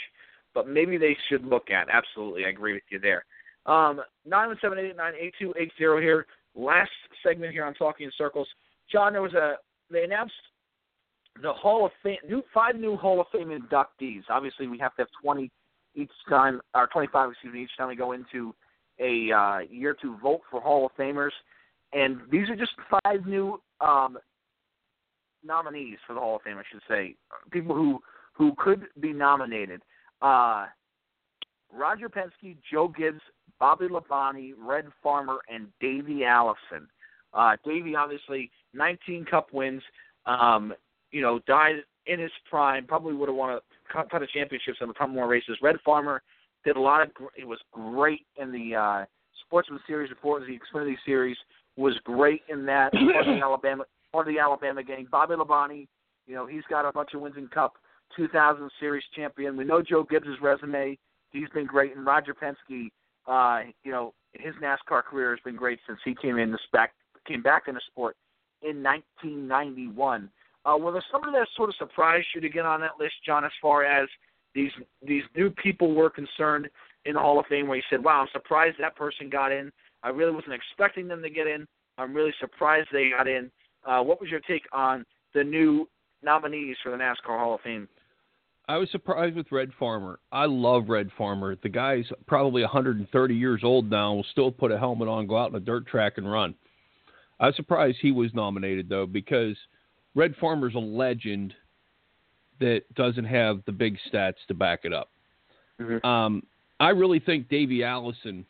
but 0.54 0.68
maybe 0.68 0.98
they 0.98 1.18
should 1.30 1.46
look 1.46 1.70
at. 1.70 1.88
Absolutely, 1.92 2.46
I 2.46 2.50
agree 2.50 2.74
with 2.74 2.84
you 2.90 3.00
there. 3.00 3.26
Um, 3.66 4.02
nine 4.26 4.48
one 4.48 4.58
seven 4.62 4.80
eight 4.80 4.96
nine 4.96 5.14
eight 5.20 5.34
two 5.40 5.54
eight 5.60 5.72
zero 5.78 6.00
here. 6.00 6.26
Last 6.56 6.92
segment 7.24 7.54
here 7.54 7.66
on 7.66 7.74
Talking 7.74 8.08
in 8.08 8.12
Circles. 8.18 8.48
John, 8.92 9.14
there 9.14 9.22
was 9.22 9.34
a 9.34 9.56
they 9.92 10.04
announced 10.04 10.34
the 11.42 11.54
Hall 11.54 11.86
of 11.86 11.92
Fame 12.04 12.18
new 12.28 12.44
five 12.54 12.76
new 12.76 12.98
Hall 12.98 13.22
of 13.22 13.28
Fame 13.32 13.50
inductees. 13.50 14.24
Obviously, 14.30 14.68
we 14.68 14.78
have 14.80 14.96
to 14.96 15.04
have 15.04 15.10
twenty 15.22 15.52
each 15.96 16.12
time, 16.30 16.62
or 16.74 16.88
twenty 16.88 17.08
five 17.12 17.32
excuse 17.32 17.54
me, 17.54 17.64
each 17.64 17.78
time 17.78 17.88
we 17.88 17.96
go 17.96 18.12
into 18.12 18.54
a 19.00 19.32
uh, 19.32 19.60
year 19.70 19.96
to 20.02 20.18
vote 20.18 20.42
for 20.50 20.62
Hall 20.62 20.86
of 20.86 20.92
Famers. 20.96 21.32
And 21.94 22.22
these 22.32 22.50
are 22.50 22.56
just 22.56 22.72
five 23.04 23.26
new 23.26 23.62
um, 23.82 24.18
nominees 25.44 25.98
for 26.08 26.14
the 26.14 26.20
Hall 26.20 26.38
of 26.38 26.42
Fame, 26.44 26.58
I 26.58 26.64
should 26.72 26.82
say, 26.88 27.16
people 27.52 27.76
who 27.76 28.00
who 28.34 28.54
could 28.58 28.86
be 29.00 29.14
nominated. 29.14 29.82
Uh, 30.22 30.68
Roger 31.74 32.10
Penske, 32.10 32.58
Joe 32.72 32.88
Gibbs, 32.88 33.22
Bobby 33.60 33.88
Labonte, 33.88 34.54
Red 34.58 34.86
Farmer, 35.02 35.38
and 35.50 35.68
Davey 35.80 36.26
Allison. 36.26 36.88
Uh, 37.34 37.56
Davey, 37.66 37.96
obviously, 37.96 38.52
19 38.74 39.26
Cup 39.26 39.54
wins. 39.54 39.82
Um, 40.26 40.74
you 41.12 41.22
know, 41.22 41.40
died 41.48 41.76
in 42.08 42.20
his 42.20 42.32
prime. 42.50 42.86
Probably 42.86 43.14
would 43.14 43.30
have 43.30 43.36
won 43.36 43.52
a 43.52 43.60
ton 44.10 44.24
of 44.24 44.30
championships 44.30 44.78
and 44.82 44.90
a 44.90 44.94
ton 44.94 45.14
more 45.14 45.28
races. 45.28 45.58
Red 45.62 45.78
Farmer 45.84 46.22
did 46.64 46.76
a 46.76 46.80
lot 46.80 47.02
of. 47.02 47.10
It 47.38 47.48
was 47.48 47.60
great 47.72 48.26
in 48.38 48.52
the 48.52 48.76
uh, 48.76 49.06
Sportsman 49.46 49.80
Series 49.88 50.10
before 50.10 50.40
the 50.40 50.46
Xfinity 50.46 50.96
Series. 51.06 51.38
Was 51.78 51.98
great 52.04 52.42
in 52.50 52.66
that 52.66 52.92
part 53.14 53.28
of 53.28 53.36
the 53.36 53.42
Alabama 53.42 53.84
part 54.12 54.28
of 54.28 54.34
the 54.34 54.40
Alabama 54.40 54.84
gang. 54.84 55.08
Bobby 55.10 55.36
Labonte, 55.36 55.88
you 56.28 56.36
know, 56.36 56.46
he's 56.46 56.64
got 56.70 56.86
a 56.86 56.92
bunch 56.92 57.14
of 57.14 57.22
wins 57.22 57.36
in 57.38 57.48
Cup, 57.48 57.76
2000 58.16 58.70
Series 58.80 59.04
champion. 59.16 59.56
We 59.56 59.64
know 59.64 59.82
Joe 59.82 60.04
Gibbs' 60.04 60.28
resume; 60.42 60.98
he's 61.32 61.50
been 61.54 61.66
great. 61.66 61.96
And 61.96 62.06
Roger 62.06 62.36
Penske, 62.36 62.90
uh, 63.26 63.70
you 63.84 63.92
know, 63.92 64.14
his 64.34 64.54
NASCAR 64.62 65.04
career 65.04 65.32
has 65.32 65.40
been 65.44 65.56
great 65.56 65.80
since 65.88 66.00
he 66.04 66.16
came 66.16 66.38
in 66.38 66.52
the 66.52 66.60
spec 66.66 66.92
came 67.28 67.42
back 67.42 67.64
in 67.68 67.76
the 67.76 67.82
sport 67.88 68.16
in 68.64 68.84
1991. 68.84 70.30
Uh, 70.64 70.76
well, 70.80 70.92
there's 70.92 71.06
somebody 71.12 71.34
that 71.34 71.48
sort 71.56 71.70
of 71.70 71.76
surprised 71.76 72.28
you 72.36 72.42
to 72.42 72.50
get 72.50 72.66
on 72.66 72.82
that 72.82 73.00
list, 73.00 73.16
John, 73.26 73.44
as 73.44 73.52
far 73.62 73.84
as 73.84 74.08
these 74.54 74.72
these 75.02 75.24
new 75.36 75.50
people 75.50 75.96
were 75.96 76.10
concerned 76.10 76.70
in 77.06 77.14
the 77.14 77.20
Hall 77.20 77.40
of 77.40 77.46
Fame, 77.48 77.68
where 77.68 77.78
you 77.78 77.84
said, 77.90 78.04
"Wow, 78.04 78.22
I'm 78.22 78.28
surprised 78.32 78.78
that 78.80 78.96
person 78.96 79.30
got 79.30 79.52
in. 79.52 79.72
I 80.04 80.10
really 80.10 80.34
wasn't 80.34 80.54
expecting 80.54 81.08
them 81.08 81.22
to 81.22 81.30
get 81.30 81.48
in. 81.48 81.68
I'm 81.98 82.14
really 82.14 82.34
surprised 82.40 82.90
they 82.92 83.10
got 83.10 83.28
in." 83.28 83.50
Uh, 83.86 84.04
what 84.04 84.22
was 84.22 84.30
your 84.30 84.42
take 84.42 84.68
on 84.72 85.06
the 85.34 85.44
new 85.44 85.88
nominees 86.22 86.78
for 86.84 86.92
the 86.92 86.98
NASCAR 86.98 87.40
Hall 87.40 87.56
of 87.56 87.62
Fame? 87.62 87.88
I 88.68 88.78
was 88.78 88.90
surprised 88.92 89.36
with 89.36 89.52
Red 89.52 89.72
Farmer. 89.80 90.20
I 90.32 90.46
love 90.46 90.88
Red 90.88 91.10
Farmer. 91.18 91.56
The 91.62 91.70
guy's 91.70 92.06
probably 92.28 92.62
130 92.62 93.36
years 93.36 93.62
old 93.64 93.90
now. 93.90 94.14
Will 94.14 94.26
still 94.32 94.52
put 94.52 94.72
a 94.72 94.78
helmet 94.78 95.08
on, 95.08 95.28
go 95.28 95.38
out 95.38 95.50
on 95.50 95.56
a 95.56 95.60
dirt 95.60 95.88
track, 95.88 96.14
and 96.18 96.32
run. 96.32 96.54
I 97.42 97.48
was 97.48 97.56
surprised 97.56 97.98
he 98.00 98.12
was 98.12 98.34
nominated 98.34 98.88
though, 98.88 99.06
because 99.06 99.58
Red 100.16 100.36
Farmer's 100.38 100.76
a 100.76 100.80
legend 100.80 101.54
that 102.60 102.84
doesn't 102.94 103.26
have 103.26 103.62
the 103.66 103.72
big 103.72 103.98
stats 104.10 104.36
to 104.48 104.54
back 104.54 104.82
it 104.84 104.94
up. 104.94 105.10
Mhm. 105.80 106.06
Um, 106.06 106.46
I 106.80 106.90
really 106.90 107.20
think 107.20 107.50
Davey 107.50 107.84
Allison, 107.84 108.46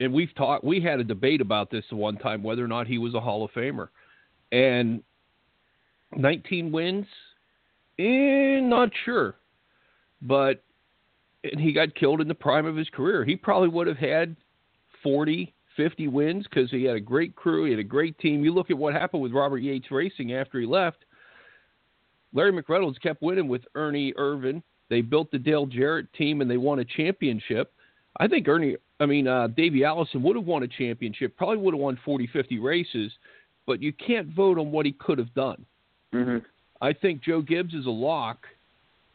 and 0.00 0.12
we've 0.12 0.34
talked, 0.34 0.64
we 0.64 0.80
had 0.80 0.98
a 1.00 1.04
debate 1.04 1.42
about 1.42 1.70
this 1.70 1.84
one 1.92 2.16
time 2.16 2.42
whether 2.42 2.64
or 2.64 2.68
not 2.68 2.86
he 2.86 2.96
was 2.98 3.14
a 3.14 3.20
Hall 3.20 3.44
of 3.44 3.52
Famer, 3.52 3.90
and 4.50 5.04
19 6.16 6.72
wins, 6.72 7.06
eh, 7.98 8.60
not 8.60 8.90
sure, 9.04 9.36
but 10.22 10.62
and 11.44 11.60
he 11.60 11.72
got 11.72 11.94
killed 11.94 12.20
in 12.20 12.28
the 12.28 12.34
prime 12.34 12.66
of 12.66 12.76
his 12.76 12.88
career. 12.90 13.24
He 13.24 13.36
probably 13.36 13.68
would 13.68 13.86
have 13.86 13.96
had 13.96 14.36
40, 15.02 15.54
50 15.76 16.08
wins 16.08 16.44
because 16.44 16.70
he 16.70 16.84
had 16.84 16.96
a 16.96 17.00
great 17.00 17.34
crew, 17.36 17.64
he 17.64 17.70
had 17.70 17.80
a 17.80 17.84
great 17.84 18.18
team. 18.18 18.44
You 18.44 18.52
look 18.52 18.70
at 18.70 18.78
what 18.78 18.94
happened 18.94 19.22
with 19.22 19.32
Robert 19.32 19.58
Yates 19.58 19.90
Racing 19.90 20.34
after 20.34 20.60
he 20.60 20.66
left. 20.66 21.04
Larry 22.32 22.52
McReynolds 22.52 23.00
kept 23.00 23.22
winning 23.22 23.48
with 23.48 23.62
Ernie 23.74 24.12
Irvan. 24.14 24.62
They 24.88 25.00
built 25.00 25.30
the 25.30 25.38
Dale 25.38 25.66
Jarrett 25.66 26.12
team 26.12 26.40
and 26.40 26.50
they 26.50 26.56
won 26.56 26.80
a 26.80 26.84
championship. 26.84 27.72
I 28.18 28.28
think 28.28 28.46
Ernie, 28.48 28.76
I 28.98 29.06
mean, 29.06 29.26
uh, 29.28 29.48
Davey 29.48 29.84
Allison 29.84 30.22
would 30.22 30.36
have 30.36 30.44
won 30.44 30.62
a 30.62 30.68
championship, 30.68 31.36
probably 31.36 31.58
would 31.58 31.74
have 31.74 31.80
won 31.80 31.98
40, 32.04 32.28
50 32.32 32.58
races, 32.58 33.12
but 33.66 33.80
you 33.80 33.92
can't 33.92 34.28
vote 34.28 34.58
on 34.58 34.72
what 34.72 34.86
he 34.86 34.92
could 34.92 35.18
have 35.18 35.32
done. 35.34 35.64
Mm-hmm. 36.12 36.38
I 36.80 36.92
think 36.92 37.22
Joe 37.22 37.40
Gibbs 37.40 37.74
is 37.74 37.86
a 37.86 37.90
lock 37.90 38.46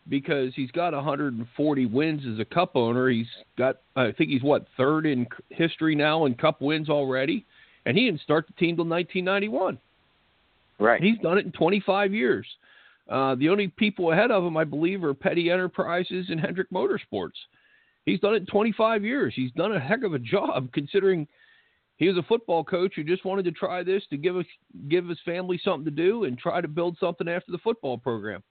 because 0.07 0.53
he's 0.55 0.71
got 0.71 0.93
140 0.93 1.85
wins 1.87 2.21
as 2.31 2.39
a 2.39 2.45
cup 2.45 2.75
owner. 2.75 3.09
He's 3.09 3.27
got, 3.57 3.77
I 3.95 4.11
think 4.11 4.29
he's 4.29 4.43
what, 4.43 4.65
third 4.77 5.05
in 5.05 5.27
history 5.49 5.95
now 5.95 6.25
in 6.25 6.35
cup 6.35 6.61
wins 6.61 6.89
already. 6.89 7.45
And 7.85 7.97
he 7.97 8.05
didn't 8.05 8.21
start 8.21 8.47
the 8.47 8.53
team 8.53 8.75
till 8.75 8.85
1991. 8.85 9.77
Right. 10.79 11.01
He's 11.01 11.17
done 11.19 11.37
it 11.37 11.45
in 11.45 11.51
25 11.51 12.13
years. 12.13 12.45
Uh, 13.09 13.35
the 13.35 13.49
only 13.49 13.67
people 13.67 14.11
ahead 14.11 14.31
of 14.31 14.43
him, 14.43 14.57
I 14.57 14.63
believe, 14.63 15.03
are 15.03 15.13
Petty 15.13 15.51
Enterprises 15.51 16.27
and 16.29 16.39
Hendrick 16.39 16.71
Motorsports. 16.71 17.37
He's 18.05 18.19
done 18.19 18.33
it 18.33 18.37
in 18.37 18.45
25 18.47 19.03
years. 19.03 19.33
He's 19.35 19.51
done 19.51 19.75
a 19.75 19.79
heck 19.79 20.03
of 20.03 20.13
a 20.13 20.19
job 20.19 20.71
considering 20.73 21.27
he 21.97 22.07
was 22.07 22.17
a 22.17 22.23
football 22.23 22.63
coach 22.63 22.93
who 22.95 23.03
just 23.03 23.25
wanted 23.25 23.45
to 23.45 23.51
try 23.51 23.83
this 23.83 24.03
to 24.09 24.17
give 24.17 24.35
us 24.35 24.45
give 24.89 25.07
his 25.07 25.19
family 25.23 25.59
something 25.63 25.85
to 25.85 25.91
do 25.91 26.25
and 26.25 26.37
try 26.37 26.61
to 26.61 26.67
build 26.67 26.97
something 26.99 27.27
after 27.27 27.51
the 27.51 27.57
football 27.59 27.97
program. 27.97 28.43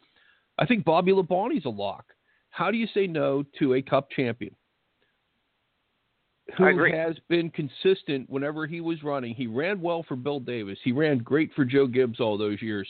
I 0.58 0.66
think 0.66 0.84
Bobby 0.84 1.12
Labonte's 1.12 1.64
a 1.64 1.70
lock. 1.70 2.06
How 2.50 2.70
do 2.70 2.76
you 2.76 2.86
say 2.94 3.06
no 3.06 3.44
to 3.58 3.74
a 3.74 3.82
Cup 3.82 4.08
champion 4.10 4.54
who 6.56 6.64
I 6.64 6.70
agree. 6.70 6.92
has 6.92 7.16
been 7.28 7.50
consistent 7.50 8.28
whenever 8.30 8.66
he 8.66 8.80
was 8.80 9.02
running? 9.02 9.34
He 9.34 9.46
ran 9.46 9.80
well 9.80 10.04
for 10.06 10.14
Bill 10.16 10.40
Davis. 10.40 10.78
He 10.84 10.92
ran 10.92 11.18
great 11.18 11.52
for 11.54 11.64
Joe 11.64 11.86
Gibbs 11.86 12.20
all 12.20 12.38
those 12.38 12.62
years. 12.62 12.88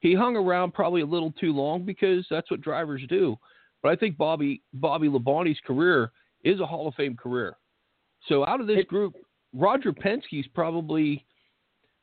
He 0.00 0.14
hung 0.14 0.36
around 0.36 0.72
probably 0.72 1.00
a 1.02 1.06
little 1.06 1.32
too 1.32 1.52
long 1.52 1.84
because 1.84 2.24
that's 2.30 2.50
what 2.50 2.60
drivers 2.60 3.02
do. 3.08 3.36
But 3.82 3.92
I 3.92 3.96
think 3.96 4.16
Bobby 4.16 4.62
Bobby 4.74 5.08
Labonte's 5.08 5.60
career 5.66 6.12
is 6.44 6.60
a 6.60 6.66
Hall 6.66 6.86
of 6.88 6.94
Fame 6.94 7.16
career. 7.16 7.56
So 8.28 8.46
out 8.46 8.60
of 8.60 8.66
this 8.66 8.78
It- 8.80 8.88
group, 8.88 9.14
Roger 9.52 9.92
Penske's 9.92 10.46
probably 10.54 11.24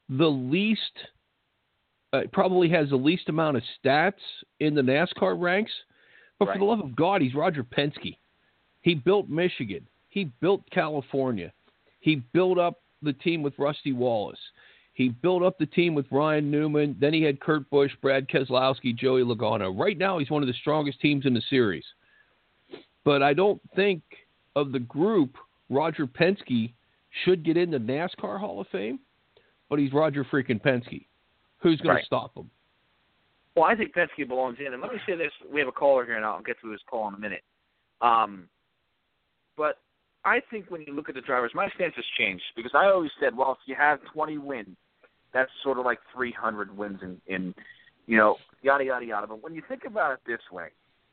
the 0.09 0.29
least, 0.29 1.07
uh, 2.13 2.21
probably 2.31 2.69
has 2.69 2.89
the 2.89 2.95
least 2.95 3.29
amount 3.29 3.57
of 3.57 3.63
stats 3.83 4.13
in 4.59 4.73
the 4.73 4.81
NASCAR 4.81 5.39
ranks. 5.39 5.71
But 6.39 6.49
for 6.53 6.59
the 6.59 6.65
love 6.65 6.79
of 6.79 6.95
God, 6.95 7.21
he's 7.21 7.33
Roger 7.33 7.63
Penske. 7.63 8.17
He 8.81 8.95
built 8.95 9.27
Michigan. 9.27 9.87
He 10.09 10.25
built 10.39 10.61
California. 10.71 11.51
He 11.99 12.17
built 12.33 12.59
up 12.59 12.81
the 13.01 13.13
team 13.13 13.41
with 13.41 13.53
Rusty 13.57 13.91
Wallace. 13.91 14.39
He 14.93 15.09
built 15.09 15.43
up 15.43 15.57
the 15.59 15.65
team 15.65 15.93
with 15.93 16.05
Ryan 16.11 16.49
Newman. 16.49 16.95
Then 16.99 17.13
he 17.13 17.21
had 17.21 17.39
Kurt 17.39 17.69
Busch, 17.69 17.91
Brad 18.01 18.27
Keselowski, 18.27 18.95
Joey 18.95 19.23
Logano. 19.23 19.77
Right 19.77 19.97
now, 19.97 20.17
he's 20.17 20.29
one 20.29 20.41
of 20.41 20.47
the 20.47 20.53
strongest 20.55 20.99
teams 21.01 21.25
in 21.25 21.33
the 21.33 21.41
series. 21.49 21.85
But 23.03 23.21
I 23.21 23.33
don't 23.33 23.61
think 23.75 24.01
of 24.55 24.71
the 24.71 24.79
group, 24.79 25.35
Roger 25.69 26.07
Penske 26.07 26.73
should 27.23 27.43
get 27.43 27.57
into 27.57 27.79
NASCAR 27.79 28.39
Hall 28.39 28.59
of 28.59 28.67
Fame, 28.69 28.99
but 29.69 29.79
he's 29.79 29.93
Roger 29.93 30.23
freaking 30.23 30.61
Penske. 30.61 31.05
Who's 31.59 31.81
going 31.81 31.95
Right. 31.95 32.01
to 32.01 32.05
stop 32.05 32.35
him? 32.35 32.49
Well, 33.55 33.65
I 33.65 33.75
think 33.75 33.93
Penske 33.93 34.27
belongs 34.27 34.59
in. 34.59 34.73
And 34.73 34.81
let 34.81 34.93
me 34.93 34.99
say 35.07 35.15
this: 35.15 35.31
we 35.51 35.59
have 35.59 35.67
a 35.67 35.71
caller 35.71 36.05
here, 36.05 36.15
and 36.15 36.25
I'll 36.25 36.41
get 36.41 36.59
to 36.61 36.69
his 36.69 36.81
call 36.89 37.07
in 37.07 37.15
a 37.15 37.19
minute. 37.19 37.43
Um, 38.01 38.47
but 39.55 39.79
I 40.23 40.41
think 40.51 40.69
when 40.69 40.81
you 40.81 40.93
look 40.93 41.09
at 41.09 41.15
the 41.15 41.21
drivers, 41.21 41.51
my 41.55 41.67
stance 41.75 41.95
has 41.95 42.05
changed 42.17 42.43
because 42.55 42.71
I 42.75 42.85
always 42.85 43.11
said, 43.19 43.35
well, 43.35 43.53
if 43.53 43.57
you 43.65 43.75
have 43.75 43.99
20 44.13 44.37
wins, 44.37 44.75
that's 45.33 45.49
sort 45.63 45.79
of 45.79 45.85
like 45.85 45.99
300 46.13 46.77
wins 46.77 46.99
in, 47.01 47.19
in 47.27 47.55
you 48.05 48.17
know, 48.17 48.35
yada 48.61 48.83
yada 48.83 49.05
yada. 49.05 49.27
But 49.27 49.41
when 49.41 49.55
you 49.55 49.63
think 49.67 49.83
about 49.85 50.13
it 50.13 50.19
this 50.27 50.41
way, 50.51 50.67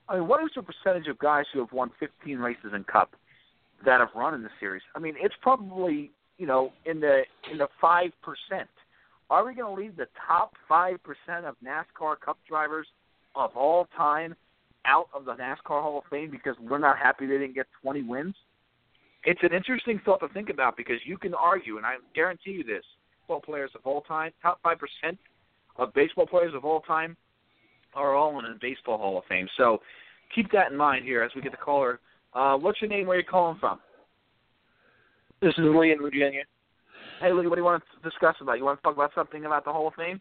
I 0.09 0.19
mean, 0.19 0.29
what 0.29 0.43
is 0.43 0.51
the 0.55 0.63
percentage 0.63 1.09
of 1.09 1.19
guys 1.19 1.45
who 1.53 1.61
have 1.61 1.73
won 1.73 1.91
15 1.99 2.39
races 2.39 2.73
in 2.75 2.85
Cup 2.85 3.15
that 3.85 4.01
have 4.01 4.11
run 4.15 4.35
in 4.35 4.43
the 4.43 4.51
series? 4.61 4.83
I 4.95 4.99
mean, 4.99 5.15
it's 5.19 5.35
probably 5.41 6.11
you 6.37 6.47
know 6.47 6.73
in 6.85 7.01
the 7.01 7.23
in 7.51 7.59
the 7.59 7.69
five 7.81 8.11
percent. 8.23 8.69
Are 9.31 9.47
we 9.47 9.55
going 9.55 9.75
to 9.75 9.83
leave 9.83 9.97
the 9.97 10.09
top 10.27 10.53
five 10.69 10.99
percent 11.03 11.47
of 11.47 11.57
NASCAR 11.65 12.21
Cup 12.21 12.39
drivers 12.49 12.87
of 13.35 13.51
all 13.57 13.89
time 13.97 14.35
out 14.87 15.09
of 15.15 15.25
the 15.25 15.33
NASCAR 15.33 15.83
Hall 15.83 15.99
of 15.99 16.05
Fame 16.11 16.31
because 16.31 16.57
we're 16.61 16.79
not 16.79 16.99
happy 16.99 17.27
they 17.27 17.39
didn't 17.39 17.55
get 17.55 17.67
20 17.83 18.03
wins? 18.03 18.35
It's 19.25 19.41
an 19.43 19.55
interesting 19.55 20.01
thought 20.05 20.21
to 20.21 20.29
think 20.29 20.51
about 20.51 20.77
because 20.77 20.99
you 21.07 21.17
can 21.17 21.33
argue, 21.33 21.79
and 21.79 21.87
I 21.87 21.95
guarantee 22.15 22.51
you 22.51 22.65
this: 22.65 22.85
baseball 23.23 23.41
players 23.41 23.71
of 23.75 23.81
all 23.85 24.03
time, 24.03 24.33
top 24.43 24.61
five 24.63 24.79
percent 24.79 25.19
of 25.77 25.95
baseball 25.95 26.27
players 26.27 26.55
of 26.55 26.65
all 26.65 26.81
time, 26.81 27.17
are 27.95 28.15
all 28.15 28.39
in 28.39 28.45
the 28.45 28.59
Baseball 28.61 28.99
Hall 28.99 29.19
of 29.19 29.25
Fame. 29.29 29.49
So 29.57 29.81
keep 30.35 30.51
that 30.53 30.71
in 30.71 30.77
mind 30.77 31.05
here 31.05 31.23
as 31.23 31.31
we 31.35 31.41
get 31.41 31.53
the 31.53 31.59
caller. 31.59 32.01
Uh, 32.35 32.57
what's 32.57 32.81
your 32.81 32.91
name? 32.91 33.07
Where 33.07 33.17
are 33.17 33.21
you 33.21 33.27
calling 33.27 33.59
from? 33.59 33.79
This 35.41 35.55
is 35.59 35.65
Lee 35.65 35.93
in 35.93 36.01
Virginia. 36.01 36.43
Hey, 37.21 37.33
Lee, 37.33 37.47
what 37.47 37.55
do 37.55 37.61
you 37.61 37.65
want 37.65 37.83
to 37.83 38.09
discuss 38.09 38.37
about? 38.41 38.59
You 38.59 38.65
want 38.65 38.79
to 38.79 38.83
talk 38.83 38.95
about 38.95 39.13
something 39.15 39.45
about 39.45 39.65
the 39.65 39.73
Hall 39.73 39.89
of 39.89 39.95
Fame? 39.95 40.21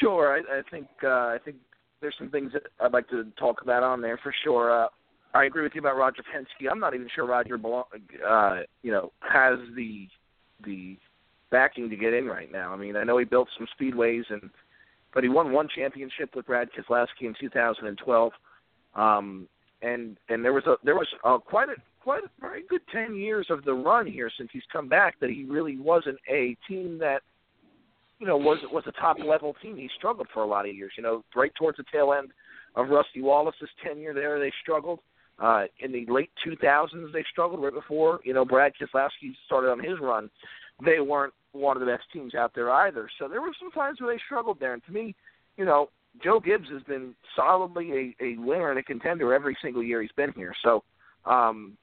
Sure. 0.00 0.34
I, 0.34 0.58
I 0.58 0.62
think 0.70 0.86
uh, 1.02 1.08
I 1.08 1.38
think 1.44 1.56
there's 2.00 2.14
some 2.18 2.30
things 2.30 2.52
that 2.52 2.62
I'd 2.80 2.92
like 2.92 3.08
to 3.08 3.24
talk 3.38 3.62
about 3.62 3.82
on 3.82 4.00
there 4.00 4.18
for 4.22 4.34
sure. 4.44 4.84
Uh, 4.84 4.88
I 5.34 5.44
agree 5.44 5.62
with 5.62 5.72
you 5.74 5.80
about 5.80 5.96
Roger 5.96 6.22
Penske. 6.22 6.70
I'm 6.70 6.78
not 6.78 6.94
even 6.94 7.08
sure 7.14 7.26
Roger, 7.26 7.58
belong, 7.58 7.84
uh, 8.26 8.60
you 8.82 8.92
know, 8.92 9.12
has 9.20 9.58
the 9.74 10.06
the 10.64 10.96
backing 11.50 11.90
to 11.90 11.96
get 11.96 12.14
in 12.14 12.26
right 12.26 12.50
now. 12.50 12.72
I 12.72 12.76
mean, 12.76 12.96
I 12.96 13.04
know 13.04 13.18
he 13.18 13.24
built 13.24 13.48
some 13.56 13.66
speedways, 13.78 14.22
and 14.30 14.50
but 15.12 15.22
he 15.22 15.28
won 15.28 15.52
one 15.52 15.68
championship 15.74 16.34
with 16.36 16.46
Brad 16.46 16.68
Keselowski 16.72 17.22
in 17.22 17.34
2012, 17.40 18.32
um, 18.94 19.48
and 19.82 20.16
and 20.28 20.44
there 20.44 20.52
was 20.52 20.64
a 20.66 20.76
there 20.84 20.94
was 20.94 21.08
a, 21.24 21.38
quite 21.38 21.68
a 21.68 21.74
quite 22.04 22.22
a 22.22 22.28
very 22.38 22.62
good 22.68 22.82
10 22.92 23.16
years 23.16 23.46
of 23.48 23.64
the 23.64 23.72
run 23.72 24.06
here 24.06 24.30
since 24.36 24.50
he's 24.52 24.62
come 24.70 24.88
back 24.88 25.18
that 25.20 25.30
he 25.30 25.44
really 25.44 25.78
wasn't 25.78 26.18
a 26.30 26.54
team 26.68 26.98
that 26.98 27.22
you 28.20 28.26
know 28.26 28.36
was 28.36 28.58
was 28.70 28.84
a 28.86 28.92
top 28.92 29.16
level 29.18 29.54
team. 29.62 29.76
He 29.76 29.88
struggled 29.96 30.28
for 30.32 30.42
a 30.42 30.46
lot 30.46 30.68
of 30.68 30.74
years. 30.74 30.92
You 30.98 31.02
know, 31.02 31.24
right 31.34 31.52
towards 31.58 31.78
the 31.78 31.84
tail 31.90 32.12
end 32.12 32.30
of 32.76 32.90
Rusty 32.90 33.22
Wallace's 33.22 33.70
tenure 33.82 34.12
there, 34.12 34.38
they 34.38 34.52
struggled. 34.62 35.00
Uh, 35.36 35.64
in 35.80 35.90
the 35.90 36.06
late 36.08 36.30
2000s, 36.46 37.12
they 37.12 37.24
struggled 37.32 37.60
right 37.60 37.72
before 37.72 38.20
you 38.22 38.34
know 38.34 38.44
Brad 38.44 38.72
Keselowski 38.80 39.34
started 39.46 39.70
on 39.70 39.82
his 39.82 39.98
run. 39.98 40.30
They 40.84 41.00
weren't 41.00 41.32
one 41.52 41.76
of 41.76 41.80
the 41.80 41.86
best 41.86 42.04
teams 42.12 42.34
out 42.34 42.52
there 42.54 42.70
either. 42.70 43.08
So 43.18 43.28
there 43.28 43.40
were 43.40 43.52
some 43.58 43.70
times 43.70 44.00
where 44.00 44.14
they 44.14 44.20
struggled 44.26 44.60
there. 44.60 44.74
And 44.74 44.84
to 44.84 44.92
me, 44.92 45.14
you 45.56 45.64
know, 45.64 45.88
Joe 46.22 46.38
Gibbs 46.38 46.68
has 46.70 46.82
been 46.82 47.14
solidly 47.34 48.14
a, 48.20 48.24
a 48.24 48.36
winner 48.36 48.70
and 48.70 48.78
a 48.78 48.82
contender 48.82 49.32
every 49.32 49.56
single 49.62 49.82
year 49.82 50.02
he's 50.02 50.12
been 50.12 50.32
here. 50.32 50.52
So 50.62 50.82
um, 51.24 51.76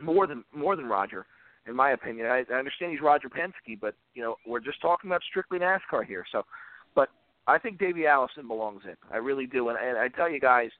more 0.00 0.26
than 0.26 0.44
more 0.54 0.76
than 0.76 0.86
Roger, 0.86 1.26
in 1.66 1.74
my 1.74 1.92
opinion. 1.92 2.26
I, 2.26 2.44
I 2.50 2.58
understand 2.58 2.92
he's 2.92 3.00
Roger 3.00 3.28
Penske, 3.28 3.78
but 3.80 3.94
you 4.14 4.22
know 4.22 4.36
we're 4.46 4.60
just 4.60 4.80
talking 4.80 5.10
about 5.10 5.22
strictly 5.28 5.58
NASCAR 5.58 6.04
here. 6.06 6.24
So, 6.32 6.42
but 6.94 7.08
I 7.46 7.58
think 7.58 7.78
Davey 7.78 8.06
Allison 8.06 8.46
belongs 8.46 8.82
in. 8.84 8.96
I 9.10 9.16
really 9.18 9.46
do, 9.46 9.68
and, 9.68 9.78
and 9.78 9.98
I 9.98 10.08
tell 10.08 10.30
you 10.30 10.40
guys, 10.40 10.70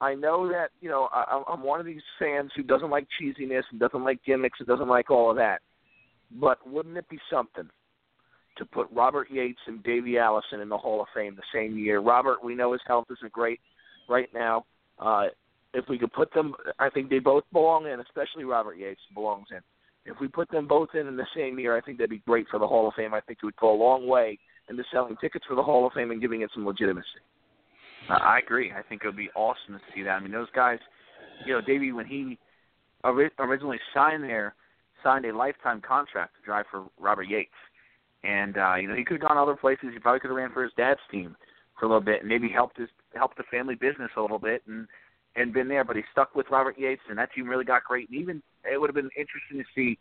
I 0.00 0.14
know 0.14 0.48
that 0.48 0.70
you 0.80 0.88
know 0.88 1.08
I, 1.12 1.42
I'm 1.48 1.62
one 1.62 1.80
of 1.80 1.86
these 1.86 2.02
fans 2.18 2.50
who 2.54 2.62
doesn't 2.62 2.90
like 2.90 3.06
cheesiness 3.20 3.62
and 3.70 3.80
doesn't 3.80 4.04
like 4.04 4.24
gimmicks 4.24 4.58
and 4.60 4.68
doesn't 4.68 4.88
like 4.88 5.10
all 5.10 5.30
of 5.30 5.36
that. 5.36 5.60
But 6.40 6.58
wouldn't 6.66 6.96
it 6.96 7.08
be 7.08 7.18
something 7.30 7.68
to 8.56 8.64
put 8.64 8.88
Robert 8.92 9.28
Yates 9.30 9.60
and 9.66 9.82
Davey 9.82 10.18
Allison 10.18 10.60
in 10.60 10.68
the 10.68 10.78
Hall 10.78 11.00
of 11.00 11.08
Fame 11.14 11.36
the 11.36 11.42
same 11.52 11.76
year? 11.76 12.00
Robert, 12.00 12.44
we 12.44 12.54
know 12.54 12.72
his 12.72 12.82
health 12.86 13.06
isn't 13.10 13.32
great 13.32 13.60
right 14.08 14.28
now. 14.32 14.64
Uh, 14.98 15.26
if 15.74 15.84
we 15.88 15.98
could 15.98 16.12
put 16.12 16.32
them, 16.32 16.54
I 16.78 16.90
think 16.90 17.10
they 17.10 17.18
both 17.18 17.44
belong 17.52 17.86
in, 17.86 18.00
especially 18.00 18.44
Robert 18.44 18.76
Yates 18.76 19.00
belongs 19.14 19.46
in. 19.50 19.60
If 20.04 20.18
we 20.20 20.28
put 20.28 20.50
them 20.50 20.66
both 20.66 20.88
in 20.94 21.06
in 21.06 21.16
the 21.16 21.26
same 21.36 21.58
year, 21.58 21.76
I 21.76 21.80
think 21.80 21.98
that'd 21.98 22.10
be 22.10 22.22
great 22.26 22.46
for 22.50 22.58
the 22.58 22.66
Hall 22.66 22.88
of 22.88 22.94
Fame. 22.94 23.14
I 23.14 23.20
think 23.20 23.38
it 23.42 23.46
would 23.46 23.56
go 23.56 23.72
a 23.72 23.76
long 23.76 24.06
way 24.06 24.38
into 24.68 24.82
selling 24.92 25.16
tickets 25.20 25.44
for 25.46 25.54
the 25.54 25.62
Hall 25.62 25.86
of 25.86 25.92
Fame 25.92 26.10
and 26.10 26.20
giving 26.20 26.42
it 26.42 26.50
some 26.54 26.66
legitimacy. 26.66 27.06
I 28.08 28.38
agree. 28.38 28.72
I 28.72 28.82
think 28.82 29.02
it 29.04 29.06
would 29.06 29.16
be 29.16 29.30
awesome 29.36 29.74
to 29.74 29.80
see 29.94 30.02
that. 30.02 30.10
I 30.10 30.20
mean, 30.20 30.32
those 30.32 30.48
guys, 30.54 30.78
you 31.46 31.52
know, 31.52 31.60
Davey, 31.60 31.92
when 31.92 32.06
he 32.06 32.38
ori- 33.04 33.30
originally 33.38 33.78
signed 33.94 34.24
there, 34.24 34.54
signed 35.04 35.26
a 35.26 35.36
lifetime 35.36 35.82
contract 35.86 36.34
to 36.36 36.44
drive 36.44 36.64
for 36.70 36.86
Robert 36.98 37.24
Yates. 37.24 37.50
And 38.24 38.56
uh, 38.58 38.74
you 38.76 38.88
know, 38.88 38.96
he 38.96 39.04
could 39.04 39.20
have 39.20 39.28
gone 39.28 39.38
other 39.38 39.56
places. 39.56 39.90
He 39.92 39.98
probably 39.98 40.20
could 40.20 40.30
have 40.30 40.36
ran 40.36 40.52
for 40.52 40.62
his 40.62 40.72
dad's 40.76 41.00
team 41.10 41.36
for 41.78 41.86
a 41.86 41.88
little 41.88 42.02
bit 42.02 42.20
and 42.20 42.28
maybe 42.28 42.48
helped 42.48 42.78
his 42.78 42.88
helped 43.14 43.36
the 43.38 43.44
family 43.50 43.74
business 43.74 44.10
a 44.16 44.20
little 44.20 44.38
bit 44.38 44.62
and 44.66 44.86
and 45.36 45.52
been 45.52 45.68
there, 45.68 45.84
but 45.84 45.96
he 45.96 46.02
stuck 46.12 46.34
with 46.34 46.46
Robert 46.50 46.78
Yates 46.78 47.02
and 47.08 47.18
that 47.18 47.32
team 47.32 47.48
really 47.48 47.64
got 47.64 47.84
great. 47.84 48.08
And 48.08 48.18
even 48.18 48.42
it 48.70 48.80
would 48.80 48.88
have 48.88 48.94
been 48.94 49.10
interesting 49.16 49.58
to 49.58 49.64
see 49.74 49.98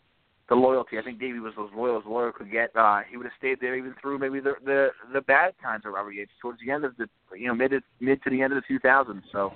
the 0.50 0.56
loyalty. 0.56 0.98
I 0.98 1.04
think 1.04 1.20
Davey 1.20 1.40
was 1.40 1.54
as 1.60 1.70
loyal 1.76 2.00
as 2.00 2.04
lawyer 2.06 2.32
could 2.32 2.52
get. 2.52 2.76
Uh, 2.76 3.02
he 3.10 3.18
would 3.18 3.28
have 3.28 3.34
stayed 3.38 3.60
there 3.62 3.76
even 3.76 3.94
through 4.02 4.18
maybe 4.18 4.40
the 4.40 4.56
the 4.66 4.90
the 5.14 5.22
bad 5.22 5.54
times 5.62 5.84
of 5.86 5.94
Robert 5.94 6.14
Yates 6.14 6.32
towards 6.42 6.60
the 6.66 6.72
end 6.72 6.84
of 6.84 6.98
the 6.98 7.08
you 7.38 7.48
know 7.48 7.54
mid 7.54 7.72
mid 8.00 8.22
to 8.24 8.30
the 8.30 8.42
end 8.42 8.54
of 8.54 8.64
the 8.68 8.80
2000s. 8.80 9.22
So 9.32 9.54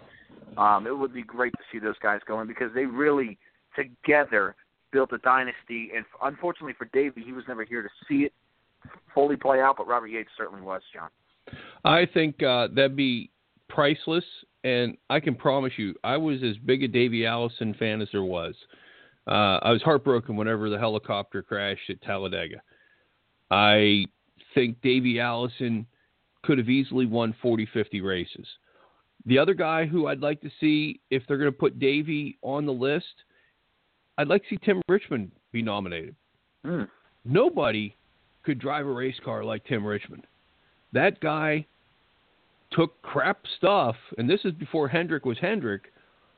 um, 0.58 0.86
it 0.86 0.96
would 0.96 1.14
be 1.14 1.24
great 1.24 1.54
to 1.54 1.64
see 1.72 1.80
those 1.80 1.98
guys 2.02 2.22
going 2.28 2.48
because 2.48 2.72
they 2.76 2.86
really 2.86 3.38
together 3.76 4.56
built 4.92 5.12
a 5.14 5.18
dynasty. 5.20 5.90
And 5.96 6.06
unfortunately 6.22 6.76
for 6.78 6.86
Davey, 6.94 7.24
he 7.26 7.34
was 7.34 7.44
never 7.48 7.66
here 7.66 7.82
to 7.82 7.90
see 8.08 8.26
it 8.26 8.34
fully 9.14 9.36
play 9.36 9.60
out, 9.60 9.78
but 9.78 9.88
Robert 9.88 10.08
Yates 10.08 10.30
certainly 10.38 10.62
was. 10.62 10.82
John. 10.94 11.10
I 11.84 12.06
think 12.06 12.42
uh, 12.44 12.68
that'd 12.68 12.96
be 12.96 13.32
priceless, 13.68 14.24
and 14.64 14.98
I 15.10 15.20
can 15.20 15.36
promise 15.36 15.74
you, 15.78 15.96
I 16.04 16.18
was 16.18 16.42
as 16.44 16.58
big 16.58 16.84
a 16.84 16.88
Davey 16.88 17.26
Allison 17.26 17.74
fan 17.78 18.02
as 18.02 18.08
there 18.12 18.24
was. 18.24 18.56
Uh, 19.28 19.60
I 19.62 19.72
was 19.72 19.82
heartbroken 19.82 20.36
whenever 20.36 20.70
the 20.70 20.80
helicopter 20.80 21.42
crashed 21.42 21.90
at 21.90 22.02
Talladega. 22.02 22.62
I 23.52 24.06
think 24.54 24.82
Davey 24.82 25.20
Allison 25.20 25.86
could 26.44 26.58
have 26.58 26.70
easily 26.70 27.06
won 27.06 27.36
40, 27.42 27.68
50 27.74 28.02
races. 28.02 28.48
The 29.26 29.40
other 29.40 29.54
guy 29.54 29.86
who 29.86 30.08
I'd 30.08 30.20
like 30.20 30.42
to 30.42 30.50
see, 30.60 31.00
if 31.10 31.24
they're 31.28 31.38
going 31.38 31.52
to 31.52 31.58
put 31.58 31.80
Davey 31.80 32.38
on 32.42 32.66
the 32.66 32.74
list, 32.74 33.06
I'd 34.18 34.28
like 34.28 34.44
to 34.44 34.50
see 34.50 34.60
Tim 34.64 34.82
Richmond 34.90 35.32
be 35.52 35.62
nominated. 35.62 36.16
Mm. 36.66 36.90
Nobody 37.24 37.96
could 38.44 38.60
drive 38.60 38.86
a 38.86 38.92
race 38.92 39.16
car 39.24 39.44
like 39.44 39.64
Tim 39.66 39.86
Richmond. 39.86 40.28
That 40.92 41.22
guy 41.22 41.66
took 42.76 43.02
crap 43.02 43.40
stuff, 43.58 43.96
and 44.18 44.30
this 44.30 44.42
is 44.44 44.54
before 44.54 44.88
Hendrick 44.88 45.26
was 45.26 45.38
Hendrick. 45.40 45.92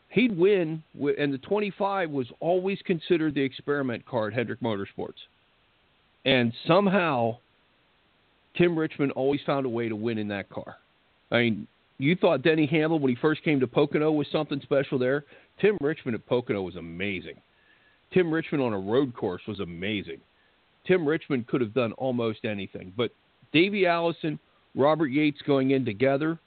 He'd 0.09 0.37
win, 0.37 0.83
and 1.17 1.33
the 1.33 1.37
25 1.39 2.09
was 2.09 2.27
always 2.39 2.79
considered 2.85 3.33
the 3.35 3.41
experiment 3.41 4.05
car 4.05 4.27
at 4.27 4.33
Hendrick 4.33 4.61
Motorsports. 4.61 5.19
And 6.25 6.53
somehow, 6.67 7.37
Tim 8.57 8.77
Richmond 8.77 9.11
always 9.13 9.41
found 9.45 9.65
a 9.65 9.69
way 9.69 9.89
to 9.89 9.95
win 9.95 10.17
in 10.17 10.27
that 10.29 10.49
car. 10.49 10.77
I 11.31 11.39
mean, 11.39 11.67
you 11.97 12.15
thought 12.15 12.41
Denny 12.41 12.65
Hamlin, 12.65 13.01
when 13.01 13.09
he 13.09 13.17
first 13.21 13.43
came 13.43 13.59
to 13.59 13.67
Pocono, 13.67 14.11
was 14.11 14.27
something 14.31 14.61
special 14.61 14.99
there. 14.99 15.25
Tim 15.59 15.77
Richmond 15.81 16.15
at 16.15 16.25
Pocono 16.25 16.61
was 16.61 16.75
amazing. 16.75 17.35
Tim 18.13 18.31
Richmond 18.31 18.63
on 18.63 18.73
a 18.73 18.79
road 18.79 19.15
course 19.15 19.41
was 19.47 19.59
amazing. 19.59 20.19
Tim 20.87 21.07
Richmond 21.07 21.47
could 21.47 21.61
have 21.61 21.73
done 21.73 21.93
almost 21.93 22.45
anything. 22.45 22.93
But 22.95 23.11
Davey 23.51 23.85
Allison, 23.85 24.39
Robert 24.75 25.07
Yates 25.07 25.41
going 25.45 25.71
in 25.71 25.85
together 25.85 26.37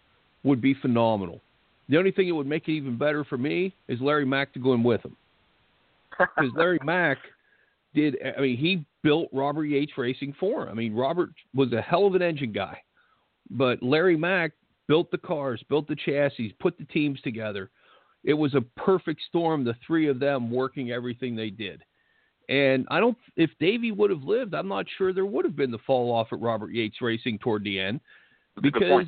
would 0.44 0.60
be 0.60 0.74
phenomenal. 0.74 1.40
The 1.88 1.96
only 1.96 2.12
thing 2.12 2.28
that 2.28 2.34
would 2.34 2.46
make 2.46 2.68
it 2.68 2.72
even 2.72 2.98
better 2.98 3.24
for 3.24 3.38
me 3.38 3.74
is 3.88 4.00
Larry 4.00 4.26
Mack 4.26 4.52
to 4.52 4.58
go 4.58 4.74
in 4.74 4.82
with 4.82 5.02
him. 5.04 5.16
Because 6.10 6.50
Larry 6.54 6.78
Mack 6.84 7.18
did, 7.94 8.16
I 8.36 8.40
mean, 8.40 8.56
he 8.58 8.84
built 9.02 9.28
Robert 9.32 9.64
Yates 9.64 9.92
Racing 9.96 10.34
for 10.38 10.64
him. 10.64 10.68
I 10.68 10.74
mean, 10.74 10.94
Robert 10.94 11.30
was 11.54 11.72
a 11.72 11.80
hell 11.80 12.06
of 12.06 12.14
an 12.14 12.22
engine 12.22 12.52
guy. 12.52 12.78
But 13.50 13.82
Larry 13.82 14.16
Mack 14.16 14.52
built 14.86 15.10
the 15.10 15.18
cars, 15.18 15.62
built 15.68 15.88
the 15.88 15.96
chassis, 15.96 16.54
put 16.60 16.76
the 16.76 16.84
teams 16.84 17.20
together. 17.22 17.70
It 18.24 18.34
was 18.34 18.54
a 18.54 18.60
perfect 18.76 19.22
storm, 19.28 19.64
the 19.64 19.76
three 19.86 20.08
of 20.08 20.18
them 20.18 20.50
working 20.50 20.90
everything 20.90 21.34
they 21.34 21.50
did. 21.50 21.82
And 22.48 22.86
I 22.90 22.98
don't, 22.98 23.16
if 23.36 23.50
Davey 23.60 23.92
would 23.92 24.10
have 24.10 24.22
lived, 24.22 24.54
I'm 24.54 24.68
not 24.68 24.86
sure 24.96 25.12
there 25.12 25.26
would 25.26 25.44
have 25.44 25.56
been 25.56 25.70
the 25.70 25.78
fall 25.86 26.10
off 26.10 26.28
at 26.32 26.40
Robert 26.40 26.72
Yates 26.72 27.02
Racing 27.02 27.38
toward 27.38 27.62
the 27.62 27.78
end 27.78 28.00
because 28.62 29.06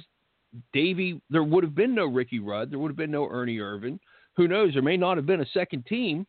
Davey, 0.74 1.20
there 1.30 1.42
would 1.42 1.64
have 1.64 1.74
been 1.74 1.94
no 1.94 2.06
Ricky 2.06 2.38
Rudd, 2.38 2.70
there 2.70 2.78
would 2.78 2.90
have 2.90 2.96
been 2.96 3.10
no 3.10 3.28
Ernie 3.30 3.58
Irvan. 3.58 3.98
Who 4.36 4.46
knows? 4.46 4.74
There 4.74 4.82
may 4.82 4.96
not 4.96 5.16
have 5.16 5.26
been 5.26 5.40
a 5.40 5.46
second 5.54 5.86
team 5.86 6.26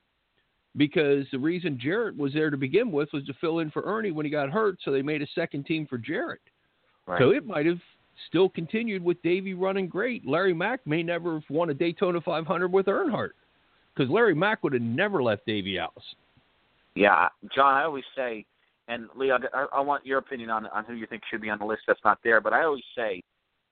because 0.78 1.26
the 1.32 1.40
reason 1.40 1.78
Jarrett 1.82 2.18
was 2.18 2.34
there 2.34 2.50
to 2.50 2.58
begin 2.58 2.92
with 2.92 3.10
was 3.12 3.26
to 3.26 3.34
fill 3.42 3.60
in 3.60 3.72
for 3.72 3.84
Ernie 3.84 4.12
when 4.12 4.26
he 4.26 4.30
got 4.30 4.50
hurt, 4.50 4.78
so 4.84 4.92
they 4.92 5.02
made 5.02 5.22
a 5.22 5.28
second 5.36 5.66
team 5.66 5.86
for 5.88 5.98
Jarrett. 5.98 6.42
Right. 7.08 7.20
So 7.20 7.32
it 7.32 7.46
might 7.46 7.66
have 7.66 7.80
still 8.28 8.48
continued 8.48 9.04
with 9.04 9.22
Davey 9.22 9.54
running 9.54 9.88
great. 9.88 10.26
Larry 10.26 10.54
Mack 10.54 10.86
may 10.86 11.04
never 11.04 11.36
have 11.36 11.50
won 11.50 11.70
a 11.70 11.74
Daytona 11.74 12.22
500 12.22 12.72
with 12.72 12.86
Earnhardt 12.86 13.32
because 13.94 14.10
Larry 14.10 14.36
Mack 14.36 14.64
would 14.64 14.74
have 14.74 14.82
never 14.82 15.22
left 15.22 15.46
Davey 15.46 15.78
Allison. 15.78 16.18
Yeah, 16.96 17.30
John, 17.56 17.76
I 17.76 17.84
always 17.84 18.04
say, 18.16 18.46
and 18.88 19.08
Leo, 19.16 19.38
I, 19.54 19.68
I 19.74 19.80
want 19.82 20.06
your 20.06 20.18
opinion 20.18 20.50
on 20.50 20.68
on 20.68 20.84
who 20.86 20.94
you 20.94 21.08
think 21.08 21.24
should 21.30 21.42
be 21.42 21.50
on 21.50 21.60
the 21.60 21.66
list 21.66 21.84
that's 21.88 22.00
not 22.04 22.20
there. 22.24 22.42
But 22.42 22.54
I 22.54 22.64
always 22.64 22.84
say, 22.96 23.24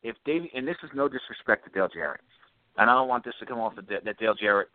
if 0.04 0.16
Davey, 0.26 0.52
and 0.56 0.68
this 0.68 0.78
is 0.84 0.90
no 0.94 1.10
disrespect 1.10 1.66
to 1.66 1.72
Dale 1.72 1.90
Jarrett, 1.94 2.22
and 2.78 2.90
I 2.90 2.94
don't 2.94 3.10
want 3.10 3.26
this 3.26 3.34
to 3.40 3.46
come 3.46 3.60
off 3.60 3.76
that, 3.76 4.06
that 4.06 4.18
Dale 4.18 4.36
Jarrett, 4.36 4.70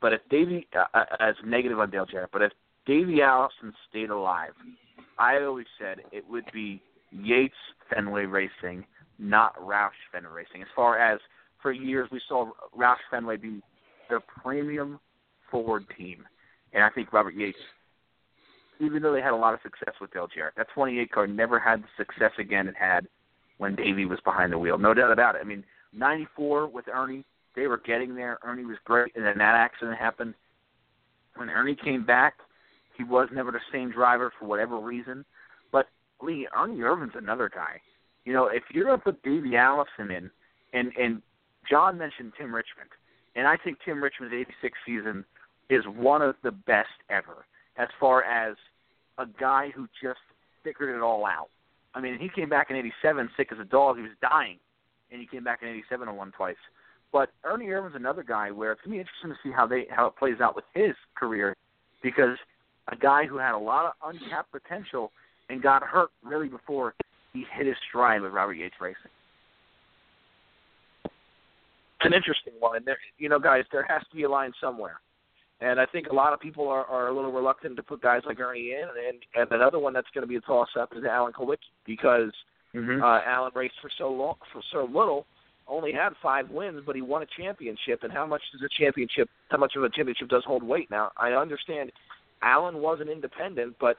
but 0.00 0.12
if 0.12 0.20
Davey, 0.30 0.66
uh, 0.76 0.84
uh, 0.94 1.04
as 1.20 1.34
negative 1.44 1.78
on 1.78 1.90
Dale 1.90 2.06
Jarrett, 2.06 2.30
but 2.32 2.42
if 2.42 2.52
Davey 2.86 3.22
Allison 3.22 3.72
stayed 3.88 4.10
alive, 4.10 4.52
I 5.18 5.42
always 5.42 5.66
said 5.78 5.98
it 6.12 6.24
would 6.28 6.44
be 6.52 6.82
Yates 7.10 7.54
Fenway 7.90 8.24
Racing, 8.24 8.84
not 9.18 9.56
Roush 9.60 9.90
Fenway 10.12 10.30
Racing. 10.30 10.62
As 10.62 10.68
far 10.74 10.98
as 10.98 11.20
for 11.62 11.72
years 11.72 12.08
we 12.10 12.20
saw 12.28 12.50
Roush 12.76 12.96
Fenway 13.10 13.36
be 13.36 13.62
the 14.10 14.20
premium 14.42 15.00
Ford 15.50 15.84
team, 15.96 16.24
and 16.72 16.82
I 16.82 16.90
think 16.90 17.12
Robert 17.12 17.34
Yates, 17.34 17.58
even 18.80 19.02
though 19.02 19.12
they 19.12 19.20
had 19.20 19.32
a 19.32 19.36
lot 19.36 19.54
of 19.54 19.60
success 19.62 19.94
with 20.00 20.12
Jarrett, 20.12 20.54
that 20.56 20.68
28 20.74 21.10
car 21.10 21.26
never 21.26 21.58
had 21.58 21.82
the 21.82 21.88
success 21.96 22.32
again 22.38 22.68
it 22.68 22.74
had 22.78 23.06
when 23.58 23.74
Davey 23.74 24.04
was 24.04 24.18
behind 24.24 24.52
the 24.52 24.58
wheel. 24.58 24.78
No 24.78 24.94
doubt 24.94 25.12
about 25.12 25.34
it. 25.34 25.40
I 25.42 25.44
mean, 25.44 25.64
94 25.92 26.68
with 26.68 26.88
Ernie, 26.88 27.24
they 27.54 27.66
were 27.66 27.78
getting 27.78 28.14
there. 28.14 28.38
Ernie 28.44 28.64
was 28.64 28.76
great, 28.84 29.12
and 29.16 29.24
then 29.24 29.38
that 29.38 29.54
accident 29.54 29.98
happened. 29.98 30.34
When 31.36 31.48
Ernie 31.48 31.76
came 31.76 32.04
back, 32.04 32.34
he 32.96 33.04
was 33.04 33.28
never 33.32 33.50
the 33.50 33.60
same 33.72 33.90
driver 33.90 34.32
for 34.38 34.46
whatever 34.46 34.78
reason. 34.78 35.24
But 35.72 35.86
Lee, 36.22 36.48
Ernie 36.56 36.78
Irvan's 36.80 37.14
another 37.14 37.50
guy. 37.52 37.80
You 38.24 38.32
know, 38.32 38.46
if 38.46 38.62
you're 38.72 38.90
to 38.90 38.98
put 38.98 39.22
Davey 39.22 39.56
Allison 39.56 40.10
in, 40.10 40.30
and 40.72 40.92
and 40.98 41.22
John 41.70 41.98
mentioned 41.98 42.32
Tim 42.38 42.54
Richmond, 42.54 42.90
and 43.34 43.46
I 43.46 43.56
think 43.56 43.78
Tim 43.84 44.02
Richmond's 44.02 44.34
'86 44.34 44.78
season 44.84 45.24
is 45.70 45.84
one 45.86 46.22
of 46.22 46.34
the 46.42 46.50
best 46.50 46.88
ever, 47.10 47.46
as 47.78 47.88
far 48.00 48.22
as 48.24 48.56
a 49.18 49.26
guy 49.38 49.70
who 49.74 49.86
just 50.02 50.20
figured 50.64 50.94
it 50.94 51.02
all 51.02 51.24
out. 51.26 51.48
I 51.94 52.00
mean, 52.00 52.18
he 52.18 52.28
came 52.28 52.48
back 52.48 52.70
in 52.70 52.76
'87 52.76 53.30
sick 53.36 53.48
as 53.52 53.58
a 53.58 53.64
dog; 53.64 53.96
he 53.96 54.02
was 54.02 54.12
dying, 54.20 54.58
and 55.10 55.20
he 55.20 55.26
came 55.26 55.44
back 55.44 55.62
in 55.62 55.68
'87 55.68 56.08
and 56.08 56.16
won 56.16 56.32
twice. 56.32 56.56
But 57.12 57.30
Ernie 57.44 57.66
Irvan's 57.66 57.94
another 57.94 58.22
guy 58.22 58.50
where 58.50 58.72
it's 58.72 58.80
gonna 58.82 58.96
be 58.96 59.00
interesting 59.00 59.30
to 59.30 59.36
see 59.42 59.52
how 59.52 59.66
they 59.66 59.86
how 59.90 60.06
it 60.06 60.16
plays 60.16 60.40
out 60.40 60.54
with 60.54 60.64
his 60.74 60.94
career, 61.14 61.56
because 62.02 62.36
a 62.88 62.96
guy 62.96 63.26
who 63.26 63.38
had 63.38 63.54
a 63.54 63.58
lot 63.58 63.86
of 63.86 63.92
untapped 64.14 64.52
potential 64.52 65.12
and 65.48 65.62
got 65.62 65.82
hurt 65.82 66.10
really 66.22 66.48
before 66.48 66.94
he 67.32 67.44
hit 67.52 67.66
his 67.66 67.76
stride 67.88 68.20
with 68.20 68.32
Robert 68.32 68.54
Yates 68.54 68.74
Racing. 68.80 69.10
It's 71.04 72.04
an 72.04 72.12
interesting 72.12 72.52
one, 72.58 72.76
and 72.76 72.86
there, 72.86 72.98
you 73.18 73.28
know, 73.28 73.38
guys, 73.38 73.64
there 73.72 73.86
has 73.88 74.02
to 74.10 74.16
be 74.16 74.24
a 74.24 74.28
line 74.28 74.52
somewhere. 74.60 75.00
And 75.60 75.80
I 75.80 75.86
think 75.86 76.08
a 76.08 76.14
lot 76.14 76.32
of 76.32 76.40
people 76.40 76.68
are, 76.68 76.84
are 76.84 77.08
a 77.08 77.14
little 77.14 77.32
reluctant 77.32 77.76
to 77.76 77.82
put 77.82 78.02
guys 78.02 78.22
like 78.26 78.38
Ernie 78.40 78.72
in, 78.72 78.88
and 79.08 79.18
and 79.34 79.50
another 79.52 79.78
one 79.78 79.94
that's 79.94 80.08
going 80.12 80.22
to 80.22 80.28
be 80.28 80.36
a 80.36 80.40
toss 80.40 80.68
up 80.78 80.92
is 80.94 81.04
Alan 81.04 81.32
Kulwicki 81.32 81.70
because 81.86 82.32
Mm-hmm. 82.76 83.02
uh, 83.02 83.20
Alan 83.24 83.52
raced 83.54 83.76
for 83.80 83.90
so 83.96 84.10
long, 84.10 84.34
for 84.52 84.60
so 84.70 84.84
little, 84.84 85.24
only 85.66 85.92
had 85.92 86.10
five 86.22 86.50
wins, 86.50 86.82
but 86.84 86.94
he 86.94 87.02
won 87.02 87.22
a 87.22 87.26
championship. 87.40 88.02
And 88.02 88.12
how 88.12 88.26
much 88.26 88.42
does 88.52 88.60
a 88.62 88.68
championship? 88.82 89.28
How 89.48 89.56
much 89.56 89.74
of 89.76 89.82
a 89.82 89.88
championship 89.88 90.28
does 90.28 90.44
hold 90.44 90.62
weight? 90.62 90.90
Now 90.90 91.10
I 91.16 91.30
understand 91.30 91.90
Alan 92.42 92.78
was 92.78 92.98
an 93.00 93.08
independent, 93.08 93.76
but 93.80 93.96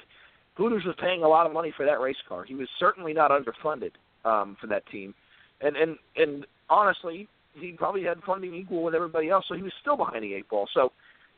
Hooters 0.56 0.84
was 0.86 0.96
paying 1.00 1.24
a 1.24 1.28
lot 1.28 1.48
of 1.48 1.54
money 1.54 1.74
for 1.76 1.86
that 1.86 2.00
race 2.00 2.18
car. 2.28 2.44
He 2.44 2.56
was 2.56 2.68
certainly 2.80 3.14
not 3.14 3.32
underfunded 3.32 3.92
um, 4.26 4.58
for 4.62 4.68
that 4.68 4.86
team, 4.88 5.16
and 5.62 5.76
and 5.76 5.98
and 6.16 6.46
honestly, 6.70 7.28
he 7.56 7.72
probably 7.72 8.04
had 8.04 8.22
funding 8.26 8.54
equal 8.54 8.84
with 8.84 8.94
everybody 8.94 9.30
else, 9.30 9.46
so 9.48 9.56
he 9.56 9.64
was 9.64 9.74
still 9.82 9.98
behind 9.98 10.24
the 10.24 10.34
eight 10.34 10.48
ball. 10.50 10.68
So. 10.74 10.92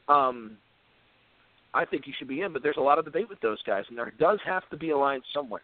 Um, 0.09 0.57
I 1.73 1.85
think 1.85 2.03
he 2.03 2.13
should 2.17 2.27
be 2.27 2.41
in, 2.41 2.51
but 2.51 2.63
there's 2.63 2.77
a 2.77 2.81
lot 2.81 2.97
of 2.97 3.05
debate 3.05 3.29
with 3.29 3.39
those 3.41 3.61
guys, 3.63 3.83
and 3.89 3.97
there 3.97 4.11
does 4.19 4.39
have 4.45 4.67
to 4.71 4.77
be 4.77 4.89
a 4.89 4.97
line 4.97 5.21
somewhere. 5.33 5.61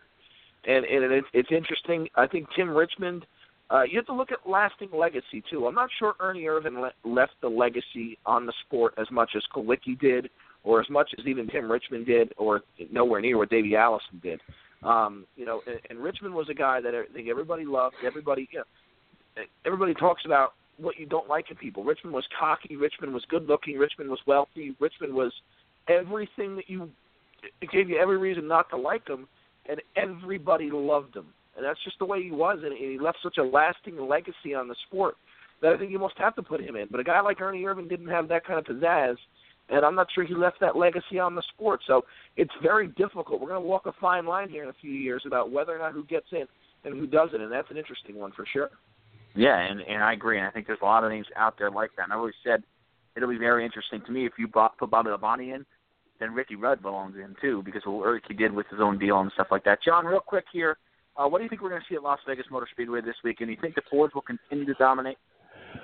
And 0.67 0.85
and 0.85 1.11
it's, 1.11 1.27
it's 1.33 1.51
interesting. 1.51 2.07
I 2.15 2.27
think 2.27 2.47
Tim 2.55 2.69
Richmond. 2.69 3.25
Uh, 3.71 3.81
you 3.81 3.97
have 3.97 4.05
to 4.05 4.13
look 4.13 4.31
at 4.31 4.47
lasting 4.47 4.89
legacy 4.93 5.43
too. 5.49 5.65
I'm 5.65 5.73
not 5.73 5.89
sure 5.97 6.13
Ernie 6.19 6.43
Irvan 6.43 6.79
le- 6.79 6.93
left 7.03 7.33
the 7.41 7.47
legacy 7.47 8.15
on 8.23 8.45
the 8.45 8.53
sport 8.67 8.93
as 8.99 9.07
much 9.09 9.31
as 9.35 9.41
Kulwicki 9.55 9.99
did, 9.99 10.29
or 10.63 10.79
as 10.79 10.87
much 10.87 11.09
as 11.17 11.25
even 11.25 11.47
Tim 11.47 11.71
Richmond 11.71 12.05
did, 12.05 12.31
or 12.37 12.61
nowhere 12.91 13.21
near 13.21 13.39
what 13.39 13.49
Davey 13.49 13.75
Allison 13.75 14.21
did. 14.21 14.39
Um, 14.83 15.25
you 15.35 15.47
know, 15.47 15.61
and, 15.65 15.79
and 15.89 15.99
Richmond 15.99 16.35
was 16.35 16.47
a 16.49 16.53
guy 16.53 16.79
that 16.79 16.93
I 16.93 17.11
think 17.11 17.27
everybody 17.27 17.65
loved. 17.65 17.95
Everybody, 18.05 18.47
you 18.51 18.59
know, 18.59 19.43
everybody 19.65 19.95
talks 19.95 20.23
about 20.25 20.53
what 20.77 20.99
you 20.99 21.05
don't 21.05 21.29
like 21.29 21.49
in 21.49 21.57
people. 21.57 21.83
Richmond 21.83 22.13
was 22.13 22.25
cocky. 22.37 22.75
Richmond 22.75 23.13
was 23.13 23.23
good 23.29 23.47
looking. 23.47 23.77
Richmond 23.77 24.09
was 24.09 24.19
wealthy. 24.25 24.75
Richmond 24.79 25.13
was 25.13 25.31
everything 25.87 26.55
that 26.55 26.69
you. 26.69 26.89
It 27.61 27.69
gave 27.69 27.89
you 27.89 27.97
every 27.97 28.17
reason 28.17 28.47
not 28.47 28.69
to 28.71 28.77
like 28.77 29.07
him, 29.07 29.27
and 29.69 29.81
everybody 29.95 30.69
loved 30.71 31.15
him. 31.15 31.27
And 31.55 31.65
that's 31.65 31.83
just 31.83 31.99
the 31.99 32.05
way 32.05 32.21
he 32.21 32.31
was, 32.31 32.59
and 32.63 32.73
he 32.75 32.97
left 32.99 33.19
such 33.23 33.37
a 33.37 33.43
lasting 33.43 33.97
legacy 33.97 34.53
on 34.53 34.67
the 34.67 34.75
sport 34.87 35.15
that 35.61 35.71
I 35.71 35.77
think 35.77 35.91
you 35.91 35.99
must 35.99 36.17
have 36.17 36.35
to 36.35 36.43
put 36.43 36.61
him 36.61 36.75
in. 36.75 36.87
But 36.91 36.99
a 36.99 37.03
guy 37.03 37.21
like 37.21 37.39
Ernie 37.39 37.63
Irvan 37.63 37.87
didn't 37.87 38.09
have 38.09 38.27
that 38.27 38.45
kind 38.45 38.59
of 38.59 38.65
pizzazz, 38.65 39.15
and 39.69 39.85
I'm 39.85 39.95
not 39.95 40.07
sure 40.13 40.25
he 40.25 40.35
left 40.35 40.59
that 40.59 40.75
legacy 40.75 41.17
on 41.17 41.35
the 41.35 41.43
sport. 41.53 41.81
So 41.87 42.03
it's 42.35 42.51
very 42.61 42.87
difficult. 42.89 43.39
We're 43.39 43.49
going 43.49 43.61
to 43.61 43.67
walk 43.67 43.85
a 43.85 43.93
fine 44.01 44.25
line 44.25 44.49
here 44.49 44.63
in 44.63 44.69
a 44.69 44.75
few 44.81 44.91
years 44.91 45.23
about 45.25 45.51
whether 45.51 45.73
or 45.73 45.79
not 45.79 45.93
who 45.93 46.03
gets 46.05 46.27
in 46.31 46.45
and 46.83 46.99
who 46.99 47.07
doesn't, 47.07 47.41
and 47.41 47.51
that's 47.51 47.71
an 47.71 47.77
interesting 47.77 48.19
one 48.19 48.31
for 48.31 48.45
sure. 48.51 48.69
Yeah, 49.35 49.59
and 49.59 49.81
and 49.81 50.03
I 50.03 50.13
agree. 50.13 50.37
And 50.37 50.47
I 50.47 50.51
think 50.51 50.67
there's 50.67 50.79
a 50.81 50.85
lot 50.85 51.03
of 51.03 51.11
names 51.11 51.27
out 51.35 51.57
there 51.57 51.69
like 51.69 51.91
that. 51.97 52.03
And 52.03 52.13
I 52.13 52.15
always 52.15 52.33
said 52.43 52.63
it'll 53.15 53.29
be 53.29 53.37
very 53.37 53.65
interesting 53.65 54.01
to 54.05 54.11
me 54.11 54.25
if 54.25 54.33
you 54.37 54.47
bought, 54.47 54.77
put 54.77 54.89
Bobby 54.89 55.09
Labonte 55.09 55.53
in, 55.53 55.65
then 56.19 56.33
Ricky 56.33 56.55
Rudd 56.55 56.81
belongs 56.81 57.15
in 57.15 57.35
too 57.41 57.61
because 57.63 57.81
of 57.85 57.93
what 57.93 58.05
Ricky 58.05 58.33
did 58.33 58.53
with 58.53 58.67
his 58.69 58.79
own 58.81 58.97
deal 58.97 59.19
and 59.19 59.31
stuff 59.33 59.47
like 59.51 59.63
that. 59.65 59.79
John, 59.83 60.05
real 60.05 60.19
quick 60.19 60.45
here, 60.51 60.77
uh, 61.17 61.27
what 61.27 61.39
do 61.39 61.43
you 61.43 61.49
think 61.49 61.61
we're 61.61 61.69
going 61.69 61.81
to 61.81 61.87
see 61.89 61.95
at 61.95 62.03
Las 62.03 62.19
Vegas 62.27 62.45
Motor 62.51 62.67
Speedway 62.71 63.01
this 63.01 63.15
week? 63.23 63.41
And 63.41 63.49
you 63.49 63.57
think 63.59 63.75
the 63.75 63.81
Fords 63.89 64.13
will 64.13 64.21
continue 64.21 64.65
to 64.65 64.73
dominate? 64.73 65.17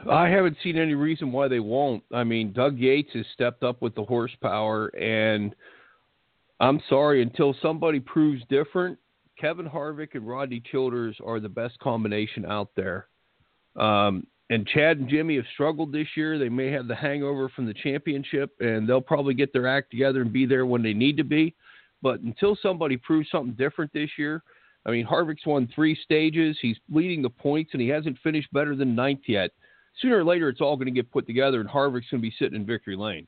I 0.10 0.28
haven't 0.30 0.58
seen 0.64 0.78
any 0.78 0.94
reason 0.94 1.32
why 1.32 1.48
they 1.48 1.60
won't. 1.60 2.04
I 2.14 2.24
mean, 2.24 2.54
Doug 2.54 2.78
Yates 2.78 3.12
has 3.14 3.26
stepped 3.34 3.64
up 3.64 3.82
with 3.82 3.96
the 3.96 4.04
horsepower, 4.04 4.88
and 4.88 5.54
I'm 6.60 6.82
sorry, 6.90 7.22
until 7.22 7.56
somebody 7.62 8.00
proves 8.00 8.42
different, 8.50 8.98
Kevin 9.40 9.68
Harvick 9.68 10.16
and 10.16 10.28
Rodney 10.28 10.62
Childers 10.72 11.18
are 11.26 11.40
the 11.40 11.50
best 11.50 11.78
combination 11.80 12.46
out 12.46 12.70
there. 12.76 13.08
Um, 13.76 14.28
and 14.50 14.68
Chad 14.68 14.98
and 14.98 15.08
Jimmie 15.08 15.38
have 15.38 15.46
struggled 15.54 15.94
this 15.94 16.08
year. 16.16 16.38
They 16.38 16.50
may 16.50 16.72
have 16.72 16.88
the 16.88 16.96
hangover 16.96 17.48
from 17.50 17.66
the 17.66 17.74
championship, 17.74 18.52
and 18.60 18.88
they'll 18.88 19.00
probably 19.00 19.34
get 19.34 19.54
their 19.54 19.68
act 19.68 19.92
together 19.92 20.22
and 20.22 20.34
be 20.34 20.46
there 20.46 20.66
when 20.66 20.84
they 20.84 20.94
need 20.94 21.16
to 21.18 21.24
be. 21.24 21.56
But 22.02 22.20
until 22.22 22.58
somebody 22.62 22.98
proves 22.98 23.30
something 23.32 23.54
different 23.54 23.94
this 23.94 24.10
year, 24.18 24.44
I 24.86 24.92
mean, 24.92 25.06
Harvick's 25.06 25.46
won 25.46 25.70
three 25.74 25.98
stages. 26.04 26.58
He's 26.62 26.78
leading 26.90 27.22
the 27.22 27.30
points, 27.30 27.72
and 27.74 27.82
he 27.82 27.88
hasn't 27.88 28.18
finished 28.24 28.52
better 28.52 28.76
than 28.76 28.96
ninth 28.96 29.22
yet. 29.28 29.52
Sooner 30.02 30.18
or 30.18 30.24
later, 30.24 30.50
it's 30.50 30.62
all 30.62 30.76
going 30.76 30.88
to 30.88 30.92
get 30.92 31.12
put 31.12 31.28
together, 31.28 31.62
and 31.62 31.70
Harvick's 31.70 32.10
going 32.10 32.22
to 32.22 32.30
be 32.30 32.34
sitting 32.38 32.56
in 32.56 32.66
victory 32.66 32.96
lane. 32.96 33.28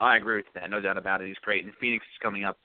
I 0.00 0.16
agree 0.16 0.36
with 0.36 0.46
that, 0.54 0.68
no 0.68 0.80
doubt 0.80 0.98
about 0.98 1.22
it. 1.22 1.28
He's 1.28 1.36
great, 1.42 1.64
and 1.64 1.72
Phoenix 1.80 2.04
is 2.04 2.18
coming 2.20 2.44
up, 2.44 2.58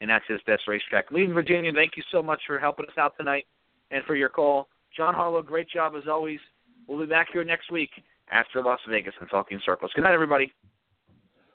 and 0.00 0.10
that's 0.10 0.24
his 0.26 0.40
best 0.46 0.66
racetrack. 0.66 1.12
Lee 1.12 1.24
in 1.24 1.32
Virginia, 1.32 1.72
thank 1.72 1.96
you 1.96 2.02
so 2.10 2.22
much 2.22 2.40
for 2.46 2.58
helping 2.58 2.86
us 2.86 2.98
out 2.98 3.14
tonight 3.16 3.46
and 3.90 4.04
for 4.04 4.16
your 4.16 4.28
call. 4.28 4.68
John 4.96 5.14
Harlow, 5.14 5.42
great 5.42 5.68
job 5.68 5.94
as 5.96 6.04
always. 6.08 6.40
We'll 6.86 7.00
be 7.00 7.06
back 7.06 7.28
here 7.32 7.44
next 7.44 7.70
week 7.70 7.90
after 8.30 8.62
Las 8.62 8.80
Vegas 8.88 9.14
and 9.20 9.28
Talking 9.30 9.60
Circles. 9.64 9.92
Good 9.94 10.02
night, 10.02 10.14
everybody. 10.14 10.52